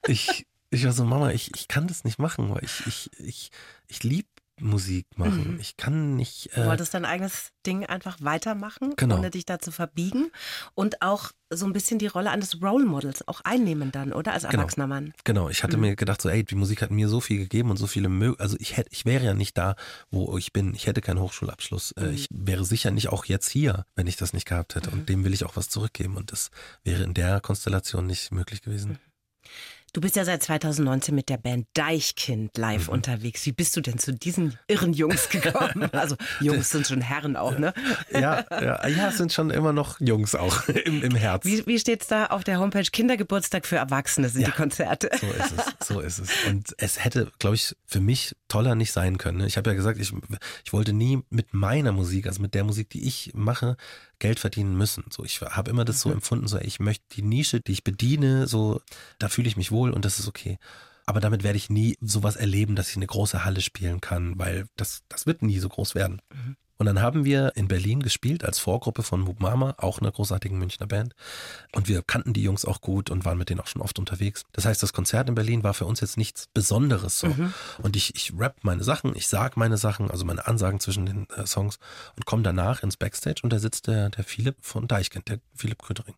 ich, 0.08 0.46
ich 0.70 0.86
war 0.86 0.92
so, 0.92 1.06
Mama, 1.06 1.32
ich, 1.32 1.52
ich 1.56 1.68
kann 1.68 1.88
das 1.88 2.04
nicht 2.04 2.20
machen, 2.20 2.50
weil 2.54 2.64
ich, 2.64 2.86
ich, 2.86 3.10
ich, 3.20 3.52
ich 3.88 4.04
liebe 4.04 4.28
Musik 4.60 5.06
machen. 5.18 5.54
Mhm. 5.54 5.60
Ich 5.60 5.78
kann 5.78 6.16
nicht. 6.16 6.50
Äh, 6.54 6.62
du 6.62 6.66
wolltest 6.66 6.94
dein 6.94 7.06
eigenes 7.06 7.52
Ding 7.66 7.86
einfach 7.86 8.18
weitermachen, 8.22 8.94
genau. 8.96 9.18
ohne 9.18 9.30
dich 9.30 9.46
da 9.46 9.60
zu 9.60 9.72
verbiegen 9.72 10.32
und 10.74 11.02
auch 11.02 11.32
so 11.52 11.66
ein 11.66 11.74
bisschen 11.74 12.00
die 12.00 12.08
Rolle 12.08 12.32
eines 12.32 12.62
Role 12.62 12.86
Models 12.86 13.28
auch 13.28 13.42
einnehmen 13.42 13.92
dann, 13.92 14.14
oder? 14.14 14.34
Als 14.34 14.44
genau. 14.44 14.62
erwachsener 14.62 14.88
Mann. 14.88 15.14
Genau, 15.24 15.50
ich 15.50 15.64
hatte 15.64 15.78
mhm. 15.78 15.84
mir 15.84 15.96
gedacht, 15.96 16.22
so, 16.22 16.30
ey, 16.30 16.44
die 16.44 16.56
Musik 16.56 16.82
hat 16.82 16.92
mir 16.92 17.08
so 17.08 17.20
viel 17.20 17.38
gegeben 17.38 17.70
und 17.70 17.78
so 17.78 17.88
viele 17.88 18.10
Mö 18.10 18.34
also 18.40 18.58
ich 18.60 18.78
hätte, 18.78 18.90
ich 18.92 19.06
wäre 19.06 19.24
ja 19.24 19.34
nicht 19.34 19.58
da, 19.58 19.76
wo 20.10 20.38
ich 20.38 20.54
bin. 20.54 20.74
Ich 20.74 20.88
hätte 20.88 21.02
keinen 21.02 21.20
Hochschulabschluss. 21.20 21.92
Äh, 21.92 22.06
mhm. 22.06 22.14
Ich 22.14 22.28
wäre 22.32 22.66
sicher 22.66 22.90
nicht 22.90 23.10
auch 23.10 23.26
jetzt 23.26 23.50
hier, 23.50 23.86
wenn 23.96 24.08
ich 24.08 24.18
das 24.18 24.34
nicht 24.34 24.48
gehabt 24.48 24.76
hätte. 24.76 24.90
Und 24.90 25.02
mhm. 25.02 25.06
dem 25.06 25.24
will 25.24 25.34
ich 25.34 25.46
auch 25.46 25.56
was 25.56 25.70
zurückgeben. 25.70 26.18
Und 26.18 26.32
das 26.32 26.50
wäre 26.84 27.04
in 27.04 27.14
der 27.14 27.42
Konstellation 27.42 28.08
nicht 28.08 28.32
möglich 28.32 28.64
gewesen. 28.64 28.98
Du 29.94 30.02
bist 30.02 30.16
ja 30.16 30.26
seit 30.26 30.44
2019 30.44 31.16
mit 31.16 31.30
der 31.30 31.38
Band 31.38 31.66
Deichkind 31.74 32.58
live 32.58 32.88
mhm. 32.88 32.94
unterwegs. 32.94 33.46
Wie 33.46 33.52
bist 33.52 33.76
du 33.76 33.82
denn 33.82 33.98
zu 33.98 34.14
diesen 34.14 34.58
irren 34.68 34.94
Jungs 34.94 35.30
gekommen? 35.32 35.90
Also 35.94 36.16
Jungs 36.42 36.70
sind 36.70 36.86
schon 36.86 37.02
Herren 37.02 37.36
auch, 37.36 37.58
ne? 37.58 37.74
Ja, 38.12 38.46
ja, 38.52 38.88
ja, 38.88 39.08
es 39.10 39.18
sind 39.18 39.32
schon 39.32 39.50
immer 39.50 39.74
noch 39.74 40.00
Jungs 40.00 40.36
auch 40.36 40.68
im, 40.86 41.04
im 41.04 41.16
Herz. 41.16 41.46
Wie, 41.46 41.66
wie 41.66 41.80
steht 41.80 42.02
es 42.02 42.08
da 42.08 42.28
auf 42.28 42.44
der 42.44 42.60
Homepage? 42.60 42.84
Kindergeburtstag 42.84 43.66
für 43.66 43.78
Erwachsene 43.78 44.30
sind 44.30 44.42
ja, 44.42 44.48
die 44.48 44.54
Konzerte. 44.54 45.10
So 45.20 45.28
ist 45.28 45.54
es, 45.58 45.88
so 45.88 46.00
ist 46.02 46.20
es. 46.20 46.30
Und 46.48 46.76
es 46.78 47.04
hätte, 47.04 47.32
glaube 47.40 47.56
ich, 47.56 47.76
für 47.86 48.02
mich 48.02 48.36
toller 48.50 48.76
nicht 48.76 48.92
sein 48.92 49.18
können. 49.18 49.40
Ne? 49.40 49.48
Ich 49.48 49.58
habe 49.58 49.70
ja 49.70 49.76
gesagt, 49.76 50.00
ich, 50.00 50.14
ich 50.66 50.74
wollte 50.74 50.94
nie 50.94 51.24
mit 51.30 51.54
meiner 51.54 51.92
Musik, 51.92 52.28
also 52.28 52.42
mit 52.42 52.54
der 52.54 52.64
Musik, 52.64 52.90
die 52.90 53.08
ich 53.08 53.32
mache, 53.34 53.78
Geld 54.20 54.40
verdienen 54.40 54.76
müssen. 54.76 55.06
So, 55.10 55.24
ich 55.24 55.42
habe 55.42 55.70
immer 55.70 55.86
das 55.86 56.02
so 56.02 56.10
mhm. 56.10 56.16
empfunden, 56.16 56.48
so 56.48 56.58
ich 56.60 56.80
möchte 56.80 57.06
die 57.16 57.22
Nische, 57.22 57.62
die 57.62 57.72
ich 57.72 57.84
bediene, 57.84 58.48
so 58.48 58.82
da 59.20 59.30
fühle 59.30 59.48
ich 59.48 59.58
mich 59.58 59.72
wohl 59.72 59.92
und 59.92 60.06
das 60.06 60.20
ist 60.20 60.28
okay. 60.28 60.58
Aber 61.06 61.22
damit 61.22 61.44
werde 61.44 61.58
ich 61.58 61.70
nie 61.70 61.98
sowas 62.02 62.36
erleben, 62.36 62.76
dass 62.76 62.90
ich 62.90 62.98
eine 62.98 63.08
große 63.08 63.46
Halle 63.46 63.62
spielen 63.62 64.02
kann, 64.02 64.38
weil 64.38 64.68
das, 64.76 65.04
das 65.08 65.26
wird 65.26 65.42
nie 65.42 65.60
so 65.60 65.70
groß 65.70 65.96
werden. 65.96 66.22
Mhm. 66.34 66.58
Und 66.78 66.86
dann 66.86 67.02
haben 67.02 67.26
wir 67.26 67.54
in 67.56 67.68
Berlin 67.68 68.02
gespielt 68.02 68.46
als 68.46 68.60
Vorgruppe 68.60 69.04
von 69.04 69.22
Moop 69.22 69.40
Mama, 69.40 69.76
auch 69.78 70.00
einer 70.00 70.12
großartigen 70.12 70.58
Münchner 70.58 70.88
Band. 70.88 71.14
Und 71.74 71.88
wir 71.88 72.04
kannten 72.04 72.34
die 72.34 72.44
Jungs 72.44 72.66
auch 72.66 72.82
gut 72.82 73.10
und 73.10 73.26
waren 73.26 73.38
mit 73.38 73.50
denen 73.50 73.60
auch 73.60 73.68
schon 73.68 73.82
oft 73.82 73.98
unterwegs. 74.00 74.44
Das 74.54 74.66
heißt, 74.66 74.82
das 74.84 74.94
Konzert 74.94 75.28
in 75.30 75.36
Berlin 75.36 75.64
war 75.64 75.74
für 75.74 75.86
uns 75.86 76.02
jetzt 76.02 76.18
nichts 76.18 76.48
Besonderes 76.54 77.20
so. 77.20 77.28
Mhm. 77.28 77.54
Und 77.82 77.96
ich, 77.96 78.16
ich 78.16 78.34
rap 78.38 78.58
meine 78.62 78.84
Sachen, 78.84 79.16
ich 79.16 79.28
sag 79.28 79.58
meine 79.58 79.78
Sachen, 79.78 80.12
also 80.12 80.24
meine 80.26 80.46
Ansagen 80.48 80.80
zwischen 80.80 81.06
den 81.06 81.28
äh, 81.36 81.46
Songs 81.48 81.80
und 82.16 82.26
komme 82.26 82.44
danach 82.44 82.84
ins 82.84 82.98
Backstage 82.98 83.42
und 83.44 83.52
da 83.52 83.60
sitzt 83.60 83.88
der, 83.88 84.10
der 84.10 84.24
Philipp 84.24 84.58
von 84.62 84.88
Deichkind, 84.88 85.30
der 85.30 85.40
Philipp 85.56 85.82
Krötering 85.82 86.16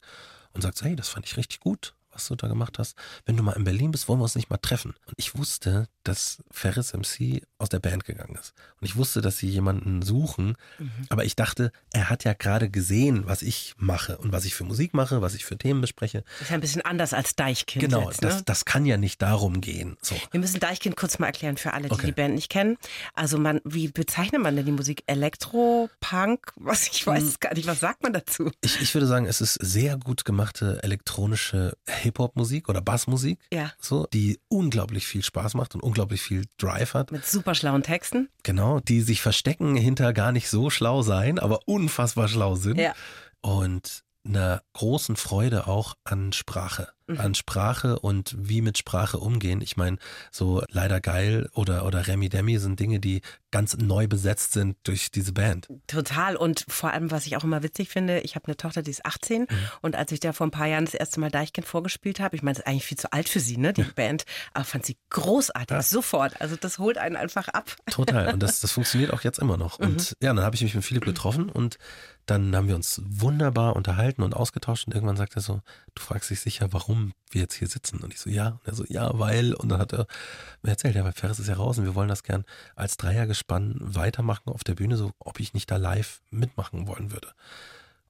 und 0.53 0.61
sagt, 0.61 0.81
hey, 0.81 0.95
das 0.95 1.09
fand 1.09 1.25
ich 1.25 1.37
richtig 1.37 1.59
gut 1.59 1.93
was 2.11 2.27
du 2.27 2.35
da 2.35 2.47
gemacht 2.47 2.79
hast. 2.79 2.97
Wenn 3.25 3.37
du 3.37 3.43
mal 3.43 3.53
in 3.53 3.63
Berlin 3.63 3.91
bist, 3.91 4.07
wollen 4.07 4.19
wir 4.19 4.23
uns 4.23 4.35
nicht 4.35 4.49
mal 4.49 4.57
treffen. 4.57 4.93
Und 5.05 5.13
ich 5.17 5.37
wusste, 5.37 5.87
dass 6.09 6.39
Ferris 6.51 6.93
MC 6.93 7.43
aus 7.59 7.69
der 7.69 7.79
Band 7.79 8.03
gegangen 8.03 8.35
ist. 8.35 8.53
Und 8.81 8.87
ich 8.87 8.95
wusste, 8.95 9.21
dass 9.21 9.37
sie 9.37 9.47
jemanden 9.47 10.01
suchen, 10.01 10.55
mhm. 10.79 10.91
aber 11.09 11.23
ich 11.23 11.35
dachte, 11.35 11.71
er 11.93 12.09
hat 12.09 12.23
ja 12.23 12.33
gerade 12.33 12.69
gesehen, 12.69 13.23
was 13.25 13.43
ich 13.43 13.75
mache 13.77 14.17
und 14.17 14.31
was 14.31 14.45
ich 14.45 14.55
für 14.55 14.63
Musik 14.63 14.93
mache, 14.93 15.21
was 15.21 15.35
ich 15.35 15.45
für 15.45 15.57
Themen 15.57 15.81
bespreche. 15.81 16.23
Das 16.23 16.41
ist 16.41 16.49
ja 16.49 16.55
ein 16.55 16.61
bisschen 16.61 16.81
anders 16.81 17.13
als 17.13 17.35
Deichkind. 17.35 17.85
Genau, 17.85 18.09
jetzt, 18.09 18.21
ne? 18.21 18.29
das, 18.29 18.43
das 18.43 18.65
kann 18.65 18.85
ja 18.85 18.97
nicht 18.97 19.21
darum 19.21 19.61
gehen. 19.61 19.97
So. 20.01 20.15
Wir 20.31 20.39
müssen 20.39 20.59
Deichkind 20.59 20.95
kurz 20.95 21.19
mal 21.19 21.27
erklären 21.27 21.57
für 21.57 21.73
alle, 21.73 21.89
die 21.89 21.93
okay. 21.93 22.07
die 22.07 22.11
Band 22.11 22.33
nicht 22.33 22.49
kennen. 22.49 22.77
Also 23.13 23.37
man, 23.37 23.61
wie 23.63 23.87
bezeichnet 23.87 24.41
man 24.41 24.55
denn 24.55 24.65
die 24.65 24.71
Musik? 24.71 25.03
Elektro, 25.05 25.89
Punk? 25.99 26.51
Was 26.55 26.87
ich 26.87 27.05
weiß 27.05 27.23
hm. 27.23 27.33
gar 27.39 27.53
nicht. 27.53 27.67
Was 27.67 27.79
sagt 27.79 28.01
man 28.01 28.13
dazu? 28.13 28.51
Ich, 28.61 28.81
ich 28.81 28.93
würde 28.95 29.05
sagen, 29.05 29.27
es 29.27 29.41
ist 29.41 29.53
sehr 29.53 29.97
gut 29.97 30.25
gemachte 30.25 30.81
elektronische 30.81 31.77
Hip-Hop-Musik 31.87 32.67
oder 32.67 32.81
Bassmusik. 32.81 33.39
Ja. 33.53 33.71
So, 33.79 34.07
die 34.11 34.39
unglaublich 34.47 35.05
viel 35.05 35.23
Spaß 35.23 35.53
macht 35.53 35.75
und 35.75 35.81
unglaublich 35.81 35.98
viel 36.07 36.45
Drive 36.57 36.93
hat. 36.93 37.11
Mit 37.11 37.25
super 37.25 37.55
schlauen 37.55 37.83
Texten. 37.83 38.29
Genau, 38.43 38.79
die 38.79 39.01
sich 39.01 39.21
verstecken 39.21 39.75
hinter 39.75 40.13
gar 40.13 40.31
nicht 40.31 40.49
so 40.49 40.69
schlau 40.69 41.01
sein, 41.01 41.39
aber 41.39 41.59
unfassbar 41.65 42.27
schlau 42.27 42.55
sind. 42.55 42.79
Ja. 42.79 42.93
Und 43.41 44.03
einer 44.25 44.61
großen 44.73 45.15
Freude 45.15 45.67
auch 45.67 45.95
an 46.03 46.33
Sprache. 46.33 46.89
An 47.17 47.35
Sprache 47.35 47.99
und 47.99 48.35
wie 48.37 48.61
mit 48.61 48.77
Sprache 48.77 49.17
umgehen. 49.17 49.61
Ich 49.61 49.77
meine, 49.77 49.97
so 50.31 50.63
leider 50.69 51.01
geil 51.01 51.49
oder, 51.53 51.85
oder 51.85 52.07
Remi 52.07 52.29
Demi 52.29 52.57
sind 52.59 52.79
Dinge, 52.79 52.99
die 52.99 53.21
ganz 53.51 53.77
neu 53.77 54.07
besetzt 54.07 54.53
sind 54.53 54.77
durch 54.83 55.11
diese 55.11 55.33
Band. 55.33 55.67
Total. 55.87 56.35
Und 56.35 56.65
vor 56.67 56.91
allem, 56.91 57.11
was 57.11 57.25
ich 57.25 57.35
auch 57.35 57.43
immer 57.43 57.63
witzig 57.63 57.89
finde, 57.89 58.19
ich 58.19 58.35
habe 58.35 58.45
eine 58.47 58.57
Tochter, 58.57 58.83
die 58.83 58.91
ist 58.91 59.05
18 59.05 59.41
mhm. 59.41 59.47
und 59.81 59.95
als 59.95 60.11
ich 60.11 60.19
da 60.19 60.33
vor 60.33 60.47
ein 60.47 60.51
paar 60.51 60.67
Jahren 60.67 60.85
das 60.85 60.93
erste 60.93 61.19
Mal 61.19 61.31
Deichkind 61.31 61.65
vorgespielt 61.65 62.19
habe, 62.19 62.35
ich 62.35 62.43
meine, 62.43 62.55
das 62.55 62.59
ist 62.59 62.67
eigentlich 62.67 62.85
viel 62.85 62.97
zu 62.97 63.11
alt 63.11 63.27
für 63.27 63.39
sie, 63.39 63.57
ne, 63.57 63.73
die 63.73 63.83
Band, 63.83 64.25
aber 64.53 64.65
fand 64.65 64.85
sie 64.85 64.97
großartig, 65.09 65.75
ja. 65.75 65.81
sofort. 65.81 66.39
Also 66.41 66.55
das 66.55 66.77
holt 66.77 66.97
einen 66.97 67.15
einfach 67.15 67.47
ab. 67.47 67.75
Total. 67.89 68.33
Und 68.33 68.43
das, 68.43 68.59
das 68.61 68.71
funktioniert 68.71 69.13
auch 69.13 69.21
jetzt 69.21 69.39
immer 69.39 69.57
noch. 69.57 69.79
Und 69.79 70.11
mhm. 70.11 70.15
ja, 70.21 70.33
dann 70.33 70.43
habe 70.43 70.55
ich 70.55 70.61
mich 70.61 70.75
mit 70.75 70.85
Philipp 70.85 71.05
getroffen 71.05 71.49
und 71.49 71.77
dann 72.29 72.55
haben 72.55 72.67
wir 72.67 72.75
uns 72.75 73.01
wunderbar 73.05 73.75
unterhalten 73.75 74.21
und 74.21 74.35
ausgetauscht 74.35 74.85
und 74.85 74.93
irgendwann 74.93 75.17
sagt 75.17 75.35
er 75.35 75.41
so, 75.41 75.61
du 75.95 76.01
fragst 76.01 76.29
dich 76.29 76.39
sicher, 76.39 76.67
warum 76.71 76.98
wir 77.31 77.41
jetzt 77.41 77.55
hier 77.55 77.67
sitzen. 77.67 77.99
Und 77.99 78.13
ich 78.13 78.19
so, 78.19 78.29
ja. 78.29 78.49
Und 78.49 78.67
er 78.67 78.75
so, 78.75 78.85
ja, 78.87 79.17
weil. 79.17 79.53
Und 79.53 79.69
dann 79.69 79.79
hat 79.79 79.93
er 79.93 80.07
mir 80.61 80.71
erzählt, 80.71 80.95
ja, 80.95 81.03
weil 81.03 81.13
Ferris 81.13 81.39
ist 81.39 81.47
ja 81.47 81.55
raus 81.55 81.77
und 81.77 81.85
wir 81.85 81.95
wollen 81.95 82.09
das 82.09 82.23
gern 82.23 82.45
als 82.75 82.97
Dreiergespann 82.97 83.77
weitermachen 83.79 84.49
auf 84.49 84.63
der 84.63 84.75
Bühne, 84.75 84.97
so 84.97 85.11
ob 85.19 85.39
ich 85.39 85.53
nicht 85.53 85.69
da 85.71 85.77
live 85.77 86.21
mitmachen 86.31 86.87
wollen 86.87 87.11
würde. 87.11 87.33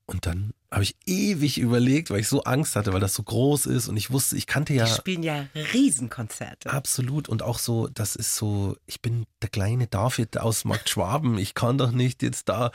Und 0.10 0.26
dann 0.26 0.56
habe 0.72 0.82
ich 0.82 0.96
ewig 1.06 1.60
überlegt, 1.60 2.10
weil 2.10 2.20
ich 2.20 2.28
so 2.28 2.44
Angst 2.44 2.76
hatte, 2.76 2.94
weil 2.94 3.00
das 3.00 3.14
so 3.14 3.22
groß 3.22 3.68
ist 3.68 3.88
und 3.88 3.96
ich 3.96 4.10
wusste, 4.10 4.38
ich 4.38 4.48
kannte 4.48 4.74
ja. 4.74 4.86
Die 4.86 4.92
spielen 4.92 5.22
ja 5.22 5.46
Riesenkonzerte. 5.54 6.72
Absolut. 6.72 7.30
Und 7.30 7.44
auch 7.44 7.60
so, 7.60 7.88
das 7.88 8.16
ist 8.16 8.36
so, 8.36 8.76
ich 8.88 9.04
bin 9.04 9.28
der 9.44 9.50
kleine 9.50 9.86
David 9.86 10.40
aus 10.40 10.66
Markt 10.66 10.90
Schwaben, 10.90 11.38
ich 11.38 11.54
kann 11.54 11.78
doch 11.78 11.92
nicht 11.92 12.24
jetzt 12.24 12.50
da. 12.50 12.72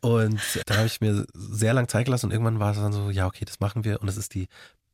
Und 0.00 0.40
da 0.64 0.78
habe 0.78 0.86
ich 0.86 1.02
mir 1.02 1.26
sehr 1.34 1.74
lang 1.74 1.86
Zeit 1.86 2.06
gelassen 2.06 2.26
und 2.26 2.32
irgendwann 2.32 2.60
war 2.60 2.70
es 2.70 2.78
dann 2.78 2.94
so, 2.94 3.10
ja, 3.10 3.26
okay, 3.26 3.44
das 3.44 3.60
machen 3.60 3.84
wir. 3.84 4.00
Und 4.00 4.08
es 4.08 4.16
ist 4.16 4.32
die 4.32 4.48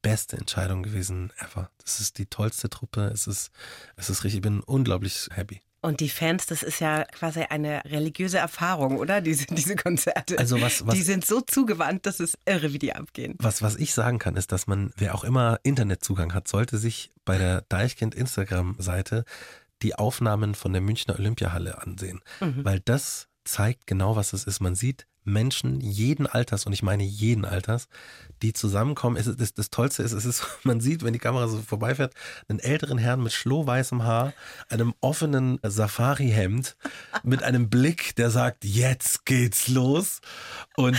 beste 0.06 0.36
Entscheidung 0.36 0.82
gewesen 0.84 1.32
ever. 1.38 1.70
Das 1.82 1.98
ist 2.00 2.18
die 2.18 2.26
tollste 2.26 2.70
Truppe. 2.70 3.10
Es 3.12 3.26
ist, 3.26 3.50
es 3.96 4.08
ist 4.08 4.22
richtig, 4.22 4.38
ich 4.38 4.42
bin 4.42 4.60
unglaublich 4.60 5.28
happy. 5.32 5.60
Und 5.82 6.00
die 6.00 6.08
Fans, 6.08 6.46
das 6.46 6.62
ist 6.62 6.80
ja 6.80 7.04
quasi 7.04 7.42
eine 7.42 7.84
religiöse 7.84 8.38
Erfahrung, 8.38 8.98
oder? 8.98 9.20
Diese, 9.20 9.46
diese 9.46 9.76
Konzerte. 9.76 10.38
Also 10.38 10.60
was, 10.60 10.86
was, 10.86 10.94
die 10.94 11.02
sind 11.02 11.24
so 11.24 11.40
zugewandt, 11.40 12.06
dass 12.06 12.20
es 12.20 12.38
irre, 12.44 12.72
wie 12.72 12.78
die 12.78 12.94
abgehen. 12.94 13.34
Was, 13.38 13.62
was 13.62 13.76
ich 13.76 13.94
sagen 13.94 14.18
kann, 14.18 14.36
ist, 14.36 14.52
dass 14.52 14.66
man, 14.66 14.92
wer 14.96 15.14
auch 15.14 15.24
immer 15.24 15.58
Internetzugang 15.64 16.34
hat, 16.34 16.48
sollte 16.48 16.78
sich 16.78 17.10
bei 17.24 17.36
der 17.36 17.62
Deichkind 17.62 18.14
Instagram-Seite 18.14 19.24
die 19.82 19.94
Aufnahmen 19.94 20.54
von 20.54 20.72
der 20.72 20.82
Münchner 20.82 21.18
Olympiahalle 21.18 21.82
ansehen. 21.82 22.20
Mhm. 22.40 22.64
Weil 22.64 22.80
das 22.80 23.28
zeigt 23.44 23.86
genau, 23.86 24.16
was 24.16 24.32
es 24.32 24.44
ist. 24.44 24.60
Man 24.60 24.74
sieht 24.74 25.06
Menschen 25.26 25.80
jeden 25.80 26.26
Alters, 26.26 26.66
und 26.66 26.72
ich 26.72 26.82
meine 26.82 27.02
jeden 27.02 27.44
Alters, 27.44 27.88
die 28.42 28.52
zusammenkommen. 28.52 29.16
Es 29.16 29.26
ist, 29.26 29.40
das, 29.40 29.54
das 29.54 29.70
Tollste 29.70 30.02
ist, 30.02 30.12
es 30.12 30.24
ist, 30.24 30.44
man 30.64 30.80
sieht, 30.80 31.02
wenn 31.02 31.12
die 31.12 31.18
Kamera 31.18 31.48
so 31.48 31.58
vorbeifährt, 31.58 32.14
einen 32.48 32.60
älteren 32.60 32.96
Herrn 32.96 33.22
mit 33.22 33.32
schlohweißem 33.32 34.04
Haar, 34.04 34.32
einem 34.68 34.94
offenen 35.00 35.58
Safari-Hemd, 35.62 36.76
mit 37.24 37.42
einem 37.42 37.68
Blick, 37.68 38.14
der 38.16 38.30
sagt, 38.30 38.64
jetzt 38.64 39.26
geht's 39.26 39.68
los. 39.68 40.20
Und 40.76 40.96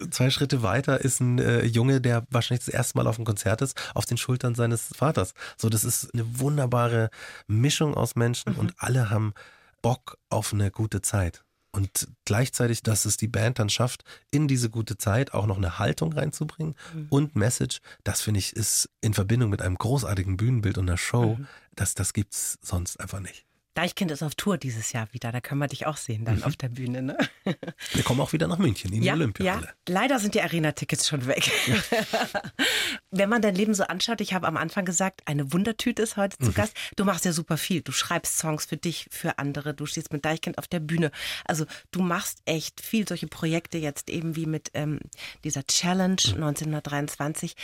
äh, 0.00 0.10
zwei 0.10 0.30
Schritte 0.30 0.62
weiter 0.62 1.00
ist 1.00 1.20
ein 1.20 1.38
äh, 1.38 1.64
Junge, 1.64 2.00
der 2.00 2.26
wahrscheinlich 2.30 2.66
das 2.66 2.74
erste 2.74 2.98
Mal 2.98 3.06
auf 3.06 3.16
dem 3.16 3.24
Konzert 3.24 3.62
ist, 3.62 3.80
auf 3.94 4.06
den 4.06 4.18
Schultern 4.18 4.54
seines 4.54 4.88
Vaters. 4.94 5.34
So, 5.56 5.68
das 5.68 5.84
ist 5.84 6.12
eine 6.12 6.40
wunderbare 6.40 7.10
Mischung 7.46 7.94
aus 7.94 8.16
Menschen 8.16 8.54
mhm. 8.54 8.58
und 8.58 8.74
alle 8.78 9.10
haben 9.10 9.34
Bock 9.82 10.18
auf 10.30 10.52
eine 10.52 10.70
gute 10.70 11.00
Zeit. 11.00 11.44
Und 11.78 12.08
gleichzeitig, 12.24 12.82
dass 12.82 13.04
es 13.04 13.16
die 13.18 13.28
Band 13.28 13.60
dann 13.60 13.68
schafft, 13.68 14.02
in 14.32 14.48
diese 14.48 14.68
gute 14.68 14.98
Zeit 14.98 15.32
auch 15.32 15.46
noch 15.46 15.58
eine 15.58 15.78
Haltung 15.78 16.12
reinzubringen 16.12 16.74
mhm. 16.92 17.06
und 17.08 17.36
Message, 17.36 17.78
das 18.02 18.20
finde 18.20 18.40
ich, 18.40 18.56
ist 18.56 18.90
in 19.00 19.14
Verbindung 19.14 19.48
mit 19.48 19.62
einem 19.62 19.78
großartigen 19.78 20.36
Bühnenbild 20.36 20.76
und 20.76 20.88
einer 20.88 20.98
Show, 20.98 21.36
mhm. 21.36 21.46
das, 21.76 21.94
das 21.94 22.14
gibt's 22.14 22.58
sonst 22.62 22.98
einfach 22.98 23.20
nicht. 23.20 23.46
Deichkind 23.78 24.10
ist 24.10 24.24
auf 24.24 24.34
Tour 24.34 24.58
dieses 24.58 24.90
Jahr 24.90 25.06
wieder. 25.12 25.30
Da 25.30 25.40
können 25.40 25.60
wir 25.60 25.68
dich 25.68 25.86
auch 25.86 25.96
sehen 25.96 26.24
dann 26.24 26.38
mhm. 26.38 26.42
auf 26.42 26.56
der 26.56 26.68
Bühne. 26.68 27.00
Ne? 27.00 27.16
Wir 27.92 28.02
kommen 28.02 28.20
auch 28.20 28.32
wieder 28.32 28.48
nach 28.48 28.58
München 28.58 28.92
in 28.92 29.02
die 29.02 29.06
ja, 29.06 29.12
Olympiahalle. 29.12 29.66
Ja, 29.66 29.72
leider 29.88 30.18
sind 30.18 30.34
die 30.34 30.42
Arena-Tickets 30.42 31.06
schon 31.06 31.28
weg. 31.28 31.48
Ja. 31.68 31.76
Wenn 33.12 33.28
man 33.28 33.40
dein 33.40 33.54
Leben 33.54 33.74
so 33.74 33.84
anschaut, 33.84 34.20
ich 34.20 34.34
habe 34.34 34.48
am 34.48 34.56
Anfang 34.56 34.84
gesagt, 34.84 35.20
eine 35.26 35.52
Wundertüte 35.52 36.02
ist 36.02 36.16
heute 36.16 36.36
zu 36.38 36.50
mhm. 36.50 36.54
Gast. 36.54 36.76
Du 36.96 37.04
machst 37.04 37.24
ja 37.24 37.32
super 37.32 37.56
viel. 37.56 37.82
Du 37.82 37.92
schreibst 37.92 38.38
Songs 38.38 38.64
für 38.66 38.76
dich, 38.76 39.06
für 39.12 39.38
andere. 39.38 39.74
Du 39.74 39.86
stehst 39.86 40.12
mit 40.12 40.24
Deichkind 40.24 40.58
auf 40.58 40.66
der 40.66 40.80
Bühne. 40.80 41.12
Also 41.44 41.64
du 41.92 42.02
machst 42.02 42.40
echt 42.46 42.80
viel 42.80 43.06
solche 43.06 43.28
Projekte 43.28 43.78
jetzt 43.78 44.10
eben 44.10 44.34
wie 44.34 44.46
mit 44.46 44.72
ähm, 44.74 44.98
dieser 45.44 45.64
Challenge 45.64 46.20
mhm. 46.26 46.42
1923. 46.42 47.54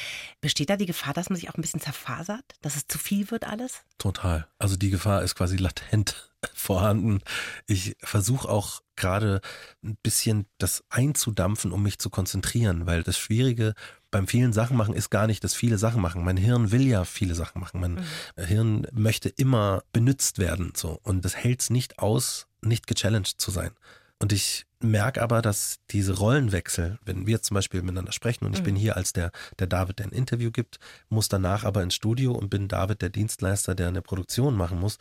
Besteht 0.40 0.70
da 0.70 0.76
die 0.76 0.86
Gefahr, 0.86 1.12
dass 1.12 1.28
man 1.28 1.40
sich 1.40 1.50
auch 1.50 1.54
ein 1.54 1.62
bisschen 1.62 1.80
zerfasert? 1.80 2.44
Dass 2.62 2.76
es 2.76 2.86
zu 2.86 2.98
viel 2.98 3.32
wird 3.32 3.48
alles? 3.48 3.82
Total. 3.98 4.46
Also 4.60 4.76
die 4.76 4.90
Gefahr 4.90 5.24
ist 5.24 5.34
quasi 5.34 5.56
latent 5.56 6.03
Prozent 6.04 6.30
vorhanden. 6.54 7.20
Ich 7.66 7.96
versuche 8.00 8.48
auch 8.48 8.82
gerade 8.96 9.40
ein 9.82 9.96
bisschen 10.02 10.46
das 10.58 10.84
einzudampfen, 10.90 11.72
um 11.72 11.82
mich 11.82 11.98
zu 11.98 12.10
konzentrieren, 12.10 12.86
weil 12.86 13.02
das 13.02 13.18
Schwierige 13.18 13.74
beim 14.10 14.28
vielen 14.28 14.52
Sachen 14.52 14.76
machen 14.76 14.94
ist 14.94 15.10
gar 15.10 15.26
nicht 15.26 15.42
das 15.42 15.54
viele 15.54 15.78
Sachen 15.78 16.00
machen. 16.00 16.24
Mein 16.24 16.36
Hirn 16.36 16.70
will 16.70 16.86
ja 16.86 17.04
viele 17.04 17.34
Sachen 17.34 17.60
machen. 17.60 17.80
Mein 17.80 17.94
mhm. 17.94 18.44
Hirn 18.44 18.86
möchte 18.92 19.28
immer 19.28 19.82
benutzt 19.92 20.38
werden, 20.38 20.72
so. 20.76 21.00
Und 21.02 21.24
das 21.24 21.34
hält 21.34 21.62
es 21.62 21.70
nicht 21.70 21.98
aus, 21.98 22.46
nicht 22.60 22.86
gechallenged 22.86 23.40
zu 23.40 23.50
sein. 23.50 23.72
Und 24.20 24.32
ich 24.32 24.66
merke 24.80 25.22
aber, 25.22 25.42
dass 25.42 25.80
diese 25.90 26.16
Rollenwechsel, 26.16 26.98
wenn 27.04 27.26
wir 27.26 27.42
zum 27.42 27.56
Beispiel 27.56 27.82
miteinander 27.82 28.12
sprechen 28.12 28.44
und 28.44 28.54
ich 28.54 28.60
mhm. 28.60 28.64
bin 28.64 28.76
hier 28.76 28.96
als 28.96 29.12
der, 29.12 29.32
der 29.58 29.66
David, 29.66 29.98
der 29.98 30.06
ein 30.06 30.12
Interview 30.12 30.50
gibt, 30.50 30.78
muss 31.08 31.28
danach 31.28 31.64
aber 31.64 31.82
ins 31.82 31.94
Studio 31.94 32.32
und 32.32 32.50
bin 32.50 32.68
David, 32.68 33.02
der 33.02 33.08
Dienstleister, 33.08 33.74
der 33.74 33.88
eine 33.88 34.02
Produktion 34.02 34.56
machen 34.56 34.78
muss, 34.78 34.98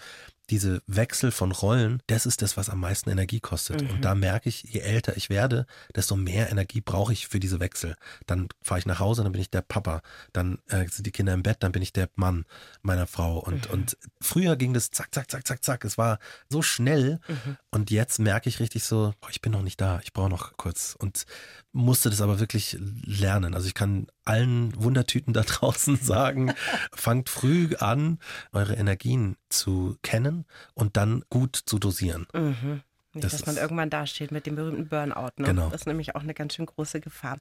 diese 0.53 0.83
Wechsel 0.85 1.31
von 1.31 1.51
Rollen, 1.51 2.03
das 2.05 2.27
ist 2.27 2.43
das, 2.43 2.57
was 2.57 2.69
am 2.69 2.79
meisten 2.79 3.09
Energie 3.09 3.39
kostet. 3.39 3.81
Mhm. 3.81 3.89
Und 3.89 4.05
da 4.05 4.13
merke 4.13 4.49
ich, 4.49 4.61
je 4.61 4.81
älter 4.81 5.17
ich 5.17 5.31
werde, 5.31 5.65
desto 5.95 6.15
mehr 6.15 6.51
Energie 6.51 6.79
brauche 6.79 7.11
ich 7.11 7.27
für 7.27 7.39
diese 7.39 7.59
Wechsel. 7.59 7.95
Dann 8.27 8.49
fahre 8.61 8.79
ich 8.79 8.85
nach 8.85 8.99
Hause, 8.99 9.23
dann 9.23 9.31
bin 9.31 9.41
ich 9.41 9.49
der 9.49 9.63
Papa. 9.63 10.03
Dann 10.31 10.59
äh, 10.67 10.87
sind 10.87 11.07
die 11.07 11.11
Kinder 11.11 11.33
im 11.33 11.41
Bett, 11.41 11.57
dann 11.61 11.71
bin 11.71 11.81
ich 11.81 11.91
der 11.91 12.07
Mann 12.13 12.45
meiner 12.83 13.07
Frau. 13.07 13.39
Und, 13.39 13.67
mhm. 13.67 13.73
und 13.73 13.97
früher 14.21 14.55
ging 14.55 14.75
das 14.75 14.91
zack, 14.91 15.11
zack, 15.11 15.31
zack, 15.31 15.47
zack, 15.47 15.63
zack. 15.63 15.85
Es 15.85 15.97
war 15.97 16.19
so 16.49 16.61
schnell. 16.61 17.19
Mhm. 17.27 17.57
Und 17.71 17.89
jetzt 17.89 18.19
merke 18.19 18.47
ich 18.47 18.59
richtig 18.59 18.83
so, 18.83 19.15
boah, 19.21 19.31
ich 19.31 19.41
bin 19.41 19.53
noch 19.53 19.63
nicht 19.63 19.81
da. 19.81 20.01
Ich 20.03 20.13
brauche 20.13 20.29
noch 20.29 20.55
kurz. 20.55 20.95
Und 20.99 21.25
musste 21.71 22.11
das 22.11 22.21
aber 22.21 22.39
wirklich 22.39 22.77
lernen. 23.03 23.55
Also 23.55 23.65
ich 23.65 23.73
kann 23.73 24.05
allen 24.25 24.73
Wundertüten 24.81 25.33
da 25.33 25.41
draußen 25.45 25.97
sagen, 25.97 26.53
fangt 26.91 27.29
früh 27.29 27.75
an, 27.77 28.19
eure 28.51 28.75
Energien 28.75 29.37
zu 29.49 29.97
kennen 30.01 30.45
und 30.73 30.97
dann 30.97 31.23
gut 31.29 31.55
zu 31.55 31.79
dosieren. 31.79 32.27
Mhm. 32.33 32.81
Nicht, 33.13 33.25
das 33.25 33.33
dass 33.33 33.45
man 33.45 33.57
irgendwann 33.57 33.89
dasteht 33.89 34.31
mit 34.31 34.45
dem 34.45 34.55
berühmten 34.55 34.87
Burnout. 34.87 35.31
Ne? 35.37 35.47
Genau. 35.47 35.69
Das 35.69 35.81
ist 35.81 35.87
nämlich 35.87 36.15
auch 36.15 36.21
eine 36.21 36.33
ganz 36.33 36.55
schön 36.55 36.65
große 36.65 36.99
Gefahr. 36.99 37.37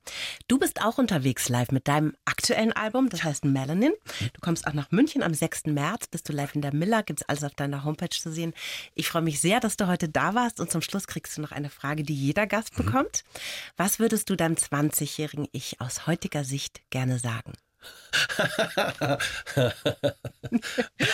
Du 0.48 0.58
bist 0.58 0.82
auch 0.82 0.98
unterwegs 0.98 1.48
live 1.48 1.70
mit 1.70 1.88
deinem 1.88 2.14
aktuellen 2.24 2.72
Album, 2.72 3.08
das 3.08 3.24
heißt 3.24 3.44
Melanin. 3.44 3.92
Du 4.20 4.40
kommst 4.40 4.66
auch 4.66 4.74
nach 4.74 4.90
München 4.90 5.22
am 5.22 5.32
6. 5.32 5.66
März, 5.66 6.08
bist 6.08 6.28
du 6.28 6.32
live 6.32 6.54
in 6.54 6.62
der 6.62 6.74
Miller, 6.74 7.02
gibt 7.02 7.22
es 7.22 7.28
alles 7.28 7.44
auf 7.44 7.54
deiner 7.54 7.84
Homepage 7.84 8.10
zu 8.10 8.30
sehen. 8.30 8.52
Ich 8.94 9.08
freue 9.08 9.22
mich 9.22 9.40
sehr, 9.40 9.60
dass 9.60 9.76
du 9.76 9.86
heute 9.86 10.08
da 10.08 10.34
warst 10.34 10.60
und 10.60 10.70
zum 10.70 10.82
Schluss 10.82 11.06
kriegst 11.06 11.36
du 11.36 11.40
noch 11.40 11.52
eine 11.52 11.70
Frage, 11.70 12.02
die 12.02 12.14
jeder 12.14 12.46
Gast 12.46 12.78
mhm. 12.78 12.84
bekommt. 12.84 13.24
Was 13.76 13.98
würdest 13.98 14.28
du 14.28 14.36
deinem 14.36 14.56
20-jährigen 14.56 15.48
Ich 15.52 15.80
aus 15.80 16.06
heutiger 16.06 16.44
Sicht 16.44 16.82
gerne 16.90 17.18
sagen? 17.18 17.52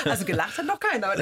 Also 0.04 0.24
gelacht 0.24 0.58
hat 0.58 0.66
noch 0.66 0.80
keiner, 0.80 1.14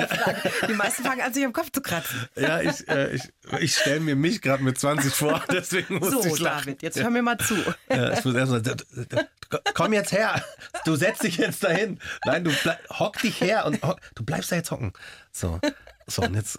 die 0.69 0.75
meisten 0.75 1.03
fangen 1.03 1.21
an, 1.21 1.35
sich 1.35 1.45
am 1.45 1.53
Kopf 1.53 1.71
zu 1.71 1.81
kratzen. 1.81 2.29
Ja, 2.37 2.61
ich, 2.61 2.89
äh, 2.89 3.15
ich, 3.15 3.23
ich 3.61 3.77
stelle 3.77 4.01
mir 4.01 4.17
mich 4.17 4.41
gerade 4.41 4.63
mit 4.63 4.79
20 4.79 5.13
vor, 5.13 5.45
deswegen 5.51 5.99
muss 5.99 6.11
So, 6.11 6.25
ich 6.25 6.39
lachen. 6.39 6.67
David, 6.67 6.83
jetzt 6.83 7.01
hör 7.01 7.11
mir 7.11 7.23
mal 7.23 7.39
zu. 7.39 7.57
Ja, 7.91 8.13
ich 8.13 8.25
muss 8.25 8.35
erst 8.35 8.53
mal, 8.53 8.63
komm 9.75 9.93
jetzt 9.93 10.13
her, 10.13 10.43
du 10.85 10.97
setz 10.97 11.19
dich 11.19 11.37
jetzt 11.37 11.63
dahin. 11.63 12.01
Nein, 12.25 12.45
du 12.45 12.53
hock 12.99 13.19
dich 13.21 13.41
her 13.41 13.67
und 13.67 13.83
hock, 13.83 14.01
du 14.15 14.25
bleibst 14.25 14.51
da 14.53 14.57
jetzt 14.57 14.71
hocken. 14.71 14.93
So, 15.33 15.61
so 16.07 16.23
und 16.23 16.35
jetzt, 16.35 16.59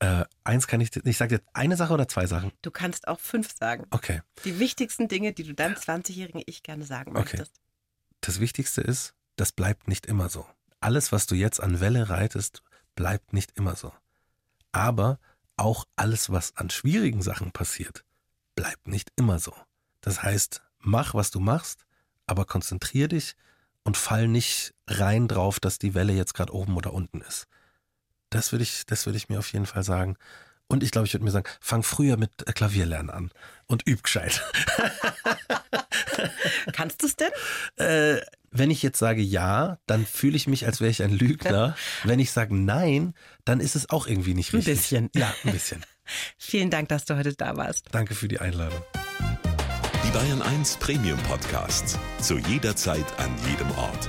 äh, 0.00 0.24
eins 0.44 0.66
kann 0.66 0.80
ich, 0.80 0.90
dir- 0.90 1.04
ich 1.06 1.16
sag 1.16 1.28
dir 1.28 1.40
eine 1.52 1.76
Sache 1.76 1.92
oder 1.94 2.08
zwei 2.08 2.26
Sachen? 2.26 2.52
Du 2.62 2.70
kannst 2.70 3.06
auch 3.08 3.20
fünf 3.20 3.54
sagen. 3.56 3.86
Okay, 3.90 4.22
Die 4.44 4.58
wichtigsten 4.58 5.08
Dinge, 5.08 5.32
die 5.32 5.44
du 5.44 5.54
deinem 5.54 5.74
20-jährigen 5.76 6.42
Ich 6.46 6.62
gerne 6.62 6.84
sagen 6.84 7.12
Okay. 7.16 7.38
möchtest. 7.38 7.60
das 8.22 8.40
Wichtigste 8.40 8.80
ist, 8.80 9.14
das 9.36 9.52
bleibt 9.52 9.88
nicht 9.88 10.06
immer 10.06 10.28
so. 10.28 10.46
Alles, 10.80 11.12
was 11.12 11.26
du 11.26 11.34
jetzt 11.34 11.60
an 11.62 11.80
Welle 11.80 12.08
reitest, 12.10 12.62
bleibt 12.94 13.32
nicht 13.32 13.52
immer 13.56 13.76
so. 13.76 13.92
Aber 14.72 15.18
auch 15.56 15.86
alles, 15.96 16.30
was 16.30 16.56
an 16.56 16.70
schwierigen 16.70 17.22
Sachen 17.22 17.52
passiert, 17.52 18.04
bleibt 18.54 18.88
nicht 18.88 19.10
immer 19.16 19.38
so. 19.38 19.54
Das 20.00 20.22
heißt, 20.22 20.62
mach, 20.78 21.14
was 21.14 21.30
du 21.30 21.40
machst, 21.40 21.84
aber 22.26 22.44
konzentrier 22.46 23.08
dich 23.08 23.34
und 23.84 23.96
fall 23.96 24.28
nicht 24.28 24.74
rein 24.86 25.28
drauf, 25.28 25.60
dass 25.60 25.78
die 25.78 25.94
Welle 25.94 26.12
jetzt 26.14 26.34
gerade 26.34 26.54
oben 26.54 26.76
oder 26.76 26.92
unten 26.94 27.20
ist. 27.20 27.46
Das 28.30 28.52
würde 28.52 28.62
ich, 28.62 28.86
das 28.86 29.06
würde 29.06 29.16
ich 29.16 29.28
mir 29.28 29.38
auf 29.38 29.52
jeden 29.52 29.66
Fall 29.66 29.82
sagen. 29.82 30.16
Und 30.68 30.84
ich 30.84 30.92
glaube, 30.92 31.06
ich 31.06 31.12
würde 31.12 31.24
mir 31.24 31.32
sagen, 31.32 31.48
fang 31.60 31.82
früher 31.82 32.16
mit 32.16 32.30
äh, 32.48 32.52
Klavierlernen 32.52 33.10
an 33.10 33.30
und 33.66 33.86
üb 33.88 34.04
gescheit. 34.04 34.40
Kannst 36.72 37.02
du 37.02 37.06
es 37.06 37.16
denn? 37.16 37.30
Äh, 37.76 38.20
wenn 38.52 38.70
ich 38.70 38.82
jetzt 38.82 38.98
sage 38.98 39.20
ja, 39.20 39.78
dann 39.86 40.06
fühle 40.06 40.36
ich 40.36 40.46
mich, 40.46 40.66
als 40.66 40.80
wäre 40.80 40.90
ich 40.90 41.02
ein 41.02 41.12
Lügner. 41.12 41.76
Wenn 42.04 42.20
ich 42.20 42.30
sage 42.30 42.54
nein, 42.54 43.14
dann 43.44 43.60
ist 43.60 43.74
es 43.76 43.90
auch 43.90 44.06
irgendwie 44.06 44.34
nicht 44.34 44.52
Ein 44.52 44.58
richtig. 44.58 44.76
bisschen. 44.76 45.10
Ja, 45.14 45.32
ein 45.44 45.52
bisschen. 45.52 45.84
Vielen 46.38 46.70
Dank, 46.70 46.88
dass 46.88 47.04
du 47.04 47.16
heute 47.16 47.34
da 47.34 47.56
warst. 47.56 47.86
Danke 47.90 48.14
für 48.14 48.28
die 48.28 48.40
Einladung. 48.40 48.82
Die 50.04 50.10
Bayern 50.10 50.42
1 50.42 50.76
Premium 50.78 51.18
Podcasts. 51.24 51.98
Zu 52.20 52.38
jeder 52.38 52.74
Zeit, 52.74 53.06
an 53.18 53.30
jedem 53.48 53.70
Ort. 53.72 54.08